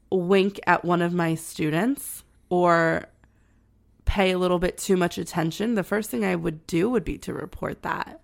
wink 0.10 0.60
at 0.66 0.84
one 0.84 1.02
of 1.02 1.14
my 1.14 1.36
students 1.36 2.24
or 2.50 3.06
pay 4.12 4.32
a 4.32 4.38
little 4.38 4.60
bit 4.60 4.78
too 4.78 4.98
much 4.98 5.18
attention, 5.18 5.76
the 5.76 5.86
first 5.86 6.10
thing 6.10 6.26
I 6.26 6.36
would 6.36 6.68
do 6.68 6.90
would 6.90 7.06
be 7.06 7.18
to 7.20 7.34
report 7.34 7.82
that. 7.84 8.20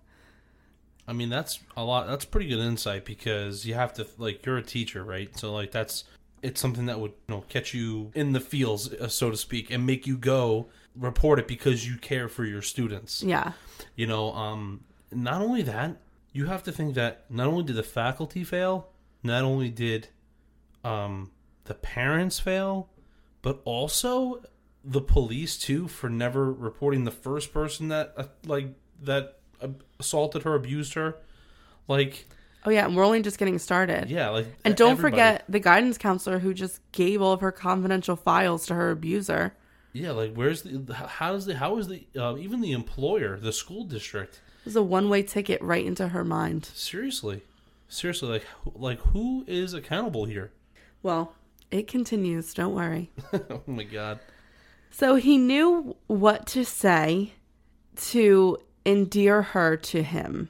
I 1.06 1.14
mean, 1.14 1.30
that's 1.30 1.60
a 1.78 1.82
lot. 1.82 2.06
That's 2.06 2.26
pretty 2.26 2.46
good 2.46 2.58
insight 2.58 3.06
because 3.06 3.64
you 3.64 3.72
have 3.72 3.94
to 3.94 4.06
like 4.18 4.44
you're 4.44 4.58
a 4.58 4.62
teacher, 4.62 5.02
right? 5.02 5.34
So 5.38 5.50
like 5.50 5.70
that's 5.70 6.04
it's 6.42 6.60
something 6.60 6.84
that 6.86 7.00
would 7.00 7.12
you 7.26 7.36
know 7.36 7.44
catch 7.48 7.72
you 7.72 8.12
in 8.14 8.34
the 8.34 8.40
feels, 8.40 8.92
uh, 8.92 9.08
so 9.08 9.30
to 9.30 9.36
speak, 9.38 9.70
and 9.70 9.86
make 9.86 10.06
you 10.06 10.18
go 10.18 10.68
report 10.94 11.38
it 11.38 11.48
because 11.48 11.88
you 11.88 11.96
care 11.96 12.28
for 12.28 12.44
your 12.44 12.60
students. 12.60 13.22
Yeah. 13.22 13.52
You 13.96 14.06
know, 14.06 14.34
um, 14.34 14.84
not 15.10 15.40
only 15.40 15.62
that, 15.62 15.96
you 16.34 16.44
have 16.44 16.62
to 16.64 16.72
think 16.72 16.96
that 16.96 17.24
not 17.30 17.46
only 17.46 17.64
did 17.64 17.76
the 17.76 17.82
faculty 17.82 18.44
fail, 18.44 18.88
not 19.22 19.42
only 19.42 19.70
did 19.70 20.08
um, 20.84 21.30
the 21.64 21.72
parents 21.72 22.38
fail, 22.38 22.90
but 23.40 23.62
also 23.64 24.42
the 24.84 25.00
police 25.00 25.58
too 25.58 25.88
for 25.88 26.08
never 26.08 26.52
reporting 26.52 27.04
the 27.04 27.10
first 27.10 27.52
person 27.52 27.88
that 27.88 28.14
uh, 28.16 28.24
like 28.46 28.68
that 29.02 29.38
assaulted 30.00 30.42
her, 30.44 30.54
abused 30.54 30.94
her. 30.94 31.16
Like, 31.88 32.26
Oh 32.66 32.70
yeah, 32.70 32.84
and 32.86 32.96
we're 32.96 33.04
only 33.04 33.22
just 33.22 33.38
getting 33.38 33.58
started. 33.58 34.10
yeah, 34.10 34.28
like 34.30 34.46
And 34.64 34.76
don't 34.76 34.92
everybody. 34.92 35.12
forget 35.12 35.44
the 35.48 35.60
guidance 35.60 35.96
counselor 35.96 36.38
who 36.40 36.52
just 36.52 36.80
gave 36.92 37.22
all 37.22 37.32
of 37.32 37.40
her 37.40 37.52
confidential 37.52 38.16
files 38.16 38.66
to 38.66 38.74
her 38.74 38.90
abuser. 38.90 39.54
Yeah, 39.92 40.10
like 40.10 40.34
where's 40.34 40.62
the 40.62 40.94
how 40.94 41.34
is 41.34 41.46
the 41.46 41.56
how 41.56 41.78
is 41.78 41.88
the 41.88 42.06
uh, 42.16 42.36
even 42.36 42.60
the 42.60 42.72
employer, 42.72 43.38
the 43.38 43.52
school 43.52 43.84
district? 43.84 44.40
It 44.66 44.76
a 44.76 44.82
one-way 44.82 45.22
ticket 45.22 45.62
right 45.62 45.84
into 45.84 46.08
her 46.08 46.24
mind. 46.24 46.66
Seriously, 46.74 47.42
seriously, 47.88 48.28
like 48.28 48.46
like 48.74 49.00
who 49.00 49.44
is 49.46 49.72
accountable 49.72 50.26
here? 50.26 50.50
Well, 51.02 51.32
it 51.70 51.86
continues, 51.88 52.52
don't 52.52 52.74
worry. 52.74 53.10
oh 53.32 53.62
my 53.66 53.84
god. 53.84 54.18
So 54.90 55.16
he 55.16 55.38
knew 55.38 55.96
what 56.06 56.46
to 56.48 56.64
say 56.64 57.32
to 57.96 58.58
endear 58.84 59.42
her 59.42 59.76
to 59.76 60.02
him. 60.02 60.48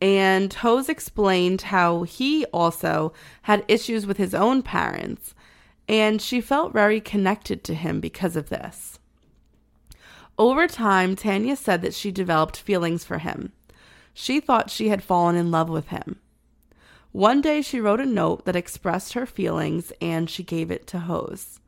And 0.00 0.52
Hose 0.52 0.88
explained 0.88 1.62
how 1.62 2.02
he 2.02 2.44
also 2.46 3.12
had 3.42 3.64
issues 3.68 4.06
with 4.06 4.18
his 4.18 4.34
own 4.34 4.62
parents, 4.62 5.34
and 5.88 6.20
she 6.20 6.40
felt 6.40 6.72
very 6.72 7.00
connected 7.00 7.64
to 7.64 7.74
him 7.74 8.00
because 8.00 8.36
of 8.36 8.50
this. 8.50 8.98
Over 10.38 10.66
time, 10.66 11.16
Tanya 11.16 11.56
said 11.56 11.80
that 11.80 11.94
she 11.94 12.10
developed 12.10 12.58
feelings 12.58 13.04
for 13.04 13.18
him. 13.18 13.52
She 14.12 14.38
thought 14.40 14.70
she 14.70 14.90
had 14.90 15.02
fallen 15.02 15.34
in 15.36 15.50
love 15.50 15.70
with 15.70 15.88
him. 15.88 16.18
One 17.12 17.40
day, 17.40 17.62
she 17.62 17.80
wrote 17.80 18.00
a 18.00 18.06
note 18.06 18.44
that 18.44 18.56
expressed 18.56 19.14
her 19.14 19.24
feelings 19.24 19.92
and 20.02 20.28
she 20.28 20.42
gave 20.42 20.70
it 20.70 20.86
to 20.88 20.98
Hose. 21.00 21.60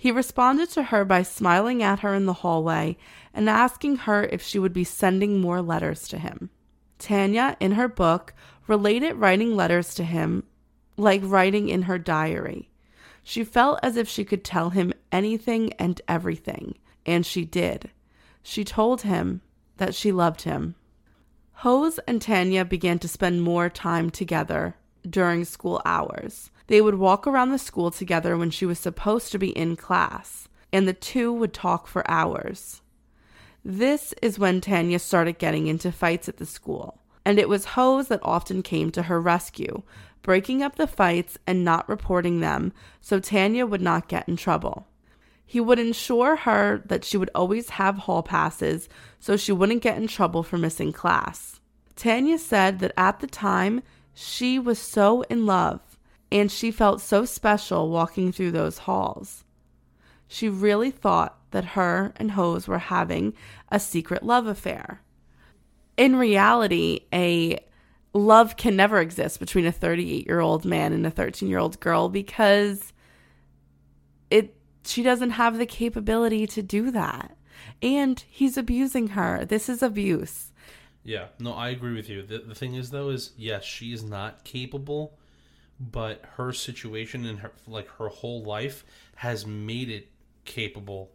He 0.00 0.10
responded 0.10 0.70
to 0.70 0.84
her 0.84 1.04
by 1.04 1.22
smiling 1.22 1.82
at 1.82 2.00
her 2.00 2.14
in 2.14 2.24
the 2.24 2.40
hallway 2.40 2.96
and 3.34 3.50
asking 3.50 3.96
her 3.96 4.24
if 4.24 4.40
she 4.40 4.58
would 4.58 4.72
be 4.72 4.82
sending 4.82 5.42
more 5.42 5.60
letters 5.60 6.08
to 6.08 6.16
him. 6.16 6.48
Tanya, 6.98 7.54
in 7.60 7.72
her 7.72 7.86
book, 7.86 8.32
related 8.66 9.16
writing 9.16 9.54
letters 9.54 9.92
to 9.96 10.04
him 10.04 10.44
like 10.96 11.20
writing 11.22 11.68
in 11.68 11.82
her 11.82 11.98
diary. 11.98 12.70
She 13.22 13.44
felt 13.44 13.78
as 13.82 13.98
if 13.98 14.08
she 14.08 14.24
could 14.24 14.42
tell 14.42 14.70
him 14.70 14.94
anything 15.12 15.74
and 15.74 16.00
everything, 16.08 16.78
and 17.04 17.26
she 17.26 17.44
did. 17.44 17.90
She 18.42 18.64
told 18.64 19.02
him 19.02 19.42
that 19.76 19.94
she 19.94 20.12
loved 20.12 20.42
him. 20.42 20.76
Hose 21.56 21.98
and 22.08 22.22
Tanya 22.22 22.64
began 22.64 22.98
to 23.00 23.06
spend 23.06 23.42
more 23.42 23.68
time 23.68 24.08
together 24.08 24.76
during 25.06 25.44
school 25.44 25.82
hours. 25.84 26.50
They 26.70 26.80
would 26.80 26.94
walk 26.94 27.26
around 27.26 27.50
the 27.50 27.58
school 27.58 27.90
together 27.90 28.36
when 28.36 28.50
she 28.50 28.64
was 28.64 28.78
supposed 28.78 29.32
to 29.32 29.40
be 29.40 29.48
in 29.48 29.74
class, 29.74 30.48
and 30.72 30.86
the 30.86 30.92
two 30.92 31.32
would 31.32 31.52
talk 31.52 31.88
for 31.88 32.08
hours. 32.08 32.80
This 33.64 34.14
is 34.22 34.38
when 34.38 34.60
Tanya 34.60 35.00
started 35.00 35.40
getting 35.40 35.66
into 35.66 35.90
fights 35.90 36.28
at 36.28 36.36
the 36.36 36.46
school, 36.46 37.00
and 37.24 37.40
it 37.40 37.48
was 37.48 37.74
Hose 37.74 38.06
that 38.06 38.20
often 38.22 38.62
came 38.62 38.92
to 38.92 39.02
her 39.02 39.20
rescue, 39.20 39.82
breaking 40.22 40.62
up 40.62 40.76
the 40.76 40.86
fights 40.86 41.36
and 41.44 41.64
not 41.64 41.88
reporting 41.88 42.38
them 42.38 42.72
so 43.00 43.18
Tanya 43.18 43.66
would 43.66 43.82
not 43.82 44.06
get 44.06 44.28
in 44.28 44.36
trouble. 44.36 44.86
He 45.44 45.58
would 45.58 45.80
ensure 45.80 46.36
her 46.36 46.84
that 46.86 47.04
she 47.04 47.16
would 47.16 47.30
always 47.34 47.70
have 47.70 47.96
hall 47.96 48.22
passes 48.22 48.88
so 49.18 49.36
she 49.36 49.50
wouldn't 49.50 49.82
get 49.82 49.96
in 49.98 50.06
trouble 50.06 50.44
for 50.44 50.56
missing 50.56 50.92
class. 50.92 51.58
Tanya 51.96 52.38
said 52.38 52.78
that 52.78 52.92
at 52.96 53.18
the 53.18 53.26
time 53.26 53.82
she 54.14 54.56
was 54.56 54.78
so 54.78 55.22
in 55.22 55.46
love 55.46 55.89
and 56.32 56.50
she 56.50 56.70
felt 56.70 57.00
so 57.00 57.24
special 57.24 57.90
walking 57.90 58.32
through 58.32 58.52
those 58.52 58.78
halls. 58.78 59.44
She 60.28 60.48
really 60.48 60.90
thought 60.90 61.38
that 61.50 61.64
her 61.64 62.12
and 62.16 62.32
Hose 62.32 62.68
were 62.68 62.78
having 62.78 63.34
a 63.70 63.80
secret 63.80 64.22
love 64.22 64.46
affair. 64.46 65.02
In 65.96 66.16
reality, 66.16 67.00
a 67.12 67.58
love 68.12 68.56
can 68.56 68.76
never 68.76 69.00
exist 69.00 69.40
between 69.40 69.66
a 69.66 69.72
38 69.72 70.26
year 70.26 70.40
old 70.40 70.64
man 70.64 70.92
and 70.92 71.06
a 71.06 71.10
13 71.10 71.48
year 71.48 71.58
old 71.58 71.78
girl 71.80 72.08
because 72.08 72.92
it 74.30 74.56
she 74.84 75.02
doesn't 75.02 75.30
have 75.30 75.58
the 75.58 75.66
capability 75.66 76.46
to 76.46 76.62
do 76.62 76.90
that. 76.90 77.36
And 77.82 78.22
he's 78.28 78.56
abusing 78.56 79.08
her. 79.08 79.44
This 79.44 79.68
is 79.68 79.82
abuse. 79.82 80.52
Yeah, 81.02 81.26
no, 81.38 81.52
I 81.52 81.70
agree 81.70 81.94
with 81.94 82.08
you. 82.08 82.22
The, 82.22 82.38
the 82.38 82.54
thing 82.54 82.74
is, 82.74 82.90
though, 82.90 83.08
is 83.08 83.32
yes, 83.36 83.64
she 83.64 83.92
is 83.92 84.02
not 84.02 84.44
capable, 84.44 85.18
but 85.80 86.22
her 86.36 86.52
situation 86.52 87.24
and 87.24 87.38
her 87.40 87.52
like 87.66 87.88
her 87.98 88.08
whole 88.08 88.42
life 88.44 88.84
has 89.16 89.46
made 89.46 89.88
it 89.88 90.08
capable 90.44 91.10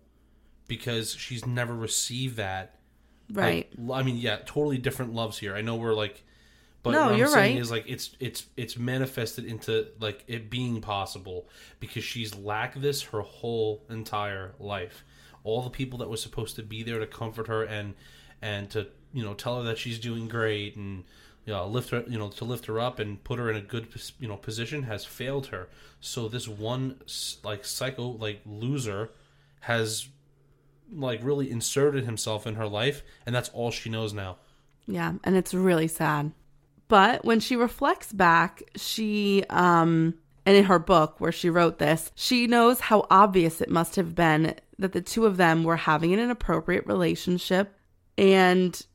because 0.67 1.13
she's 1.13 1.45
never 1.45 1.75
received 1.75 2.37
that. 2.37 2.79
Right. 3.31 3.67
Like, 3.77 4.01
I 4.01 4.03
mean, 4.03 4.17
yeah, 4.17 4.37
totally 4.45 4.77
different 4.79 5.13
loves 5.13 5.37
here. 5.37 5.55
I 5.55 5.61
know 5.61 5.75
we're 5.75 5.93
like, 5.93 6.23
but 6.83 6.91
No, 6.91 7.03
what 7.05 7.13
I'm 7.13 7.17
you're 7.19 7.27
saying 7.27 7.55
right. 7.55 7.61
is 7.61 7.69
like 7.71 7.85
it's 7.87 8.15
it's 8.19 8.45
it's 8.57 8.77
manifested 8.77 9.45
into 9.45 9.87
like 9.99 10.23
it 10.27 10.49
being 10.49 10.81
possible 10.81 11.47
because 11.79 12.03
she's 12.03 12.35
lacked 12.35 12.81
this 12.81 13.03
her 13.03 13.21
whole 13.21 13.83
entire 13.89 14.53
life. 14.59 15.03
All 15.43 15.61
the 15.61 15.69
people 15.69 15.99
that 15.99 16.09
were 16.09 16.17
supposed 16.17 16.55
to 16.55 16.63
be 16.63 16.81
there 16.81 16.99
to 16.99 17.07
comfort 17.07 17.47
her 17.47 17.63
and 17.63 17.93
and 18.41 18.69
to 18.71 18.87
you 19.13 19.23
know 19.23 19.33
tell 19.35 19.57
her 19.57 19.63
that 19.63 19.77
she's 19.77 19.99
doing 19.99 20.27
great 20.27 20.75
and 20.75 21.03
you 21.45 21.53
know, 21.53 21.67
lift 21.67 21.91
her 21.91 22.03
you 22.07 22.17
know 22.17 22.29
to 22.29 22.45
lift 22.45 22.65
her 22.65 22.79
up 22.79 22.99
and 22.99 23.23
put 23.23 23.39
her 23.39 23.49
in 23.49 23.55
a 23.55 23.61
good 23.61 23.87
you 24.19 24.27
know 24.27 24.35
position 24.35 24.83
has 24.83 25.05
failed 25.05 25.47
her. 25.47 25.69
So 25.99 26.27
this 26.27 26.47
one 26.47 26.99
like 27.43 27.65
psycho 27.65 28.07
like 28.09 28.41
loser 28.45 29.11
has 29.61 30.07
like 30.91 31.19
really 31.23 31.49
inserted 31.49 32.05
himself 32.05 32.45
in 32.45 32.55
her 32.55 32.67
life 32.67 33.03
and 33.25 33.33
that's 33.33 33.49
all 33.49 33.71
she 33.71 33.89
knows 33.89 34.13
now. 34.13 34.37
Yeah, 34.87 35.13
and 35.23 35.35
it's 35.35 35.53
really 35.53 35.87
sad. 35.87 36.31
But 36.87 37.25
when 37.25 37.39
she 37.39 37.55
reflects 37.55 38.11
back, 38.11 38.63
she 38.75 39.43
um 39.49 40.15
and 40.47 40.55
in 40.55 40.65
her 40.65 40.79
book 40.79 41.19
where 41.19 41.31
she 41.31 41.49
wrote 41.49 41.79
this, 41.79 42.11
she 42.15 42.47
knows 42.47 42.79
how 42.79 43.07
obvious 43.09 43.61
it 43.61 43.69
must 43.69 43.95
have 43.95 44.13
been 44.13 44.55
that 44.77 44.93
the 44.93 45.01
two 45.01 45.25
of 45.25 45.37
them 45.37 45.63
were 45.63 45.77
having 45.77 46.13
an 46.13 46.19
inappropriate 46.19 46.85
relationship 46.85 47.79
and 48.17 48.85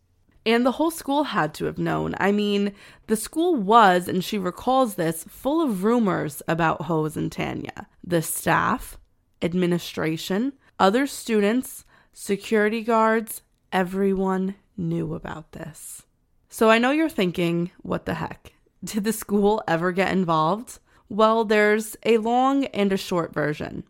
and 0.46 0.64
the 0.64 0.72
whole 0.72 0.90
school 0.90 1.24
had 1.24 1.54
to 1.54 1.66
have 1.66 1.78
known. 1.78 2.14
I 2.18 2.32
mean, 2.32 2.72
the 3.06 3.16
school 3.16 3.54
was, 3.54 4.08
and 4.08 4.24
she 4.24 4.38
recalls 4.38 4.94
this, 4.94 5.24
full 5.28 5.62
of 5.62 5.84
rumors 5.84 6.42
about 6.48 6.82
Hose 6.82 7.16
and 7.16 7.30
Tanya. 7.30 7.88
The 8.02 8.22
staff, 8.22 8.98
administration, 9.42 10.54
other 10.78 11.06
students, 11.06 11.84
Security 12.12 12.82
guards, 12.82 13.42
everyone 13.72 14.56
knew 14.76 15.14
about 15.14 15.52
this. 15.52 16.02
So 16.48 16.68
I 16.68 16.78
know 16.78 16.90
you're 16.90 17.08
thinking, 17.08 17.70
what 17.82 18.04
the 18.04 18.14
heck? 18.14 18.52
Did 18.84 19.04
the 19.04 19.12
school 19.12 19.62
ever 19.68 19.92
get 19.92 20.12
involved? 20.12 20.80
Well, 21.08 21.44
there's 21.44 21.96
a 22.04 22.18
long 22.18 22.66
and 22.66 22.92
a 22.92 22.96
short 22.96 23.32
version. 23.32 23.84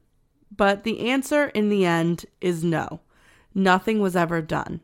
But 0.54 0.84
the 0.84 1.08
answer 1.10 1.46
in 1.46 1.70
the 1.70 1.86
end 1.86 2.26
is 2.40 2.62
no. 2.62 3.00
Nothing 3.54 4.00
was 4.00 4.14
ever 4.14 4.42
done. 4.42 4.80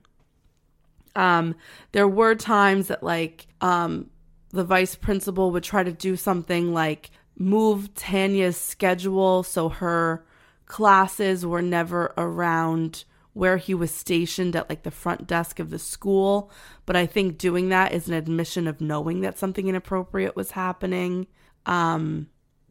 Um, 1.16 1.56
there 1.92 2.08
were 2.08 2.34
times 2.34 2.88
that 2.88 3.02
like 3.02 3.46
um, 3.60 4.10
the 4.50 4.64
vice 4.64 4.94
principal 4.94 5.50
would 5.50 5.64
try 5.64 5.82
to 5.82 5.92
do 5.92 6.16
something 6.16 6.72
like 6.72 7.10
move 7.38 7.92
Tanya's 7.94 8.56
schedule 8.56 9.42
so 9.42 9.68
her 9.68 10.24
classes 10.66 11.44
were 11.44 11.62
never 11.62 12.12
around 12.16 13.04
where 13.32 13.58
he 13.58 13.74
was 13.74 13.90
stationed 13.90 14.56
at 14.56 14.68
like 14.70 14.82
the 14.82 14.90
front 14.90 15.26
desk 15.26 15.58
of 15.58 15.70
the 15.70 15.78
school. 15.78 16.50
But 16.86 16.96
I 16.96 17.04
think 17.04 17.36
doing 17.36 17.68
that 17.68 17.92
is 17.92 18.08
an 18.08 18.14
admission 18.14 18.66
of 18.66 18.80
knowing 18.80 19.20
that 19.20 19.38
something 19.38 19.68
inappropriate 19.68 20.34
was 20.34 20.52
happening. 20.52 21.26
Um, 21.66 22.28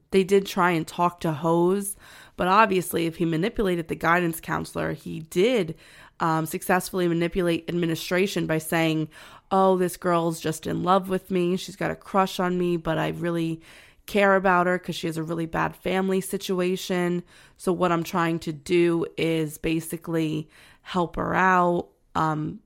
they 0.10 0.24
did 0.24 0.46
try 0.46 0.72
and 0.72 0.88
talk 0.88 1.20
to 1.20 1.34
Hose, 1.34 1.96
but 2.38 2.48
obviously, 2.48 3.06
if 3.06 3.18
he 3.18 3.26
manipulated 3.26 3.90
the 3.90 3.96
guidance 3.96 4.40
counselor, 4.40 4.94
he 4.94 5.20
did 5.20 5.76
um, 6.20 6.46
successfully 6.46 7.08
manipulate 7.08 7.66
administration 7.68 8.46
by 8.46 8.58
saying, 8.58 9.10
Oh, 9.52 9.78
this 9.78 9.96
girl's 9.96 10.40
just 10.40 10.66
in 10.66 10.84
love 10.84 11.08
with 11.08 11.30
me. 11.30 11.56
She's 11.56 11.76
got 11.76 11.92
a 11.92 11.96
crush 11.96 12.40
on 12.40 12.58
me, 12.58 12.78
but 12.78 12.98
I 12.98 13.10
really 13.10 13.62
care 14.06 14.36
about 14.36 14.68
her 14.68 14.78
because 14.78 14.96
she 14.96 15.08
has 15.08 15.18
a 15.18 15.24
really 15.24 15.46
bad 15.46 15.76
family 15.76 16.20
situation. 16.22 17.24
So, 17.58 17.72
what 17.72 17.92
I'm 17.92 18.04
trying 18.04 18.40
to 18.40 18.54
do 18.54 19.06
is 19.18 19.58
basically 19.58 20.50
help 20.82 21.16
her 21.16 21.36
out, 21.36 21.90
um, 22.16 22.60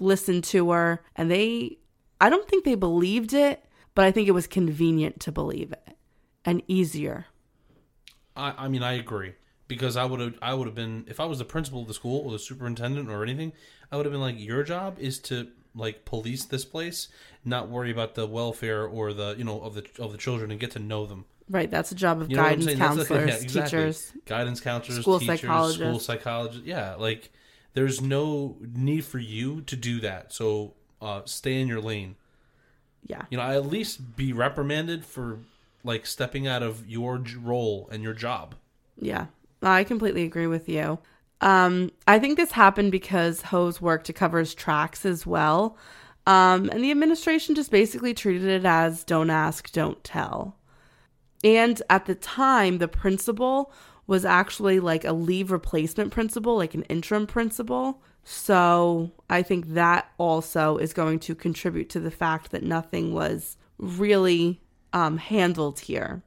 listen 0.00 0.42
to 0.42 0.70
her. 0.70 1.02
And 1.16 1.30
they, 1.30 1.78
I 2.20 2.28
don't 2.28 2.48
think 2.48 2.64
they 2.64 2.74
believed 2.74 3.32
it, 3.32 3.64
but 3.94 4.04
I 4.04 4.10
think 4.10 4.28
it 4.28 4.32
was 4.32 4.46
convenient 4.46 5.20
to 5.20 5.32
believe 5.32 5.72
it 5.72 5.96
and 6.44 6.62
easier. 6.68 7.26
I, 8.36 8.54
I 8.64 8.68
mean, 8.68 8.82
I 8.82 8.92
agree 8.94 9.32
because 9.74 9.96
I 9.96 10.04
would 10.04 10.20
have, 10.20 10.34
I 10.42 10.54
would 10.54 10.66
have 10.66 10.74
been 10.74 11.04
if 11.08 11.18
I 11.20 11.24
was 11.24 11.38
the 11.38 11.44
principal 11.44 11.82
of 11.82 11.88
the 11.88 11.94
school 11.94 12.24
or 12.24 12.32
the 12.32 12.38
superintendent 12.38 13.08
or 13.10 13.22
anything, 13.22 13.52
I 13.90 13.96
would 13.96 14.06
have 14.06 14.12
been 14.12 14.20
like, 14.20 14.38
your 14.38 14.62
job 14.62 14.96
is 14.98 15.18
to 15.20 15.48
like 15.74 16.04
police 16.04 16.44
this 16.44 16.64
place, 16.64 17.08
not 17.44 17.68
worry 17.68 17.90
about 17.90 18.14
the 18.14 18.26
welfare 18.26 18.84
or 18.86 19.12
the 19.12 19.34
you 19.38 19.44
know 19.44 19.60
of 19.60 19.74
the 19.74 19.84
of 19.98 20.12
the 20.12 20.18
children 20.18 20.50
and 20.50 20.60
get 20.60 20.70
to 20.72 20.78
know 20.78 21.06
them. 21.06 21.24
Right, 21.48 21.70
that's 21.70 21.90
a 21.92 21.94
job 21.94 22.20
of 22.22 22.30
You 22.30 22.36
know 22.36 22.42
guidance? 22.42 22.66
That's 22.66 22.78
like- 22.78 22.88
counselors, 23.08 23.28
yeah, 23.28 23.34
exactly. 23.36 23.62
teachers. 23.78 24.12
guidance 24.26 24.60
counselors, 24.60 25.00
School 25.00 25.18
teachers, 25.18 25.40
psychologists. 25.40 25.80
school 25.82 25.98
psychologists. 25.98 26.66
Yeah, 26.66 26.94
like 26.94 27.30
there's 27.74 28.00
no 28.00 28.56
need 28.74 29.04
for 29.04 29.18
you 29.18 29.62
to 29.62 29.76
do 29.76 30.00
that. 30.00 30.32
So 30.32 30.74
uh, 31.00 31.22
stay 31.24 31.60
in 31.60 31.68
your 31.68 31.80
lane. 31.80 32.16
Yeah. 33.06 33.22
You 33.30 33.38
know, 33.38 33.42
at 33.44 33.66
least 33.66 34.16
be 34.16 34.32
reprimanded 34.32 35.04
for 35.04 35.38
like 35.84 36.06
stepping 36.06 36.46
out 36.46 36.62
of 36.62 36.88
your 36.88 37.22
role 37.40 37.88
and 37.90 38.02
your 38.02 38.12
job. 38.14 38.54
Yeah, 39.00 39.26
I 39.62 39.84
completely 39.84 40.24
agree 40.24 40.46
with 40.46 40.68
you. 40.68 40.98
Um, 41.40 41.90
I 42.06 42.18
think 42.18 42.36
this 42.36 42.52
happened 42.52 42.92
because 42.92 43.42
Hose 43.42 43.80
worked 43.80 44.06
to 44.06 44.12
cover 44.12 44.38
his 44.38 44.54
tracks 44.54 45.04
as 45.04 45.26
well. 45.26 45.76
Um, 46.26 46.70
and 46.70 46.84
the 46.84 46.92
administration 46.92 47.54
just 47.54 47.70
basically 47.70 48.14
treated 48.14 48.48
it 48.48 48.64
as 48.64 49.02
don't 49.02 49.30
ask, 49.30 49.72
don't 49.72 50.02
tell. 50.04 50.56
And 51.42 51.82
at 51.90 52.06
the 52.06 52.14
time, 52.14 52.78
the 52.78 52.86
principal 52.86 53.72
was 54.06 54.24
actually 54.24 54.78
like 54.78 55.04
a 55.04 55.12
leave 55.12 55.50
replacement 55.50 56.12
principal, 56.12 56.56
like 56.56 56.74
an 56.74 56.84
interim 56.84 57.26
principal. 57.26 58.00
So 58.24 59.10
I 59.28 59.42
think 59.42 59.74
that 59.74 60.10
also 60.18 60.76
is 60.76 60.92
going 60.92 61.18
to 61.20 61.34
contribute 61.34 61.88
to 61.90 62.00
the 62.00 62.10
fact 62.10 62.52
that 62.52 62.62
nothing 62.62 63.12
was 63.12 63.56
really 63.78 64.60
um, 64.92 65.18
handled 65.18 65.80
here. 65.80 66.22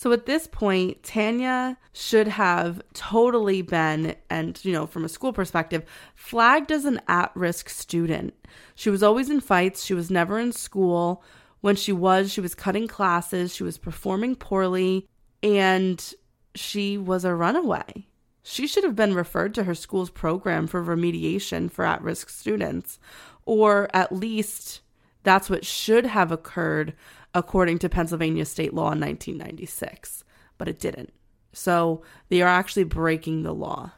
So 0.00 0.12
at 0.12 0.26
this 0.26 0.46
point, 0.46 1.02
Tanya 1.02 1.76
should 1.92 2.28
have 2.28 2.80
totally 2.94 3.62
been, 3.62 4.14
and 4.30 4.56
you 4.64 4.70
know, 4.70 4.86
from 4.86 5.04
a 5.04 5.08
school 5.08 5.32
perspective, 5.32 5.82
flagged 6.14 6.70
as 6.70 6.84
an 6.84 7.00
at 7.08 7.32
risk 7.34 7.68
student. 7.68 8.32
She 8.76 8.90
was 8.90 9.02
always 9.02 9.28
in 9.28 9.40
fights, 9.40 9.84
she 9.84 9.94
was 9.94 10.08
never 10.08 10.38
in 10.38 10.52
school. 10.52 11.24
When 11.62 11.74
she 11.74 11.90
was, 11.90 12.30
she 12.30 12.40
was 12.40 12.54
cutting 12.54 12.86
classes, 12.86 13.52
she 13.52 13.64
was 13.64 13.76
performing 13.76 14.36
poorly, 14.36 15.08
and 15.42 16.14
she 16.54 16.96
was 16.96 17.24
a 17.24 17.34
runaway. 17.34 18.06
She 18.44 18.68
should 18.68 18.84
have 18.84 18.94
been 18.94 19.14
referred 19.14 19.52
to 19.54 19.64
her 19.64 19.74
school's 19.74 20.10
program 20.10 20.68
for 20.68 20.80
remediation 20.80 21.72
for 21.72 21.84
at 21.84 22.02
risk 22.02 22.30
students, 22.30 23.00
or 23.46 23.90
at 23.92 24.12
least 24.12 24.80
that's 25.24 25.50
what 25.50 25.66
should 25.66 26.06
have 26.06 26.30
occurred 26.30 26.94
according 27.34 27.78
to 27.80 27.88
Pennsylvania 27.88 28.44
state 28.44 28.74
law 28.74 28.92
in 28.92 29.00
1996, 29.00 30.24
but 30.56 30.68
it 30.68 30.78
didn't. 30.78 31.12
So 31.52 32.02
they 32.28 32.42
are 32.42 32.48
actually 32.48 32.84
breaking 32.84 33.42
the 33.42 33.54
law 33.54 33.92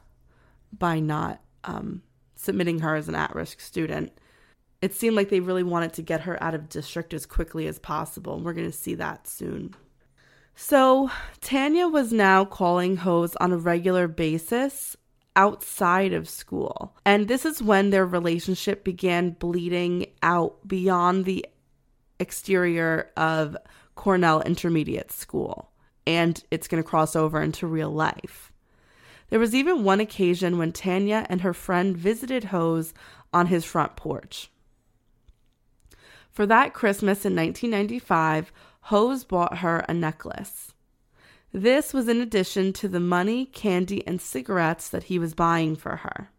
by 0.76 1.00
not 1.00 1.40
um, 1.64 2.02
submitting 2.34 2.80
her 2.80 2.94
as 2.94 3.08
an 3.08 3.14
at 3.14 3.34
risk 3.34 3.60
student. 3.60 4.12
It 4.80 4.94
seemed 4.94 5.16
like 5.16 5.28
they 5.28 5.40
really 5.40 5.62
wanted 5.62 5.92
to 5.94 6.02
get 6.02 6.22
her 6.22 6.42
out 6.42 6.54
of 6.54 6.68
district 6.68 7.12
as 7.12 7.26
quickly 7.26 7.66
as 7.66 7.78
possible. 7.78 8.34
and 8.34 8.44
We're 8.44 8.54
going 8.54 8.70
to 8.70 8.76
see 8.76 8.94
that 8.94 9.26
soon. 9.26 9.74
So 10.54 11.10
Tanya 11.40 11.88
was 11.88 12.12
now 12.12 12.44
calling 12.44 12.96
Hose 12.98 13.36
on 13.36 13.52
a 13.52 13.58
regular 13.58 14.08
basis 14.08 14.96
outside 15.36 16.12
of 16.12 16.28
school. 16.28 16.96
And 17.04 17.28
this 17.28 17.44
is 17.44 17.62
when 17.62 17.90
their 17.90 18.06
relationship 18.06 18.84
began 18.84 19.30
bleeding 19.30 20.06
out 20.22 20.66
beyond 20.66 21.24
the 21.24 21.46
exterior 22.20 23.10
of 23.16 23.56
Cornell 23.96 24.42
Intermediate 24.42 25.10
School, 25.10 25.70
and 26.06 26.42
it's 26.50 26.68
going 26.68 26.82
to 26.82 26.88
cross 26.88 27.16
over 27.16 27.42
into 27.42 27.66
real 27.66 27.90
life. 27.90 28.52
There 29.30 29.40
was 29.40 29.54
even 29.54 29.84
one 29.84 30.00
occasion 30.00 30.58
when 30.58 30.72
Tanya 30.72 31.26
and 31.28 31.40
her 31.40 31.54
friend 31.54 31.96
visited 31.96 32.44
Hose 32.44 32.92
on 33.32 33.46
his 33.46 33.64
front 33.64 33.96
porch. 33.96 34.50
For 36.30 36.46
that 36.46 36.74
Christmas 36.74 37.24
in 37.24 37.34
1995, 37.34 38.52
Hose 38.82 39.24
bought 39.24 39.58
her 39.58 39.84
a 39.88 39.94
necklace. 39.94 40.72
This 41.52 41.92
was 41.92 42.08
in 42.08 42.20
addition 42.20 42.72
to 42.74 42.88
the 42.88 43.00
money, 43.00 43.46
candy, 43.46 44.06
and 44.06 44.20
cigarettes 44.20 44.88
that 44.88 45.04
he 45.04 45.18
was 45.18 45.34
buying 45.34 45.74
for 45.74 45.96
her. 45.96 46.30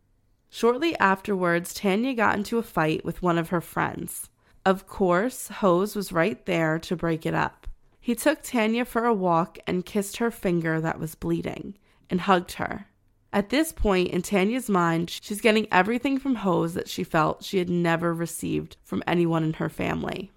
Shortly 0.49 0.97
afterwards, 0.97 1.73
Tanya 1.73 2.13
got 2.13 2.35
into 2.35 2.57
a 2.57 2.63
fight 2.63 3.05
with 3.05 3.21
one 3.21 3.37
of 3.37 3.49
her 3.49 3.61
friends. 3.61 4.29
Of 4.65 4.87
course, 4.87 5.47
Hose 5.47 5.95
was 5.95 6.11
right 6.11 6.45
there 6.45 6.77
to 6.79 6.95
break 6.95 7.25
it 7.25 7.33
up. 7.33 7.67
He 7.99 8.15
took 8.15 8.41
Tanya 8.41 8.85
for 8.85 9.05
a 9.05 9.13
walk 9.13 9.57
and 9.65 9.85
kissed 9.85 10.17
her 10.17 10.31
finger 10.31 10.79
that 10.81 10.99
was 10.99 11.15
bleeding 11.15 11.77
and 12.09 12.21
hugged 12.21 12.53
her. 12.53 12.87
At 13.33 13.49
this 13.49 13.71
point 13.71 14.09
in 14.09 14.21
Tanya's 14.21 14.69
mind, 14.69 15.09
she's 15.09 15.41
getting 15.41 15.67
everything 15.71 16.19
from 16.19 16.35
Hose 16.35 16.73
that 16.73 16.89
she 16.89 17.03
felt 17.03 17.43
she 17.43 17.59
had 17.59 17.69
never 17.69 18.13
received 18.13 18.77
from 18.83 19.03
anyone 19.07 19.43
in 19.43 19.53
her 19.53 19.69
family. 19.69 20.31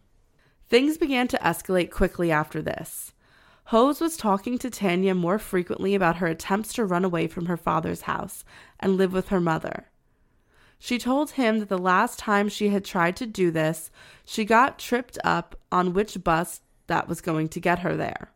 Things 0.68 0.96
began 0.96 1.28
to 1.28 1.38
escalate 1.38 1.90
quickly 1.90 2.30
after 2.30 2.62
this. 2.62 3.12
Hose 3.64 4.00
was 4.00 4.16
talking 4.16 4.58
to 4.58 4.70
Tanya 4.70 5.14
more 5.14 5.38
frequently 5.38 5.94
about 5.94 6.16
her 6.16 6.26
attempts 6.26 6.72
to 6.74 6.84
run 6.84 7.04
away 7.04 7.26
from 7.26 7.46
her 7.46 7.56
father's 7.56 8.02
house 8.02 8.44
and 8.78 8.96
live 8.96 9.12
with 9.12 9.28
her 9.28 9.40
mother. 9.40 9.86
She 10.78 10.98
told 10.98 11.32
him 11.32 11.60
that 11.60 11.68
the 11.68 11.78
last 11.78 12.18
time 12.18 12.48
she 12.48 12.68
had 12.68 12.84
tried 12.84 13.16
to 13.16 13.26
do 13.26 13.50
this, 13.50 13.90
she 14.24 14.44
got 14.44 14.78
tripped 14.78 15.18
up 15.24 15.56
on 15.72 15.94
which 15.94 16.22
bus 16.22 16.60
that 16.86 17.08
was 17.08 17.20
going 17.20 17.48
to 17.48 17.60
get 17.60 17.80
her 17.80 17.96
there. 17.96 18.30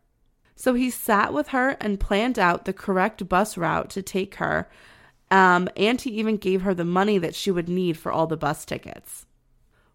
So 0.55 0.73
he 0.73 0.89
sat 0.89 1.33
with 1.33 1.49
her 1.49 1.77
and 1.79 1.99
planned 1.99 2.37
out 2.37 2.65
the 2.65 2.73
correct 2.73 3.27
bus 3.29 3.57
route 3.57 3.89
to 3.91 4.01
take 4.01 4.35
her, 4.35 4.69
um, 5.31 5.69
and 5.77 6.01
he 6.01 6.11
even 6.11 6.37
gave 6.37 6.63
her 6.63 6.73
the 6.73 6.83
money 6.83 7.17
that 7.17 7.35
she 7.35 7.51
would 7.51 7.69
need 7.69 7.97
for 7.97 8.11
all 8.11 8.27
the 8.27 8.35
bus 8.35 8.65
tickets. 8.65 9.25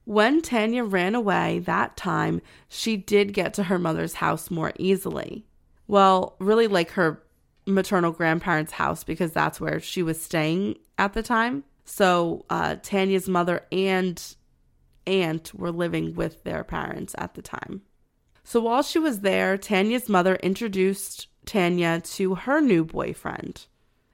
When 0.04 0.42
Tanya 0.42 0.84
ran 0.84 1.14
away 1.14 1.60
that 1.60 1.96
time, 1.96 2.40
she 2.68 2.96
did 2.96 3.32
get 3.34 3.54
to 3.54 3.64
her 3.64 3.78
mother's 3.78 4.14
house 4.14 4.50
more 4.50 4.72
easily. 4.78 5.44
Well, 5.86 6.36
really 6.38 6.66
like 6.66 6.90
her 6.92 7.22
maternal 7.66 8.12
grandparents' 8.12 8.72
house 8.72 9.04
because 9.04 9.32
that's 9.32 9.60
where 9.60 9.80
she 9.80 10.02
was 10.02 10.20
staying 10.20 10.76
at 10.98 11.14
the 11.14 11.22
time. 11.22 11.64
So 11.84 12.44
uh, 12.50 12.76
Tanya's 12.82 13.28
mother 13.28 13.66
and 13.70 14.22
aunt 15.06 15.52
were 15.54 15.70
living 15.70 16.14
with 16.14 16.44
their 16.44 16.64
parents 16.64 17.14
at 17.18 17.34
the 17.34 17.42
time. 17.42 17.82
So 18.42 18.60
while 18.60 18.82
she 18.82 18.98
was 18.98 19.20
there, 19.20 19.56
Tanya's 19.56 20.08
mother 20.08 20.36
introduced 20.36 21.28
Tanya 21.46 22.00
to 22.00 22.34
her 22.34 22.60
new 22.60 22.84
boyfriend. 22.84 23.66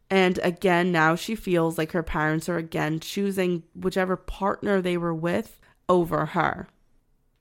And 0.09 0.39
again, 0.43 0.91
now 0.91 1.14
she 1.14 1.37
feels 1.37 1.79
like 1.79 1.93
her 1.93 2.03
parents 2.03 2.49
are 2.49 2.57
again 2.57 2.99
choosing 2.99 3.62
whichever 3.75 4.16
partner 4.16 4.81
they 4.81 4.97
were 4.97 5.14
with 5.14 5.61
over 5.89 6.27
her. 6.27 6.68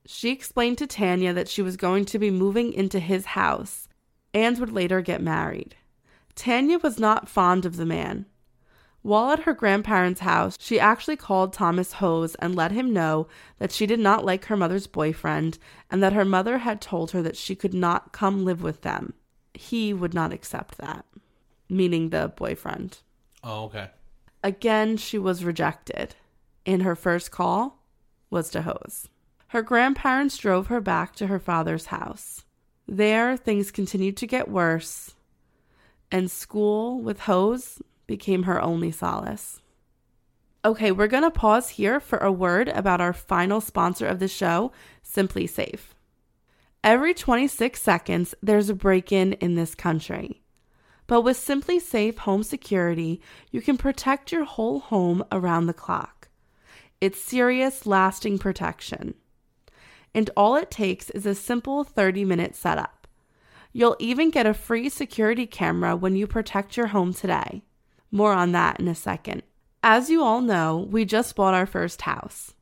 She 0.05 0.31
explained 0.31 0.77
to 0.79 0.87
Tanya 0.87 1.33
that 1.33 1.49
she 1.49 1.61
was 1.61 1.77
going 1.77 2.05
to 2.05 2.19
be 2.19 2.31
moving 2.31 2.73
into 2.73 2.99
his 2.99 3.27
house 3.27 3.87
and 4.33 4.57
would 4.59 4.71
later 4.71 5.01
get 5.01 5.21
married. 5.21 5.75
Tanya 6.35 6.79
was 6.79 6.99
not 6.99 7.29
fond 7.29 7.65
of 7.65 7.77
the 7.77 7.85
man. 7.85 8.25
While 9.01 9.31
at 9.31 9.43
her 9.43 9.53
grandparents' 9.53 10.19
house, 10.21 10.57
she 10.59 10.79
actually 10.79 11.15
called 11.15 11.53
Thomas 11.53 11.93
Hose 11.93 12.35
and 12.35 12.55
let 12.55 12.71
him 12.71 12.91
know 12.91 13.27
that 13.57 13.71
she 13.71 13.85
did 13.85 13.99
not 13.99 14.25
like 14.25 14.45
her 14.45 14.57
mother's 14.57 14.87
boyfriend 14.87 15.57
and 15.89 16.03
that 16.03 16.13
her 16.13 16.25
mother 16.25 16.59
had 16.59 16.81
told 16.81 17.11
her 17.11 17.21
that 17.21 17.37
she 17.37 17.55
could 17.55 17.73
not 17.73 18.11
come 18.11 18.43
live 18.43 18.61
with 18.61 18.81
them. 18.81 19.13
He 19.53 19.93
would 19.93 20.13
not 20.13 20.33
accept 20.33 20.77
that, 20.79 21.05
meaning 21.69 22.09
the 22.09 22.33
boyfriend. 22.35 22.99
Oh, 23.43 23.65
okay. 23.65 23.89
Again, 24.43 24.97
she 24.97 25.17
was 25.17 25.45
rejected. 25.45 26.15
And 26.65 26.83
her 26.83 26.95
first 26.95 27.31
call 27.31 27.81
was 28.29 28.49
to 28.51 28.63
Hose. 28.63 29.07
Her 29.47 29.61
grandparents 29.61 30.37
drove 30.37 30.67
her 30.67 30.81
back 30.81 31.15
to 31.15 31.27
her 31.27 31.39
father's 31.39 31.87
house. 31.87 32.43
There, 32.87 33.37
things 33.37 33.71
continued 33.71 34.17
to 34.17 34.27
get 34.27 34.49
worse, 34.49 35.15
and 36.11 36.29
school 36.29 36.99
with 36.99 37.21
Hose 37.21 37.81
became 38.09 38.43
her 38.43 38.59
only 38.61 38.91
solace. 38.91 39.61
Okay, 40.65 40.91
we're 40.91 41.07
going 41.07 41.23
to 41.23 41.31
pause 41.31 41.69
here 41.69 41.99
for 41.99 42.17
a 42.17 42.31
word 42.31 42.67
about 42.67 42.99
our 42.99 43.13
final 43.13 43.61
sponsor 43.61 44.07
of 44.07 44.19
the 44.19 44.27
show, 44.27 44.73
SimpliSafe. 45.05 45.93
Every 46.83 47.13
26 47.13 47.79
seconds, 47.79 48.33
there's 48.41 48.67
a 48.67 48.73
break 48.73 49.11
in 49.11 49.33
in 49.33 49.53
this 49.53 49.75
country. 49.75 50.41
But 51.05 51.21
with 51.21 51.37
SimpliSafe 51.37 52.17
Home 52.19 52.41
Security, 52.41 53.21
you 53.51 53.61
can 53.61 53.77
protect 53.77 54.31
your 54.31 54.43
whole 54.43 54.79
home 54.79 55.23
around 55.31 55.67
the 55.67 55.73
clock. 55.73 56.29
It's 56.99 57.21
serious, 57.21 57.85
lasting 57.85 58.39
protection. 58.39 59.13
And 60.15 60.31
all 60.35 60.55
it 60.55 60.71
takes 60.71 61.11
is 61.11 61.27
a 61.27 61.35
simple 61.35 61.83
30 61.83 62.25
minute 62.25 62.55
setup. 62.55 63.07
You'll 63.71 63.97
even 63.99 64.31
get 64.31 64.47
a 64.47 64.53
free 64.55 64.89
security 64.89 65.45
camera 65.45 65.95
when 65.95 66.15
you 66.15 66.25
protect 66.25 66.75
your 66.75 66.87
home 66.87 67.13
today. 67.13 67.61
More 68.11 68.33
on 68.33 68.51
that 68.53 68.79
in 68.79 68.87
a 68.87 68.95
second. 68.95 69.43
As 69.83 70.09
you 70.09 70.23
all 70.23 70.41
know, 70.41 70.87
we 70.89 71.05
just 71.05 71.35
bought 71.35 71.53
our 71.53 71.65
first 71.65 72.01
house. 72.01 72.53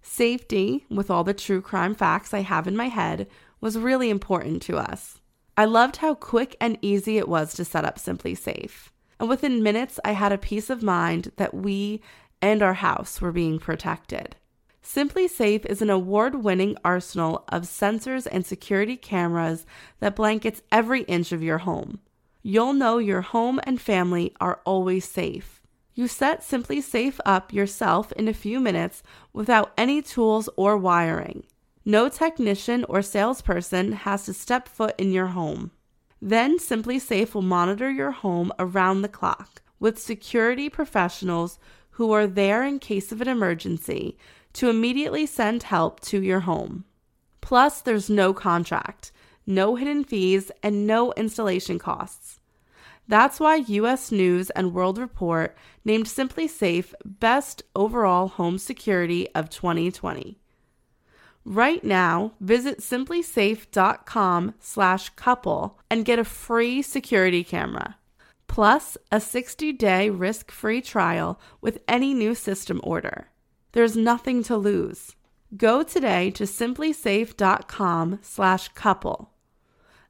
Safety, 0.00 0.84
with 0.90 1.10
all 1.10 1.24
the 1.24 1.34
true 1.34 1.60
crime 1.60 1.94
facts 1.94 2.32
I 2.32 2.40
have 2.40 2.66
in 2.66 2.76
my 2.76 2.88
head, 2.88 3.28
was 3.60 3.78
really 3.78 4.10
important 4.10 4.62
to 4.62 4.76
us. 4.76 5.20
I 5.56 5.66
loved 5.66 5.96
how 5.96 6.14
quick 6.14 6.56
and 6.60 6.78
easy 6.80 7.18
it 7.18 7.28
was 7.28 7.54
to 7.54 7.64
set 7.64 7.84
up 7.84 7.98
SimpliSafe. 7.98 8.88
And 9.20 9.28
within 9.28 9.62
minutes, 9.62 10.00
I 10.04 10.12
had 10.12 10.32
a 10.32 10.38
peace 10.38 10.70
of 10.70 10.82
mind 10.82 11.30
that 11.36 11.54
we 11.54 12.00
and 12.40 12.62
our 12.62 12.74
house 12.74 13.20
were 13.20 13.32
being 13.32 13.58
protected. 13.58 14.34
SimpliSafe 14.82 15.64
is 15.66 15.80
an 15.80 15.90
award 15.90 16.42
winning 16.42 16.76
arsenal 16.84 17.44
of 17.48 17.62
sensors 17.62 18.26
and 18.30 18.44
security 18.44 18.96
cameras 18.96 19.64
that 20.00 20.16
blankets 20.16 20.62
every 20.72 21.02
inch 21.02 21.30
of 21.30 21.42
your 21.42 21.58
home. 21.58 22.00
You'll 22.42 22.72
know 22.72 22.98
your 22.98 23.20
home 23.20 23.60
and 23.64 23.80
family 23.80 24.34
are 24.40 24.60
always 24.64 25.04
safe. 25.04 25.62
You 25.94 26.08
set 26.08 26.40
SimpliSafe 26.40 27.20
up 27.24 27.52
yourself 27.52 28.12
in 28.12 28.26
a 28.26 28.34
few 28.34 28.58
minutes 28.58 29.02
without 29.32 29.72
any 29.76 30.02
tools 30.02 30.48
or 30.56 30.76
wiring. 30.76 31.44
No 31.84 32.08
technician 32.08 32.84
or 32.88 33.02
salesperson 33.02 33.92
has 33.92 34.24
to 34.24 34.32
step 34.32 34.68
foot 34.68 34.94
in 34.98 35.12
your 35.12 35.28
home. 35.28 35.70
Then 36.20 36.58
SimpliSafe 36.58 37.34
will 37.34 37.42
monitor 37.42 37.90
your 37.90 38.12
home 38.12 38.52
around 38.58 39.02
the 39.02 39.08
clock 39.08 39.62
with 39.78 39.98
security 39.98 40.68
professionals 40.68 41.58
who 41.90 42.12
are 42.12 42.26
there 42.26 42.64
in 42.64 42.78
case 42.78 43.12
of 43.12 43.20
an 43.20 43.28
emergency 43.28 44.16
to 44.54 44.70
immediately 44.70 45.26
send 45.26 45.64
help 45.64 46.00
to 46.00 46.22
your 46.22 46.40
home. 46.40 46.84
Plus, 47.40 47.80
there's 47.80 48.08
no 48.08 48.32
contract, 48.32 49.12
no 49.46 49.76
hidden 49.76 50.04
fees, 50.04 50.50
and 50.62 50.86
no 50.86 51.12
installation 51.12 51.78
costs. 51.78 52.40
That's 53.08 53.40
why 53.40 53.56
US 53.56 54.12
News 54.12 54.50
and 54.50 54.72
World 54.72 54.98
Report 54.98 55.56
named 55.84 56.06
SimpliSafe 56.06 56.94
Best 57.04 57.62
Overall 57.74 58.28
Home 58.28 58.58
Security 58.58 59.28
of 59.34 59.50
2020. 59.50 60.38
Right 61.44 61.82
now, 61.82 62.34
visit 62.40 62.78
simplisafe.com 62.78 64.54
slash 64.60 65.08
couple 65.10 65.78
and 65.90 66.04
get 66.04 66.20
a 66.20 66.24
free 66.24 66.82
security 66.82 67.42
camera, 67.42 67.96
plus 68.46 68.96
a 69.10 69.16
60-day 69.16 70.08
risk-free 70.08 70.82
trial 70.82 71.40
with 71.60 71.82
any 71.88 72.14
new 72.14 72.36
system 72.36 72.80
order. 72.84 73.26
There's 73.72 73.96
nothing 73.96 74.44
to 74.44 74.56
lose. 74.56 75.16
Go 75.56 75.82
today 75.82 76.30
to 76.30 76.44
simplisafe.com 76.44 78.20
slash 78.22 78.68
couple. 78.68 79.31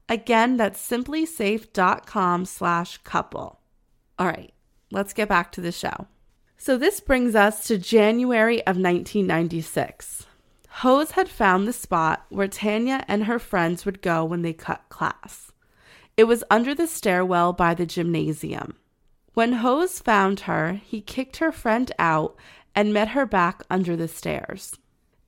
Again, 0.09 0.57
that's 0.57 0.85
simplisafe.com 0.85 2.45
slash 2.45 2.97
couple. 2.99 3.59
All 4.19 4.27
right, 4.27 4.53
let's 4.91 5.13
get 5.13 5.29
back 5.29 5.51
to 5.53 5.61
the 5.61 5.71
show. 5.71 6.07
So 6.57 6.77
this 6.77 6.99
brings 6.99 7.35
us 7.35 7.67
to 7.67 7.77
January 7.77 8.59
of 8.61 8.77
1996. 8.77 10.25
Hose 10.77 11.11
had 11.11 11.29
found 11.29 11.67
the 11.67 11.73
spot 11.73 12.25
where 12.29 12.47
Tanya 12.47 13.03
and 13.07 13.25
her 13.25 13.39
friends 13.39 13.85
would 13.85 14.01
go 14.01 14.25
when 14.25 14.41
they 14.41 14.53
cut 14.53 14.89
class. 14.89 15.51
It 16.15 16.23
was 16.25 16.43
under 16.49 16.73
the 16.73 16.87
stairwell 16.87 17.53
by 17.53 17.73
the 17.73 17.85
gymnasium. 17.85 18.75
When 19.33 19.53
Hose 19.53 19.99
found 19.99 20.41
her, 20.41 20.81
he 20.85 21.01
kicked 21.01 21.37
her 21.37 21.51
friend 21.51 21.91
out 21.97 22.35
and 22.75 22.93
met 22.93 23.09
her 23.09 23.25
back 23.25 23.63
under 23.69 23.95
the 23.95 24.07
stairs. 24.07 24.77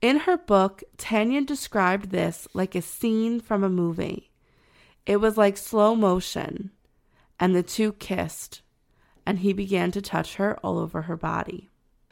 In 0.00 0.20
her 0.20 0.36
book, 0.36 0.82
Tanya 0.96 1.42
described 1.42 2.10
this 2.10 2.46
like 2.54 2.74
a 2.74 2.82
scene 2.82 3.40
from 3.40 3.64
a 3.64 3.68
movie. 3.68 4.25
It 5.06 5.20
was 5.20 5.36
like 5.36 5.56
slow 5.56 5.94
motion, 5.94 6.72
and 7.38 7.54
the 7.54 7.62
two 7.62 7.92
kissed, 7.92 8.62
and 9.24 9.38
he 9.38 9.52
began 9.52 9.92
to 9.92 10.02
touch 10.02 10.34
her 10.36 10.58
all 10.64 10.78
over 10.78 11.02
her 11.02 11.16
body. 11.16 11.70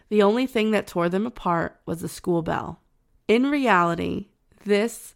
The 0.08 0.22
only 0.22 0.46
thing 0.46 0.70
that 0.70 0.86
tore 0.86 1.08
them 1.08 1.26
apart 1.26 1.80
was 1.86 2.00
the 2.00 2.08
school 2.08 2.42
bell. 2.42 2.80
In 3.26 3.50
reality, 3.50 4.28
this 4.64 5.14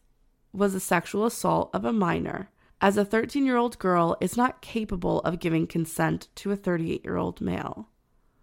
was 0.52 0.74
a 0.74 0.80
sexual 0.80 1.24
assault 1.24 1.70
of 1.72 1.84
a 1.84 1.92
minor, 1.92 2.50
as 2.80 2.96
a 2.96 3.04
13 3.04 3.44
year 3.44 3.56
old 3.56 3.78
girl 3.78 4.16
is 4.20 4.36
not 4.36 4.60
capable 4.60 5.20
of 5.20 5.40
giving 5.40 5.66
consent 5.66 6.28
to 6.36 6.50
a 6.50 6.56
38 6.56 7.04
year 7.04 7.16
old 7.16 7.40
male. 7.40 7.88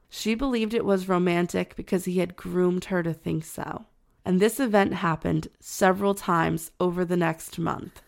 She 0.10 0.36
believed 0.36 0.74
it 0.74 0.86
was 0.86 1.10
romantic 1.10 1.76
because 1.76 2.06
he 2.06 2.20
had 2.20 2.36
groomed 2.36 2.86
her 2.86 3.04
to 3.04 3.14
think 3.14 3.44
so. 3.44 3.86
And 4.24 4.40
this 4.40 4.60
event 4.60 4.94
happened 4.94 5.50
several 5.60 6.16
times 6.16 6.72
over 6.80 7.04
the 7.06 7.18
next 7.18 7.60
month. 7.60 8.02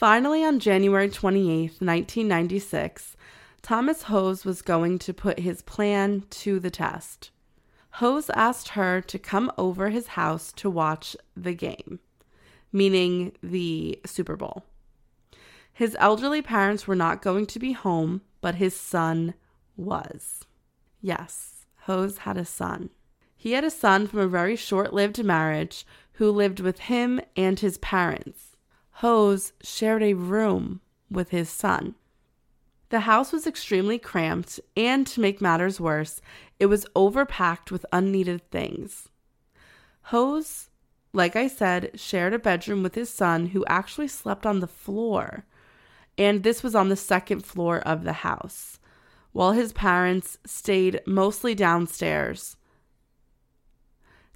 Finally, 0.00 0.42
on 0.42 0.58
January 0.58 1.10
28, 1.10 1.72
1996, 1.72 3.18
Thomas 3.60 4.04
Hose 4.04 4.46
was 4.46 4.62
going 4.62 4.98
to 4.98 5.12
put 5.12 5.40
his 5.40 5.60
plan 5.60 6.24
to 6.30 6.58
the 6.58 6.70
test. 6.70 7.30
Hose 7.90 8.30
asked 8.30 8.68
her 8.70 9.02
to 9.02 9.18
come 9.18 9.52
over 9.58 9.90
his 9.90 10.06
house 10.06 10.52
to 10.52 10.70
watch 10.70 11.14
the 11.36 11.52
game, 11.52 12.00
meaning 12.72 13.32
the 13.42 14.00
Super 14.06 14.36
Bowl. 14.36 14.64
His 15.70 15.94
elderly 16.00 16.40
parents 16.40 16.86
were 16.86 16.96
not 16.96 17.20
going 17.20 17.44
to 17.48 17.58
be 17.58 17.72
home, 17.72 18.22
but 18.40 18.54
his 18.54 18.74
son 18.74 19.34
was. 19.76 20.46
Yes, 21.02 21.66
Hose 21.80 22.16
had 22.16 22.38
a 22.38 22.46
son. 22.46 22.88
He 23.36 23.52
had 23.52 23.64
a 23.64 23.70
son 23.70 24.06
from 24.06 24.20
a 24.20 24.28
very 24.28 24.56
short 24.56 24.94
lived 24.94 25.22
marriage 25.22 25.84
who 26.12 26.30
lived 26.30 26.60
with 26.60 26.78
him 26.78 27.20
and 27.36 27.60
his 27.60 27.76
parents. 27.76 28.49
Hose 29.00 29.54
shared 29.62 30.02
a 30.02 30.12
room 30.12 30.82
with 31.10 31.30
his 31.30 31.48
son. 31.48 31.94
The 32.90 33.00
house 33.00 33.32
was 33.32 33.46
extremely 33.46 33.98
cramped, 33.98 34.60
and 34.76 35.06
to 35.06 35.22
make 35.22 35.40
matters 35.40 35.80
worse, 35.80 36.20
it 36.58 36.66
was 36.66 36.84
overpacked 36.94 37.70
with 37.70 37.86
unneeded 37.94 38.50
things. 38.50 39.08
Hose, 40.02 40.68
like 41.14 41.34
I 41.34 41.48
said, 41.48 41.98
shared 41.98 42.34
a 42.34 42.38
bedroom 42.38 42.82
with 42.82 42.94
his 42.94 43.08
son 43.08 43.46
who 43.46 43.64
actually 43.66 44.08
slept 44.08 44.44
on 44.44 44.60
the 44.60 44.66
floor, 44.66 45.46
and 46.18 46.42
this 46.42 46.62
was 46.62 46.74
on 46.74 46.90
the 46.90 46.96
second 46.96 47.42
floor 47.42 47.78
of 47.80 48.04
the 48.04 48.12
house 48.12 48.80
while 49.32 49.52
his 49.52 49.72
parents 49.72 50.36
stayed 50.44 51.00
mostly 51.06 51.54
downstairs. 51.54 52.56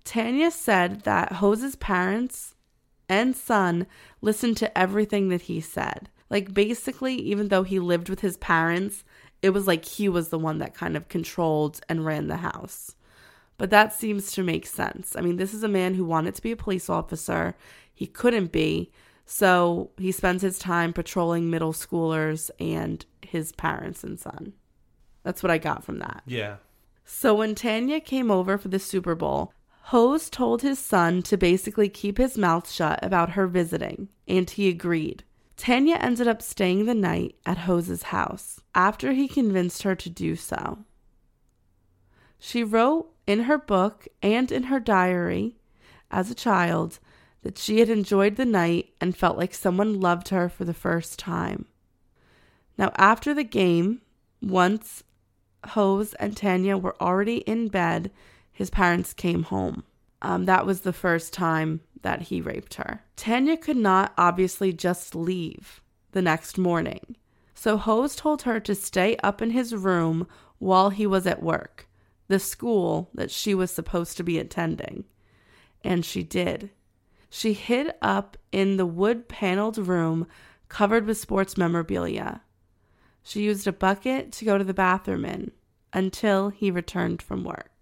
Tanya 0.04 0.50
said 0.50 1.02
that 1.02 1.32
Hose's 1.32 1.76
parents 1.76 2.54
and 3.08 3.36
son 3.36 3.86
listened 4.24 4.56
to 4.56 4.76
everything 4.78 5.28
that 5.28 5.42
he 5.42 5.60
said. 5.60 6.08
Like, 6.30 6.54
basically, 6.54 7.14
even 7.14 7.48
though 7.48 7.62
he 7.62 7.78
lived 7.78 8.08
with 8.08 8.20
his 8.20 8.36
parents, 8.38 9.04
it 9.42 9.50
was 9.50 9.66
like 9.66 9.84
he 9.84 10.08
was 10.08 10.30
the 10.30 10.38
one 10.38 10.58
that 10.58 10.74
kind 10.74 10.96
of 10.96 11.08
controlled 11.08 11.80
and 11.88 12.04
ran 12.04 12.28
the 12.28 12.38
house. 12.38 12.96
But 13.58 13.70
that 13.70 13.92
seems 13.92 14.32
to 14.32 14.42
make 14.42 14.66
sense. 14.66 15.14
I 15.14 15.20
mean, 15.20 15.36
this 15.36 15.54
is 15.54 15.62
a 15.62 15.68
man 15.68 15.94
who 15.94 16.04
wanted 16.04 16.34
to 16.34 16.42
be 16.42 16.50
a 16.50 16.56
police 16.56 16.88
officer, 16.88 17.54
he 17.92 18.06
couldn't 18.06 18.50
be. 18.50 18.90
So 19.26 19.90
he 19.96 20.12
spends 20.12 20.42
his 20.42 20.58
time 20.58 20.92
patrolling 20.92 21.50
middle 21.50 21.72
schoolers 21.72 22.50
and 22.58 23.04
his 23.22 23.52
parents 23.52 24.02
and 24.02 24.18
son. 24.18 24.54
That's 25.22 25.42
what 25.42 25.50
I 25.50 25.58
got 25.58 25.84
from 25.84 25.98
that. 26.00 26.22
Yeah. 26.26 26.56
So 27.04 27.34
when 27.34 27.54
Tanya 27.54 28.00
came 28.00 28.30
over 28.30 28.58
for 28.58 28.68
the 28.68 28.78
Super 28.78 29.14
Bowl, 29.14 29.52
Hose 29.88 30.30
told 30.30 30.62
his 30.62 30.78
son 30.78 31.22
to 31.24 31.36
basically 31.36 31.90
keep 31.90 32.16
his 32.16 32.38
mouth 32.38 32.70
shut 32.70 32.98
about 33.02 33.30
her 33.30 33.46
visiting, 33.46 34.08
and 34.26 34.48
he 34.48 34.68
agreed. 34.70 35.24
Tanya 35.58 35.96
ended 35.96 36.26
up 36.26 36.40
staying 36.40 36.86
the 36.86 36.94
night 36.94 37.36
at 37.44 37.58
Hose's 37.58 38.04
house 38.04 38.60
after 38.74 39.12
he 39.12 39.28
convinced 39.28 39.82
her 39.82 39.94
to 39.94 40.08
do 40.08 40.36
so. 40.36 40.78
She 42.38 42.64
wrote 42.64 43.12
in 43.26 43.40
her 43.40 43.58
book 43.58 44.08
and 44.22 44.50
in 44.50 44.64
her 44.64 44.80
diary 44.80 45.56
as 46.10 46.30
a 46.30 46.34
child 46.34 46.98
that 47.42 47.58
she 47.58 47.80
had 47.80 47.90
enjoyed 47.90 48.36
the 48.36 48.46
night 48.46 48.94
and 49.02 49.14
felt 49.14 49.36
like 49.36 49.52
someone 49.52 50.00
loved 50.00 50.30
her 50.30 50.48
for 50.48 50.64
the 50.64 50.72
first 50.72 51.18
time. 51.18 51.66
Now, 52.78 52.90
after 52.96 53.34
the 53.34 53.44
game, 53.44 54.00
once 54.40 55.04
Hose 55.68 56.14
and 56.14 56.34
Tanya 56.34 56.78
were 56.78 57.00
already 57.02 57.38
in 57.38 57.68
bed, 57.68 58.10
his 58.54 58.70
parents 58.70 59.12
came 59.12 59.42
home. 59.42 59.84
Um, 60.22 60.46
that 60.46 60.64
was 60.64 60.80
the 60.80 60.92
first 60.94 61.34
time 61.34 61.80
that 62.00 62.22
he 62.22 62.40
raped 62.40 62.74
her. 62.74 63.02
Tanya 63.16 63.58
could 63.58 63.76
not 63.76 64.14
obviously 64.16 64.72
just 64.72 65.14
leave 65.14 65.82
the 66.12 66.22
next 66.22 66.56
morning. 66.56 67.16
So 67.54 67.76
Hose 67.76 68.16
told 68.16 68.42
her 68.42 68.60
to 68.60 68.74
stay 68.74 69.16
up 69.22 69.42
in 69.42 69.50
his 69.50 69.74
room 69.74 70.26
while 70.58 70.90
he 70.90 71.06
was 71.06 71.26
at 71.26 71.42
work, 71.42 71.88
the 72.28 72.38
school 72.38 73.10
that 73.12 73.30
she 73.30 73.54
was 73.54 73.70
supposed 73.70 74.16
to 74.16 74.22
be 74.22 74.38
attending. 74.38 75.04
And 75.82 76.04
she 76.04 76.22
did. 76.22 76.70
She 77.28 77.52
hid 77.52 77.92
up 78.00 78.36
in 78.52 78.76
the 78.76 78.86
wood 78.86 79.28
paneled 79.28 79.76
room 79.76 80.26
covered 80.68 81.04
with 81.04 81.18
sports 81.18 81.56
memorabilia. 81.56 82.42
She 83.22 83.42
used 83.42 83.66
a 83.66 83.72
bucket 83.72 84.32
to 84.32 84.44
go 84.44 84.56
to 84.56 84.64
the 84.64 84.74
bathroom 84.74 85.24
in 85.24 85.50
until 85.92 86.50
he 86.50 86.70
returned 86.70 87.22
from 87.22 87.44
work. 87.44 87.73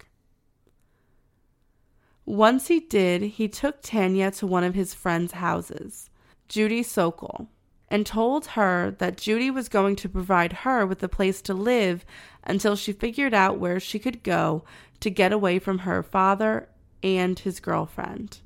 Once 2.24 2.68
he 2.68 2.80
did, 2.80 3.22
he 3.22 3.48
took 3.48 3.82
Tanya 3.82 4.30
to 4.30 4.46
one 4.46 4.64
of 4.64 4.74
his 4.74 4.94
friends' 4.94 5.32
houses, 5.32 6.08
Judy 6.48 6.82
Sokol, 6.82 7.48
and 7.88 8.06
told 8.06 8.46
her 8.46 8.94
that 8.98 9.16
Judy 9.16 9.50
was 9.50 9.68
going 9.68 9.96
to 9.96 10.08
provide 10.08 10.52
her 10.52 10.86
with 10.86 11.02
a 11.02 11.08
place 11.08 11.42
to 11.42 11.54
live 11.54 12.04
until 12.44 12.76
she 12.76 12.92
figured 12.92 13.34
out 13.34 13.58
where 13.58 13.80
she 13.80 13.98
could 13.98 14.22
go 14.22 14.64
to 15.00 15.10
get 15.10 15.32
away 15.32 15.58
from 15.58 15.80
her 15.80 16.02
father 16.02 16.68
and 17.02 17.38
his 17.40 17.60
girlfriend. 17.60 18.40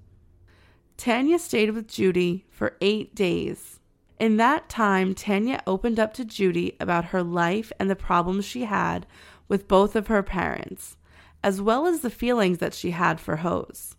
Tanya 0.96 1.38
stayed 1.38 1.70
with 1.72 1.86
Judy 1.86 2.46
for 2.50 2.76
eight 2.80 3.14
days. 3.14 3.78
In 4.18 4.38
that 4.38 4.70
time, 4.70 5.14
Tanya 5.14 5.62
opened 5.66 6.00
up 6.00 6.14
to 6.14 6.24
Judy 6.24 6.74
about 6.80 7.06
her 7.06 7.22
life 7.22 7.70
and 7.78 7.90
the 7.90 7.96
problems 7.96 8.46
she 8.46 8.64
had 8.64 9.06
with 9.46 9.68
both 9.68 9.94
of 9.94 10.06
her 10.06 10.22
parents, 10.22 10.96
as 11.42 11.60
well 11.60 11.86
as 11.86 12.00
the 12.00 12.10
feelings 12.10 12.58
that 12.58 12.74
she 12.74 12.90
had 12.90 13.20
for 13.20 13.36
Hose. 13.36 13.96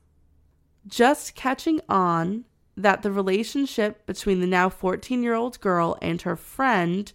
Just 0.85 1.35
catching 1.35 1.81
on 1.89 2.45
that 2.75 3.01
the 3.01 3.11
relationship 3.11 4.05
between 4.05 4.39
the 4.39 4.47
now 4.47 4.69
14 4.69 5.23
year 5.23 5.33
old 5.33 5.59
girl 5.59 5.97
and 6.01 6.21
her 6.21 6.35
friend, 6.35 7.11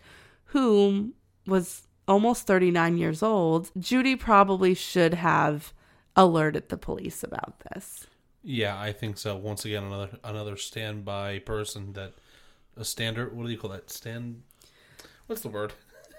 whom 0.46 1.14
was 1.46 1.86
almost 2.08 2.46
39 2.46 2.98
years 2.98 3.22
old, 3.22 3.70
Judy 3.78 4.16
probably 4.16 4.74
should 4.74 5.14
have 5.14 5.72
alerted 6.16 6.68
the 6.68 6.76
police 6.76 7.22
about 7.22 7.60
this. 7.72 8.06
Yeah, 8.42 8.78
I 8.78 8.92
think 8.92 9.18
so. 9.18 9.36
Once 9.36 9.64
again, 9.64 9.84
another 9.84 10.18
another 10.24 10.56
standby 10.56 11.40
person 11.40 11.92
that 11.92 12.14
a 12.76 12.84
standard. 12.84 13.34
What 13.36 13.46
do 13.46 13.52
you 13.52 13.58
call 13.58 13.70
that? 13.70 13.90
Stand. 13.90 14.42
What's 15.26 15.42
the 15.42 15.48
word? 15.48 15.72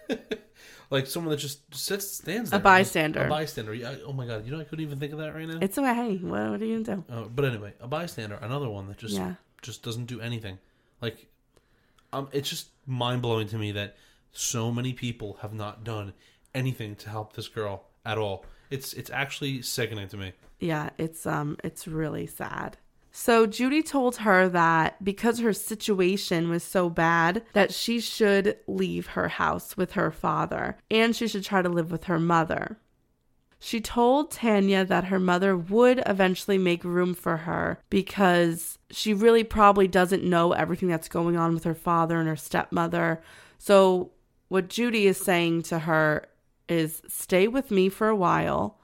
like 0.93 1.07
someone 1.07 1.31
that 1.31 1.37
just 1.37 1.73
sits 1.73 2.07
stands 2.07 2.51
there. 2.51 2.59
A 2.59 2.63
bystander. 2.63 3.25
A 3.25 3.29
bystander. 3.29 3.73
Yeah, 3.73 3.95
oh 4.05 4.13
my 4.13 4.27
god, 4.27 4.45
you 4.45 4.51
know 4.51 4.59
I 4.59 4.63
couldn't 4.63 4.85
even 4.85 4.99
think 4.99 5.11
of 5.11 5.17
that 5.17 5.33
right 5.33 5.47
now. 5.47 5.57
It's 5.59 5.75
okay. 5.77 6.17
What, 6.17 6.51
what 6.51 6.61
are 6.61 6.65
you 6.65 6.83
gonna 6.83 6.97
do? 6.97 7.13
Uh, 7.13 7.23
but 7.23 7.45
anyway, 7.45 7.73
a 7.81 7.87
bystander, 7.87 8.35
another 8.41 8.69
one 8.69 8.87
that 8.89 8.97
just 8.97 9.15
Yeah. 9.15 9.33
just 9.63 9.81
doesn't 9.81 10.05
do 10.05 10.21
anything. 10.21 10.59
Like, 11.01 11.25
um, 12.13 12.29
it's 12.31 12.47
just 12.47 12.67
mind 12.85 13.23
blowing 13.23 13.47
to 13.47 13.57
me 13.57 13.71
that 13.71 13.95
so 14.31 14.71
many 14.71 14.93
people 14.93 15.39
have 15.41 15.51
not 15.53 15.83
done 15.83 16.13
anything 16.53 16.95
to 16.97 17.09
help 17.09 17.33
this 17.33 17.47
girl 17.47 17.85
at 18.05 18.19
all. 18.19 18.45
It's 18.69 18.93
it's 18.93 19.09
actually 19.09 19.63
sickening 19.63 20.07
to 20.09 20.17
me. 20.17 20.33
Yeah, 20.59 20.91
it's 20.99 21.25
um 21.25 21.57
it's 21.63 21.87
really 21.87 22.27
sad. 22.27 22.77
So 23.16 23.45
Judy 23.45 23.84
told 23.84 24.18
her 24.18 24.49
that 24.49 25.03
because 25.03 25.38
her 25.38 25.53
situation 25.53 26.49
was 26.49 26.64
so 26.64 26.89
bad 26.89 27.43
that 27.53 27.72
she 27.72 27.99
should 27.99 28.57
leave 28.66 29.07
her 29.07 29.28
house 29.28 29.78
with 29.78 29.91
her 29.91 30.09
father 30.09 30.78
and 30.89 31.16
she 31.16 31.28
should 31.28 31.45
try 31.45 31.61
to 31.61 31.70
live 31.70 31.91
with 31.91 32.05
her 32.05 32.20
mother. 32.20 32.80
She 33.59 33.80
told 33.80 34.32
Tanya 34.32 34.84
that 34.84 35.05
her 35.05 35.20
mother 35.20 35.55
would 35.55 36.01
eventually 36.07 36.57
make 36.57 36.84
room 36.84 37.14
for 37.14 37.38
her 37.38 37.80
because 37.91 38.80
she 38.89 39.14
really 39.14 39.43
probably 39.43 39.88
doesn't 39.88 40.24
know 40.24 40.53
everything 40.53 40.89
that's 40.89 41.07
going 41.07 41.38
on 41.38 41.53
with 41.53 41.66
her 41.66 41.76
father 41.76 42.20
and 42.20 42.28
her 42.28 42.36
stepmother. 42.36 43.22
So, 43.59 44.11
what 44.49 44.70
Judy 44.70 45.05
is 45.05 45.18
saying 45.18 45.61
to 45.64 45.80
her 45.80 46.26
is 46.68 47.03
stay 47.07 47.47
with 47.47 47.72
me 47.72 47.89
for 47.89 48.09
a 48.09 48.16
while, 48.16 48.80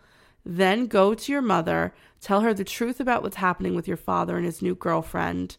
then 0.46 0.88
go 0.88 1.14
to 1.14 1.32
your 1.32 1.42
mother, 1.42 1.94
tell 2.22 2.42
her 2.42 2.54
the 2.54 2.64
truth 2.64 3.00
about 3.00 3.24
what's 3.24 3.38
happening 3.38 3.76
with 3.76 3.88
your 3.88 3.98
father 3.98 4.38
and 4.38 4.46
his 4.46 4.62
new 4.62 4.76
girlfriend, 4.76 5.58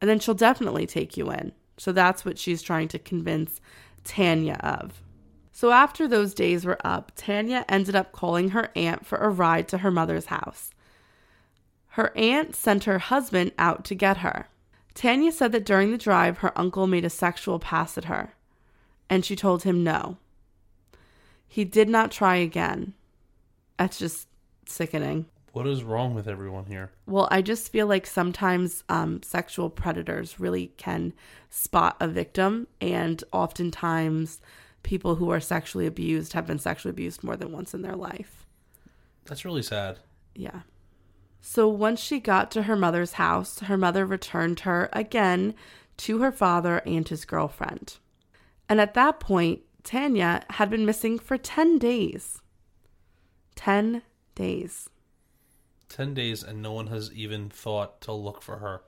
and 0.00 0.08
then 0.08 0.18
she'll 0.18 0.34
definitely 0.34 0.86
take 0.86 1.16
you 1.16 1.30
in. 1.30 1.52
So, 1.76 1.92
that's 1.92 2.24
what 2.24 2.38
she's 2.38 2.62
trying 2.62 2.88
to 2.88 2.98
convince 2.98 3.60
Tanya 4.04 4.54
of. 4.60 5.02
So 5.56 5.70
after 5.70 6.08
those 6.08 6.34
days 6.34 6.64
were 6.64 6.84
up, 6.84 7.12
Tanya 7.14 7.64
ended 7.68 7.94
up 7.94 8.10
calling 8.10 8.50
her 8.50 8.70
aunt 8.74 9.06
for 9.06 9.18
a 9.18 9.28
ride 9.28 9.68
to 9.68 9.78
her 9.78 9.90
mother's 9.92 10.26
house. 10.26 10.70
Her 11.90 12.12
aunt 12.16 12.56
sent 12.56 12.84
her 12.84 12.98
husband 12.98 13.52
out 13.56 13.84
to 13.84 13.94
get 13.94 14.16
her. 14.16 14.48
Tanya 14.94 15.30
said 15.30 15.52
that 15.52 15.64
during 15.64 15.92
the 15.92 15.98
drive, 15.98 16.38
her 16.38 16.56
uncle 16.58 16.88
made 16.88 17.04
a 17.04 17.10
sexual 17.10 17.60
pass 17.60 17.96
at 17.96 18.06
her, 18.06 18.34
and 19.08 19.24
she 19.24 19.36
told 19.36 19.62
him 19.62 19.84
no. 19.84 20.16
He 21.46 21.64
did 21.64 21.88
not 21.88 22.10
try 22.10 22.34
again. 22.34 22.94
That's 23.78 23.98
just 23.98 24.28
sickening. 24.66 25.26
What 25.52 25.66
is 25.68 25.84
wrong 25.84 26.14
with 26.14 26.26
everyone 26.26 26.66
here? 26.66 26.90
Well, 27.06 27.28
I 27.30 27.40
just 27.40 27.70
feel 27.70 27.86
like 27.86 28.06
sometimes 28.06 28.82
um, 28.88 29.22
sexual 29.22 29.70
predators 29.70 30.40
really 30.40 30.72
can 30.76 31.12
spot 31.48 31.96
a 32.00 32.08
victim, 32.08 32.66
and 32.80 33.22
oftentimes 33.32 34.40
people 34.82 35.14
who 35.14 35.30
are 35.30 35.40
sexually 35.40 35.86
abused 35.86 36.32
have 36.32 36.46
been 36.46 36.58
sexually 36.58 36.90
abused 36.90 37.22
more 37.22 37.36
than 37.36 37.52
once 37.52 37.72
in 37.72 37.82
their 37.82 37.94
life. 37.94 38.46
That's 39.26 39.44
really 39.44 39.62
sad. 39.62 40.00
Yeah. 40.34 40.62
So 41.40 41.68
once 41.68 42.00
she 42.00 42.20
got 42.20 42.50
to 42.52 42.62
her 42.62 42.74
mother's 42.74 43.12
house, 43.12 43.60
her 43.60 43.76
mother 43.76 44.04
returned 44.04 44.60
her 44.60 44.88
again 44.92 45.54
to 45.98 46.20
her 46.20 46.32
father 46.32 46.78
and 46.86 47.06
his 47.06 47.24
girlfriend. 47.24 47.98
And 48.68 48.80
at 48.80 48.94
that 48.94 49.20
point, 49.20 49.60
Tanya 49.82 50.44
had 50.50 50.70
been 50.70 50.86
missing 50.86 51.18
for 51.18 51.36
10 51.36 51.78
days. 51.78 52.40
10 53.56 54.02
days. 54.34 54.88
10 55.88 56.14
days 56.14 56.42
and 56.42 56.62
no 56.62 56.72
one 56.72 56.88
has 56.88 57.12
even 57.12 57.48
thought 57.48 58.00
to 58.02 58.12
look 58.12 58.42
for 58.42 58.58
her. 58.58 58.82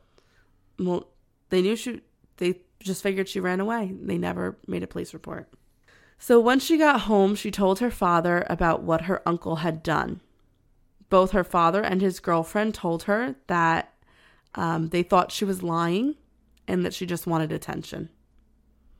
Well, 0.78 1.08
they 1.50 1.62
knew 1.62 1.76
she, 1.76 2.02
they 2.38 2.60
just 2.80 3.02
figured 3.02 3.28
she 3.28 3.40
ran 3.40 3.60
away. 3.60 3.94
They 4.00 4.18
never 4.18 4.58
made 4.66 4.82
a 4.82 4.88
police 4.88 5.14
report. 5.14 5.48
So 6.18 6.40
once 6.40 6.64
she 6.64 6.78
got 6.78 7.02
home, 7.02 7.34
she 7.34 7.50
told 7.50 7.78
her 7.78 7.90
father 7.90 8.46
about 8.48 8.82
what 8.82 9.02
her 9.02 9.22
uncle 9.26 9.56
had 9.56 9.82
done. 9.82 10.20
Both 11.08 11.32
her 11.32 11.44
father 11.44 11.82
and 11.82 12.00
his 12.00 12.20
girlfriend 12.20 12.74
told 12.74 13.04
her 13.04 13.36
that 13.46 13.92
um, 14.54 14.88
they 14.88 15.02
thought 15.02 15.30
she 15.30 15.44
was 15.44 15.62
lying 15.62 16.16
and 16.66 16.84
that 16.84 16.94
she 16.94 17.06
just 17.06 17.26
wanted 17.26 17.52
attention. 17.52 18.08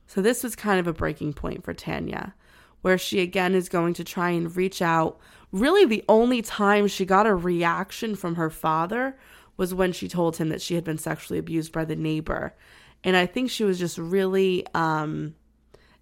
So 0.05 0.21
this 0.21 0.43
was 0.43 0.55
kind 0.55 0.79
of 0.79 0.87
a 0.87 0.93
breaking 0.93 1.33
point 1.33 1.65
for 1.65 1.73
Tanya, 1.73 2.33
where 2.81 2.97
she 2.97 3.19
again 3.19 3.53
is 3.53 3.67
going 3.67 3.93
to 3.95 4.03
try 4.03 4.29
and 4.29 4.55
reach 4.55 4.81
out. 4.81 5.19
Really, 5.51 5.85
the 5.85 6.03
only 6.09 6.41
time 6.41 6.87
she 6.87 7.05
got 7.05 7.25
a 7.25 7.35
reaction 7.35 8.15
from 8.15 8.35
her 8.35 8.49
father 8.49 9.17
was 9.55 9.73
when 9.73 9.91
she 9.91 10.07
told 10.07 10.37
him 10.37 10.49
that 10.49 10.61
she 10.61 10.75
had 10.75 10.83
been 10.83 10.97
sexually 10.97 11.39
abused 11.39 11.71
by 11.71 11.85
the 11.85 11.95
neighbor. 11.95 12.55
And 13.03 13.15
I 13.15 13.25
think 13.25 13.49
she 13.49 13.63
was 13.63 13.79
just 13.79 13.97
really 13.97 14.65
um, 14.73 15.35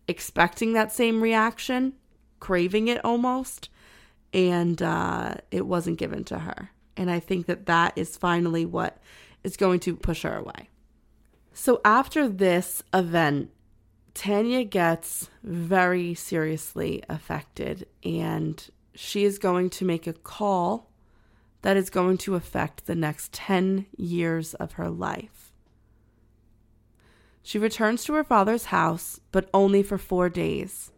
expecting 0.08 0.74
that 0.74 0.92
same 0.92 1.22
reaction, 1.22 1.94
craving 2.40 2.88
it 2.88 3.04
almost, 3.06 3.70
and 4.34 4.82
uh, 4.82 5.36
it 5.52 5.66
wasn't 5.66 6.00
given 6.00 6.24
to 6.26 6.40
her. 6.40 6.72
And 6.98 7.12
I 7.12 7.20
think 7.20 7.46
that 7.46 7.66
that 7.68 7.94
is 7.96 8.18
finally 8.18 8.66
what 8.66 8.98
is 9.44 9.58
going 9.58 9.80
to 9.82 9.96
push 9.96 10.24
her 10.24 10.36
away. 10.36 10.70
So 11.54 11.80
after 11.86 12.28
this 12.28 12.84
event, 12.94 13.52
Tanya 14.14 14.64
gets 14.64 15.30
very 15.44 16.14
seriously 16.14 17.04
affected, 17.10 17.86
and 18.04 18.70
she 18.96 19.24
is 19.24 19.38
going 19.38 19.70
to 19.72 19.86
make 19.86 20.08
a 20.08 20.14
call 20.14 20.92
that 21.62 21.78
is 21.78 21.90
going 21.90 22.18
to 22.18 22.36
affect 22.36 22.86
the 22.86 22.96
next 22.96 23.34
10 23.34 23.88
years 23.98 24.54
of 24.56 24.74
her 24.74 24.90
life. 24.90 25.52
She 27.42 27.60
returns 27.60 28.04
to 28.06 28.14
her 28.14 28.24
father's 28.24 28.66
house, 28.66 29.20
but 29.32 29.50
only 29.54 29.84
for 29.84 29.98
four 29.98 30.30
days. 30.30 30.92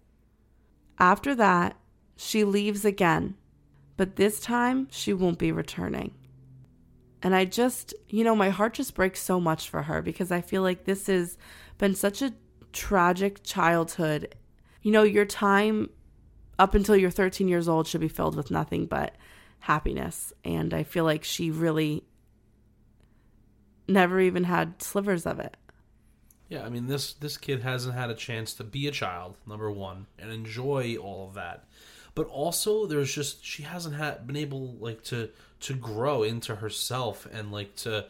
After 0.99 1.35
that, 1.35 1.75
she 2.15 2.43
leaves 2.43 2.85
again, 2.85 3.35
but 3.97 4.15
this 4.15 4.39
time 4.39 4.87
she 4.91 5.13
won't 5.13 5.39
be 5.39 5.51
returning. 5.51 6.13
And 7.21 7.35
I 7.35 7.45
just, 7.45 7.93
you 8.09 8.23
know, 8.23 8.35
my 8.35 8.49
heart 8.49 8.75
just 8.75 8.95
breaks 8.95 9.21
so 9.21 9.39
much 9.39 9.69
for 9.69 9.83
her 9.83 10.01
because 10.01 10.31
I 10.31 10.41
feel 10.41 10.61
like 10.61 10.85
this 10.85 11.07
has 11.07 11.37
been 11.77 11.95
such 11.95 12.21
a 12.21 12.33
tragic 12.73 13.43
childhood. 13.43 14.35
You 14.81 14.91
know, 14.91 15.03
your 15.03 15.25
time 15.25 15.89
up 16.59 16.75
until 16.75 16.95
you're 16.95 17.11
13 17.11 17.47
years 17.47 17.67
old 17.67 17.87
should 17.87 18.01
be 18.01 18.07
filled 18.07 18.35
with 18.35 18.51
nothing 18.51 18.85
but 18.85 19.15
happiness. 19.59 20.33
And 20.43 20.73
I 20.73 20.83
feel 20.83 21.03
like 21.03 21.23
she 21.23 21.51
really 21.51 22.03
never 23.87 24.19
even 24.19 24.43
had 24.43 24.81
slivers 24.81 25.25
of 25.25 25.39
it. 25.39 25.55
Yeah, 26.49 26.63
I 26.63 26.69
mean 26.69 26.87
this 26.87 27.13
this 27.13 27.37
kid 27.37 27.61
hasn't 27.61 27.95
had 27.95 28.09
a 28.09 28.15
chance 28.15 28.53
to 28.55 28.63
be 28.63 28.87
a 28.87 28.91
child, 28.91 29.35
number 29.45 29.69
one, 29.69 30.07
and 30.17 30.31
enjoy 30.31 30.95
all 30.95 31.27
of 31.27 31.33
that. 31.33 31.65
But 32.15 32.27
also 32.27 32.85
there's 32.85 33.13
just 33.13 33.45
she 33.45 33.63
hasn't 33.63 33.95
had 33.95 34.25
been 34.25 34.37
able 34.37 34.75
like 34.75 35.03
to 35.05 35.29
to 35.61 35.73
grow 35.73 36.23
into 36.23 36.55
herself 36.55 37.27
and 37.31 37.51
like 37.51 37.75
to 37.77 38.05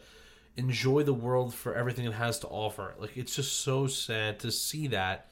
enjoy 0.56 1.02
the 1.02 1.14
world 1.14 1.54
for 1.54 1.74
everything 1.74 2.04
it 2.04 2.12
has 2.12 2.38
to 2.40 2.48
offer. 2.48 2.94
Like 2.98 3.16
it's 3.16 3.34
just 3.34 3.60
so 3.60 3.86
sad 3.86 4.40
to 4.40 4.52
see 4.52 4.88
that. 4.88 5.30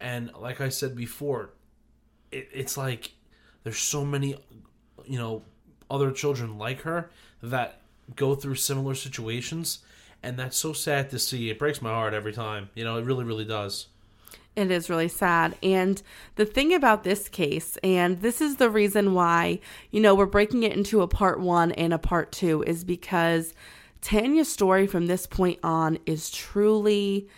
And 0.00 0.30
like 0.38 0.60
I 0.60 0.70
said 0.70 0.96
before, 0.96 1.50
it, 2.30 2.48
it's 2.52 2.76
like 2.76 3.12
there's 3.64 3.78
so 3.78 4.04
many 4.04 4.36
you 5.04 5.18
know 5.18 5.42
other 5.90 6.10
children 6.10 6.58
like 6.58 6.82
her 6.82 7.10
that 7.42 7.80
go 8.14 8.34
through 8.34 8.54
similar 8.54 8.94
situations 8.94 9.80
and 10.22 10.36
that's 10.36 10.56
so 10.56 10.72
sad 10.72 11.10
to 11.10 11.18
see. 11.18 11.50
It 11.50 11.58
breaks 11.58 11.80
my 11.80 11.90
heart 11.90 12.12
every 12.12 12.32
time. 12.32 12.70
You 12.74 12.84
know, 12.84 12.98
it 12.98 13.04
really, 13.04 13.24
really 13.24 13.44
does. 13.44 13.86
It 14.56 14.70
is 14.70 14.90
really 14.90 15.08
sad. 15.08 15.54
And 15.62 16.02
the 16.34 16.46
thing 16.46 16.74
about 16.74 17.04
this 17.04 17.28
case, 17.28 17.76
and 17.84 18.20
this 18.22 18.40
is 18.40 18.56
the 18.56 18.70
reason 18.70 19.14
why, 19.14 19.60
you 19.90 20.00
know, 20.00 20.14
we're 20.14 20.26
breaking 20.26 20.64
it 20.64 20.72
into 20.72 21.02
a 21.02 21.06
part 21.06 21.38
one 21.38 21.72
and 21.72 21.92
a 21.92 21.98
part 21.98 22.32
two, 22.32 22.62
is 22.62 22.82
because 22.82 23.54
Tanya's 24.00 24.50
story 24.50 24.86
from 24.86 25.06
this 25.06 25.26
point 25.26 25.60
on 25.62 25.98
is 26.06 26.30
truly 26.30 27.28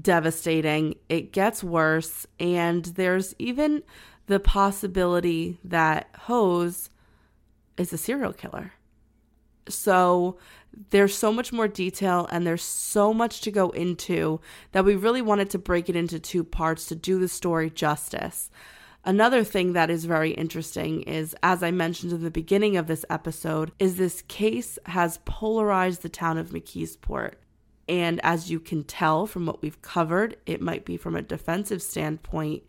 devastating. 0.00 0.96
It 1.08 1.32
gets 1.32 1.62
worse. 1.62 2.26
And 2.38 2.84
there's 2.84 3.34
even 3.38 3.82
the 4.26 4.40
possibility 4.40 5.58
that 5.64 6.08
Hose 6.20 6.90
is 7.76 7.92
a 7.92 7.98
serial 7.98 8.32
killer. 8.32 8.72
So 9.68 10.38
there's 10.90 11.14
so 11.14 11.32
much 11.32 11.52
more 11.52 11.68
detail 11.68 12.28
and 12.30 12.46
there's 12.46 12.62
so 12.62 13.12
much 13.12 13.40
to 13.42 13.50
go 13.50 13.70
into 13.70 14.40
that 14.72 14.84
we 14.84 14.96
really 14.96 15.22
wanted 15.22 15.50
to 15.50 15.58
break 15.58 15.88
it 15.88 15.96
into 15.96 16.18
two 16.18 16.44
parts 16.44 16.86
to 16.86 16.94
do 16.94 17.18
the 17.18 17.28
story 17.28 17.70
justice. 17.70 18.50
Another 19.04 19.44
thing 19.44 19.72
that 19.72 19.90
is 19.90 20.04
very 20.04 20.32
interesting 20.32 21.02
is, 21.02 21.34
as 21.42 21.62
I 21.62 21.70
mentioned 21.70 22.12
in 22.12 22.22
the 22.22 22.30
beginning 22.30 22.76
of 22.76 22.88
this 22.88 23.04
episode, 23.08 23.72
is 23.78 23.96
this 23.96 24.22
case 24.22 24.78
has 24.86 25.20
polarized 25.24 26.02
the 26.02 26.08
town 26.08 26.36
of 26.36 26.50
McKeesport. 26.50 27.34
And 27.88 28.20
as 28.22 28.50
you 28.50 28.60
can 28.60 28.84
tell 28.84 29.26
from 29.26 29.46
what 29.46 29.62
we've 29.62 29.80
covered, 29.82 30.36
it 30.46 30.60
might 30.60 30.84
be 30.84 30.96
from 30.96 31.16
a 31.16 31.22
defensive 31.22 31.82
standpoint. 31.82 32.64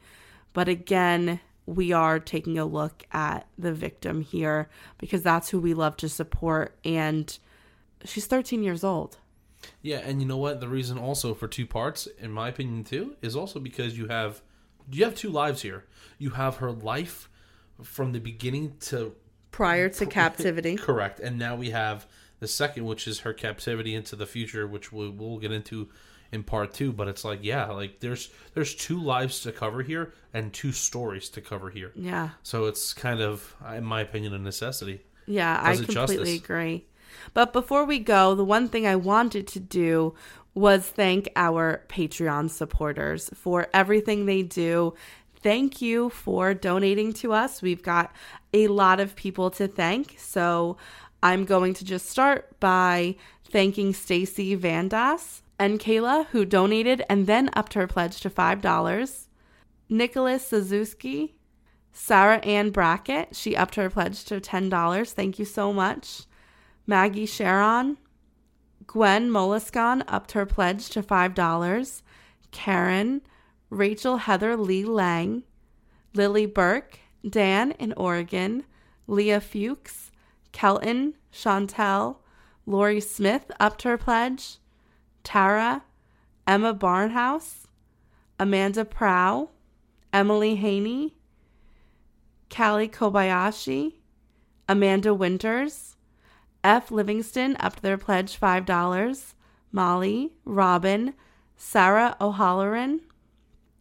But 0.53 0.69
again, 0.69 1.39
we 1.65 1.91
are 1.91 2.19
taking 2.19 2.57
a 2.57 2.65
look 2.65 3.03
at 3.11 3.47
the 3.57 3.73
victim 3.73 4.21
here 4.21 4.69
because 4.97 5.21
that's 5.21 5.49
who 5.49 5.59
we 5.59 5.73
love 5.73 5.97
to 5.97 6.09
support. 6.09 6.77
And 6.83 7.37
she's 8.05 8.25
13 8.25 8.63
years 8.63 8.83
old. 8.83 9.17
Yeah, 9.81 9.97
and 9.97 10.21
you 10.21 10.27
know 10.27 10.37
what? 10.37 10.61
The 10.61 10.67
reason 10.67 10.97
also 10.97 11.33
for 11.33 11.47
two 11.47 11.67
parts, 11.67 12.07
in 12.17 12.31
my 12.31 12.49
opinion, 12.49 12.83
too, 12.83 13.15
is 13.21 13.35
also 13.35 13.59
because 13.59 13.97
you 13.97 14.07
have 14.07 14.41
you 14.91 15.03
have 15.03 15.15
two 15.15 15.29
lives 15.29 15.61
here. 15.61 15.85
You 16.17 16.31
have 16.31 16.57
her 16.57 16.71
life 16.71 17.29
from 17.83 18.13
the 18.13 18.19
beginning 18.19 18.75
to 18.81 19.13
prior 19.51 19.89
to 19.89 20.05
captivity. 20.07 20.77
Correct, 20.77 21.19
and 21.19 21.37
now 21.37 21.55
we 21.55 21.71
have 21.71 22.07
the 22.39 22.47
second, 22.47 22.85
which 22.85 23.07
is 23.07 23.19
her 23.19 23.33
captivity 23.33 23.95
into 23.95 24.15
the 24.15 24.25
future, 24.25 24.67
which 24.67 24.91
we'll, 24.91 25.11
we'll 25.11 25.37
get 25.37 25.51
into 25.51 25.89
in 26.31 26.43
part 26.43 26.73
two. 26.73 26.91
But 26.91 27.07
it's 27.07 27.23
like, 27.23 27.39
yeah, 27.41 27.65
like 27.67 27.99
there's 27.99 28.29
there's 28.53 28.75
two 28.75 29.01
lives 29.01 29.41
to 29.41 29.51
cover 29.51 29.81
here 29.81 30.13
and 30.33 30.53
two 30.53 30.71
stories 30.71 31.29
to 31.29 31.41
cover 31.41 31.69
here. 31.69 31.91
Yeah. 31.95 32.29
So 32.43 32.65
it's 32.65 32.93
kind 32.93 33.21
of, 33.21 33.55
in 33.75 33.83
my 33.83 34.01
opinion, 34.01 34.33
a 34.33 34.39
necessity. 34.39 35.01
Yeah, 35.25 35.59
I 35.61 35.75
completely 35.75 36.35
agree. 36.35 36.85
But 37.33 37.53
before 37.53 37.85
we 37.85 37.99
go, 37.99 38.35
the 38.35 38.45
one 38.45 38.67
thing 38.69 38.87
I 38.87 38.95
wanted 38.95 39.47
to 39.47 39.59
do 39.59 40.15
was 40.53 40.87
thank 40.87 41.29
our 41.35 41.83
Patreon 41.89 42.49
supporters 42.49 43.29
for 43.33 43.67
everything 43.73 44.25
they 44.25 44.41
do. 44.41 44.93
Thank 45.41 45.81
you 45.81 46.09
for 46.09 46.53
donating 46.53 47.13
to 47.13 47.33
us. 47.33 47.61
We've 47.61 47.81
got 47.81 48.13
a 48.53 48.67
lot 48.67 48.99
of 48.99 49.15
people 49.15 49.49
to 49.51 49.67
thank. 49.67 50.15
So 50.19 50.77
I'm 51.21 51.45
going 51.45 51.73
to 51.75 51.85
just 51.85 52.09
start 52.09 52.59
by 52.59 53.15
thanking 53.49 53.93
Stacy 53.93 54.55
Vandas 54.55 55.41
and 55.57 55.79
Kayla, 55.79 56.27
who 56.27 56.45
donated 56.45 57.03
and 57.09 57.27
then 57.27 57.49
upped 57.53 57.73
her 57.73 57.87
pledge 57.87 58.21
to 58.21 58.29
$5. 58.29 59.27
Nicholas 59.89 60.47
Suzuki, 60.47 61.35
Sarah 61.91 62.37
Ann 62.37 62.69
Brackett, 62.69 63.35
she 63.35 63.55
upped 63.55 63.75
her 63.75 63.89
pledge 63.89 64.23
to 64.25 64.39
$10. 64.39 65.11
Thank 65.11 65.39
you 65.39 65.45
so 65.45 65.73
much. 65.73 66.21
Maggie 66.87 67.25
Sharon, 67.25 67.97
Gwen 68.87 69.29
Moliscon 69.29 70.03
upped 70.07 70.31
her 70.31 70.45
pledge 70.45 70.89
to 70.89 71.03
$5. 71.03 72.01
Karen, 72.51 73.21
Rachel 73.69 74.17
Heather 74.17 74.55
Lee 74.55 74.85
Lang, 74.85 75.43
Lily 76.13 76.45
Burke, 76.45 76.99
Dan 77.27 77.71
in 77.73 77.93
Oregon, 77.93 78.63
Leah 79.05 79.41
Fuchs, 79.41 80.08
Kelton, 80.51 81.15
Chantel, 81.31 82.17
Lori 82.65 82.99
Smith 82.99 83.51
upped 83.59 83.83
her 83.83 83.97
pledge, 83.97 84.57
Tara, 85.23 85.83
Emma 86.47 86.73
Barnhouse, 86.73 87.65
Amanda 88.39 88.85
Prow, 88.85 89.49
Emily 90.11 90.55
Haney, 90.55 91.15
Callie 92.49 92.87
Kobayashi, 92.87 93.93
Amanda 94.67 95.13
Winters, 95.13 95.95
F. 96.63 96.91
Livingston 96.91 97.55
upped 97.59 97.81
their 97.81 97.97
pledge 97.97 98.39
$5. 98.39 99.33
Molly, 99.71 100.33
Robin, 100.45 101.13
Sarah 101.55 102.15
O'Halloran, 102.19 103.01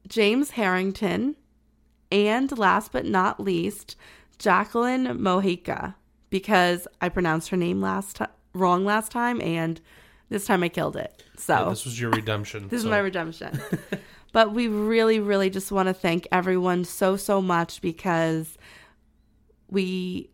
James 0.07 0.51
Harrington, 0.51 1.37
and 2.11 2.57
last 2.57 2.93
but 2.93 3.05
not 3.05 3.41
least, 3.41 3.97
Jacqueline 4.39 5.07
Mojica, 5.19 5.95
because 6.31 6.87
I 7.01 7.09
pronounced 7.09 7.49
her 7.51 7.57
name 7.57 7.81
last 7.81 8.17
t- 8.17 8.25
wrong 8.55 8.85
last 8.85 9.13
time, 9.13 9.41
and 9.41 9.81
this 10.29 10.47
time 10.47 10.63
I 10.63 10.69
killed 10.69 10.97
it. 10.97 11.23
So 11.37 11.55
yeah, 11.55 11.69
this 11.71 11.85
was 11.85 12.01
your 12.01 12.11
redemption. 12.11 12.63
this 12.69 12.83
so. 12.83 12.89
is 12.89 12.91
my 12.91 12.99
redemption. 12.99 13.61
but 14.33 14.53
we 14.53 14.69
really, 14.69 15.21
really 15.21 15.51
just 15.51 15.73
want 15.73 15.89
to 15.89 15.95
thank 15.95 16.27
everyone 16.33 16.85
so, 16.85 17.17
so 17.17 17.41
much 17.41 17.81
because 17.81 18.59
we 19.71 20.31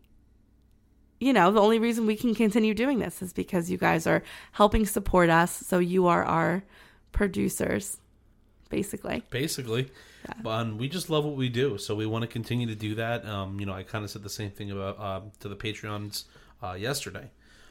you 1.19 1.33
know, 1.33 1.51
the 1.51 1.61
only 1.61 1.79
reason 1.79 2.05
we 2.05 2.15
can 2.15 2.35
continue 2.35 2.73
doing 2.73 2.99
this 2.99 3.21
is 3.21 3.31
because 3.31 3.71
you 3.71 3.77
guys 3.77 4.05
are 4.05 4.21
helping 4.51 4.85
support 4.85 5.29
us. 5.29 5.51
So 5.51 5.79
you 5.79 6.07
are 6.07 6.23
our 6.23 6.63
producers, 7.13 7.99
basically. 8.69 9.23
Basically. 9.29 9.89
Yeah. 10.27 10.33
But 10.41 10.75
we 10.75 10.89
just 10.89 11.09
love 11.09 11.25
what 11.25 11.35
we 11.35 11.49
do. 11.49 11.77
So 11.77 11.95
we 11.95 12.05
want 12.05 12.23
to 12.23 12.27
continue 12.27 12.67
to 12.67 12.75
do 12.75 12.95
that. 12.95 13.25
Um, 13.25 13.59
you 13.59 13.65
know, 13.65 13.73
I 13.73 13.83
kind 13.83 14.03
of 14.03 14.09
said 14.09 14.23
the 14.23 14.29
same 14.29 14.51
thing 14.51 14.71
about 14.71 14.99
uh, 14.99 15.21
to 15.41 15.49
the 15.49 15.55
Patreons 15.55 16.23
uh, 16.63 16.73
yesterday. 16.73 17.29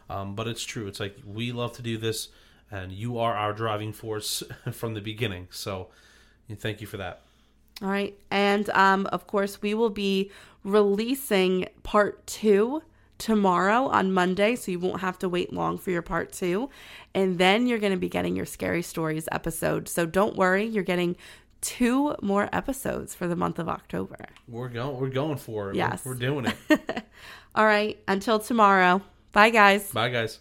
Um, 0.09 0.35
but 0.35 0.47
it's 0.47 0.63
true. 0.63 0.87
It's 0.87 1.01
like 1.01 1.17
we 1.27 1.53
love 1.53 1.73
to 1.75 1.83
do 1.83 1.97
this, 1.97 2.29
and 2.71 2.93
you 2.93 3.19
are 3.19 3.35
our 3.35 3.53
driving 3.53 3.93
force 3.93 4.43
from 4.73 4.95
the 4.95 5.01
beginning. 5.01 5.49
So 5.51 5.89
thank 6.59 6.81
you 6.81 6.87
for 6.87 6.99
that. 6.99 7.23
All 7.83 7.89
right. 7.89 8.17
And 8.31 8.71
um, 8.71 9.07
of 9.07 9.27
course, 9.27 9.61
we 9.61 9.75
will 9.75 9.91
be 9.91 10.31
releasing 10.63 11.67
part 11.83 12.27
two 12.27 12.83
tomorrow 13.19 13.87
on 13.87 14.13
Monday, 14.13 14.57
so 14.57 14.71
you 14.71 14.79
won't 14.79 15.01
have 15.01 15.19
to 15.21 15.29
wait 15.29 15.53
long 15.53 15.79
for 15.79 15.91
your 15.91 16.03
part 16.03 16.33
two. 16.33 16.71
And 17.15 17.39
then 17.39 17.67
you're 17.67 17.79
going 17.79 17.93
to 17.93 17.99
be 17.99 18.09
getting 18.09 18.37
your 18.37 18.47
Scary 18.47 18.83
Stories 18.83 19.29
episode. 19.33 19.89
So 19.89 20.07
don't 20.07 20.37
worry, 20.37 20.65
you're 20.65 20.85
getting 20.85 21.17
two 21.65 22.15
more 22.23 22.49
episodes 22.53 23.15
for 23.15 23.27
the 23.27 23.35
month 23.35 23.59
of 23.59 23.69
October. 23.69 24.17
We're 24.47 24.69
going 24.69 25.01
we're 25.01 25.09
going 25.09 25.39
for 25.39 25.71
it. 25.71 25.77
Yes. 25.77 26.05
We're, 26.05 26.13
we're 26.13 26.19
doing 26.19 26.47
it. 26.47 27.05
All 27.55 27.65
right, 27.65 27.99
until 28.07 28.39
tomorrow. 28.39 29.03
Bye 29.33 29.51
guys. 29.51 29.91
Bye 29.91 30.11
guys. 30.11 30.41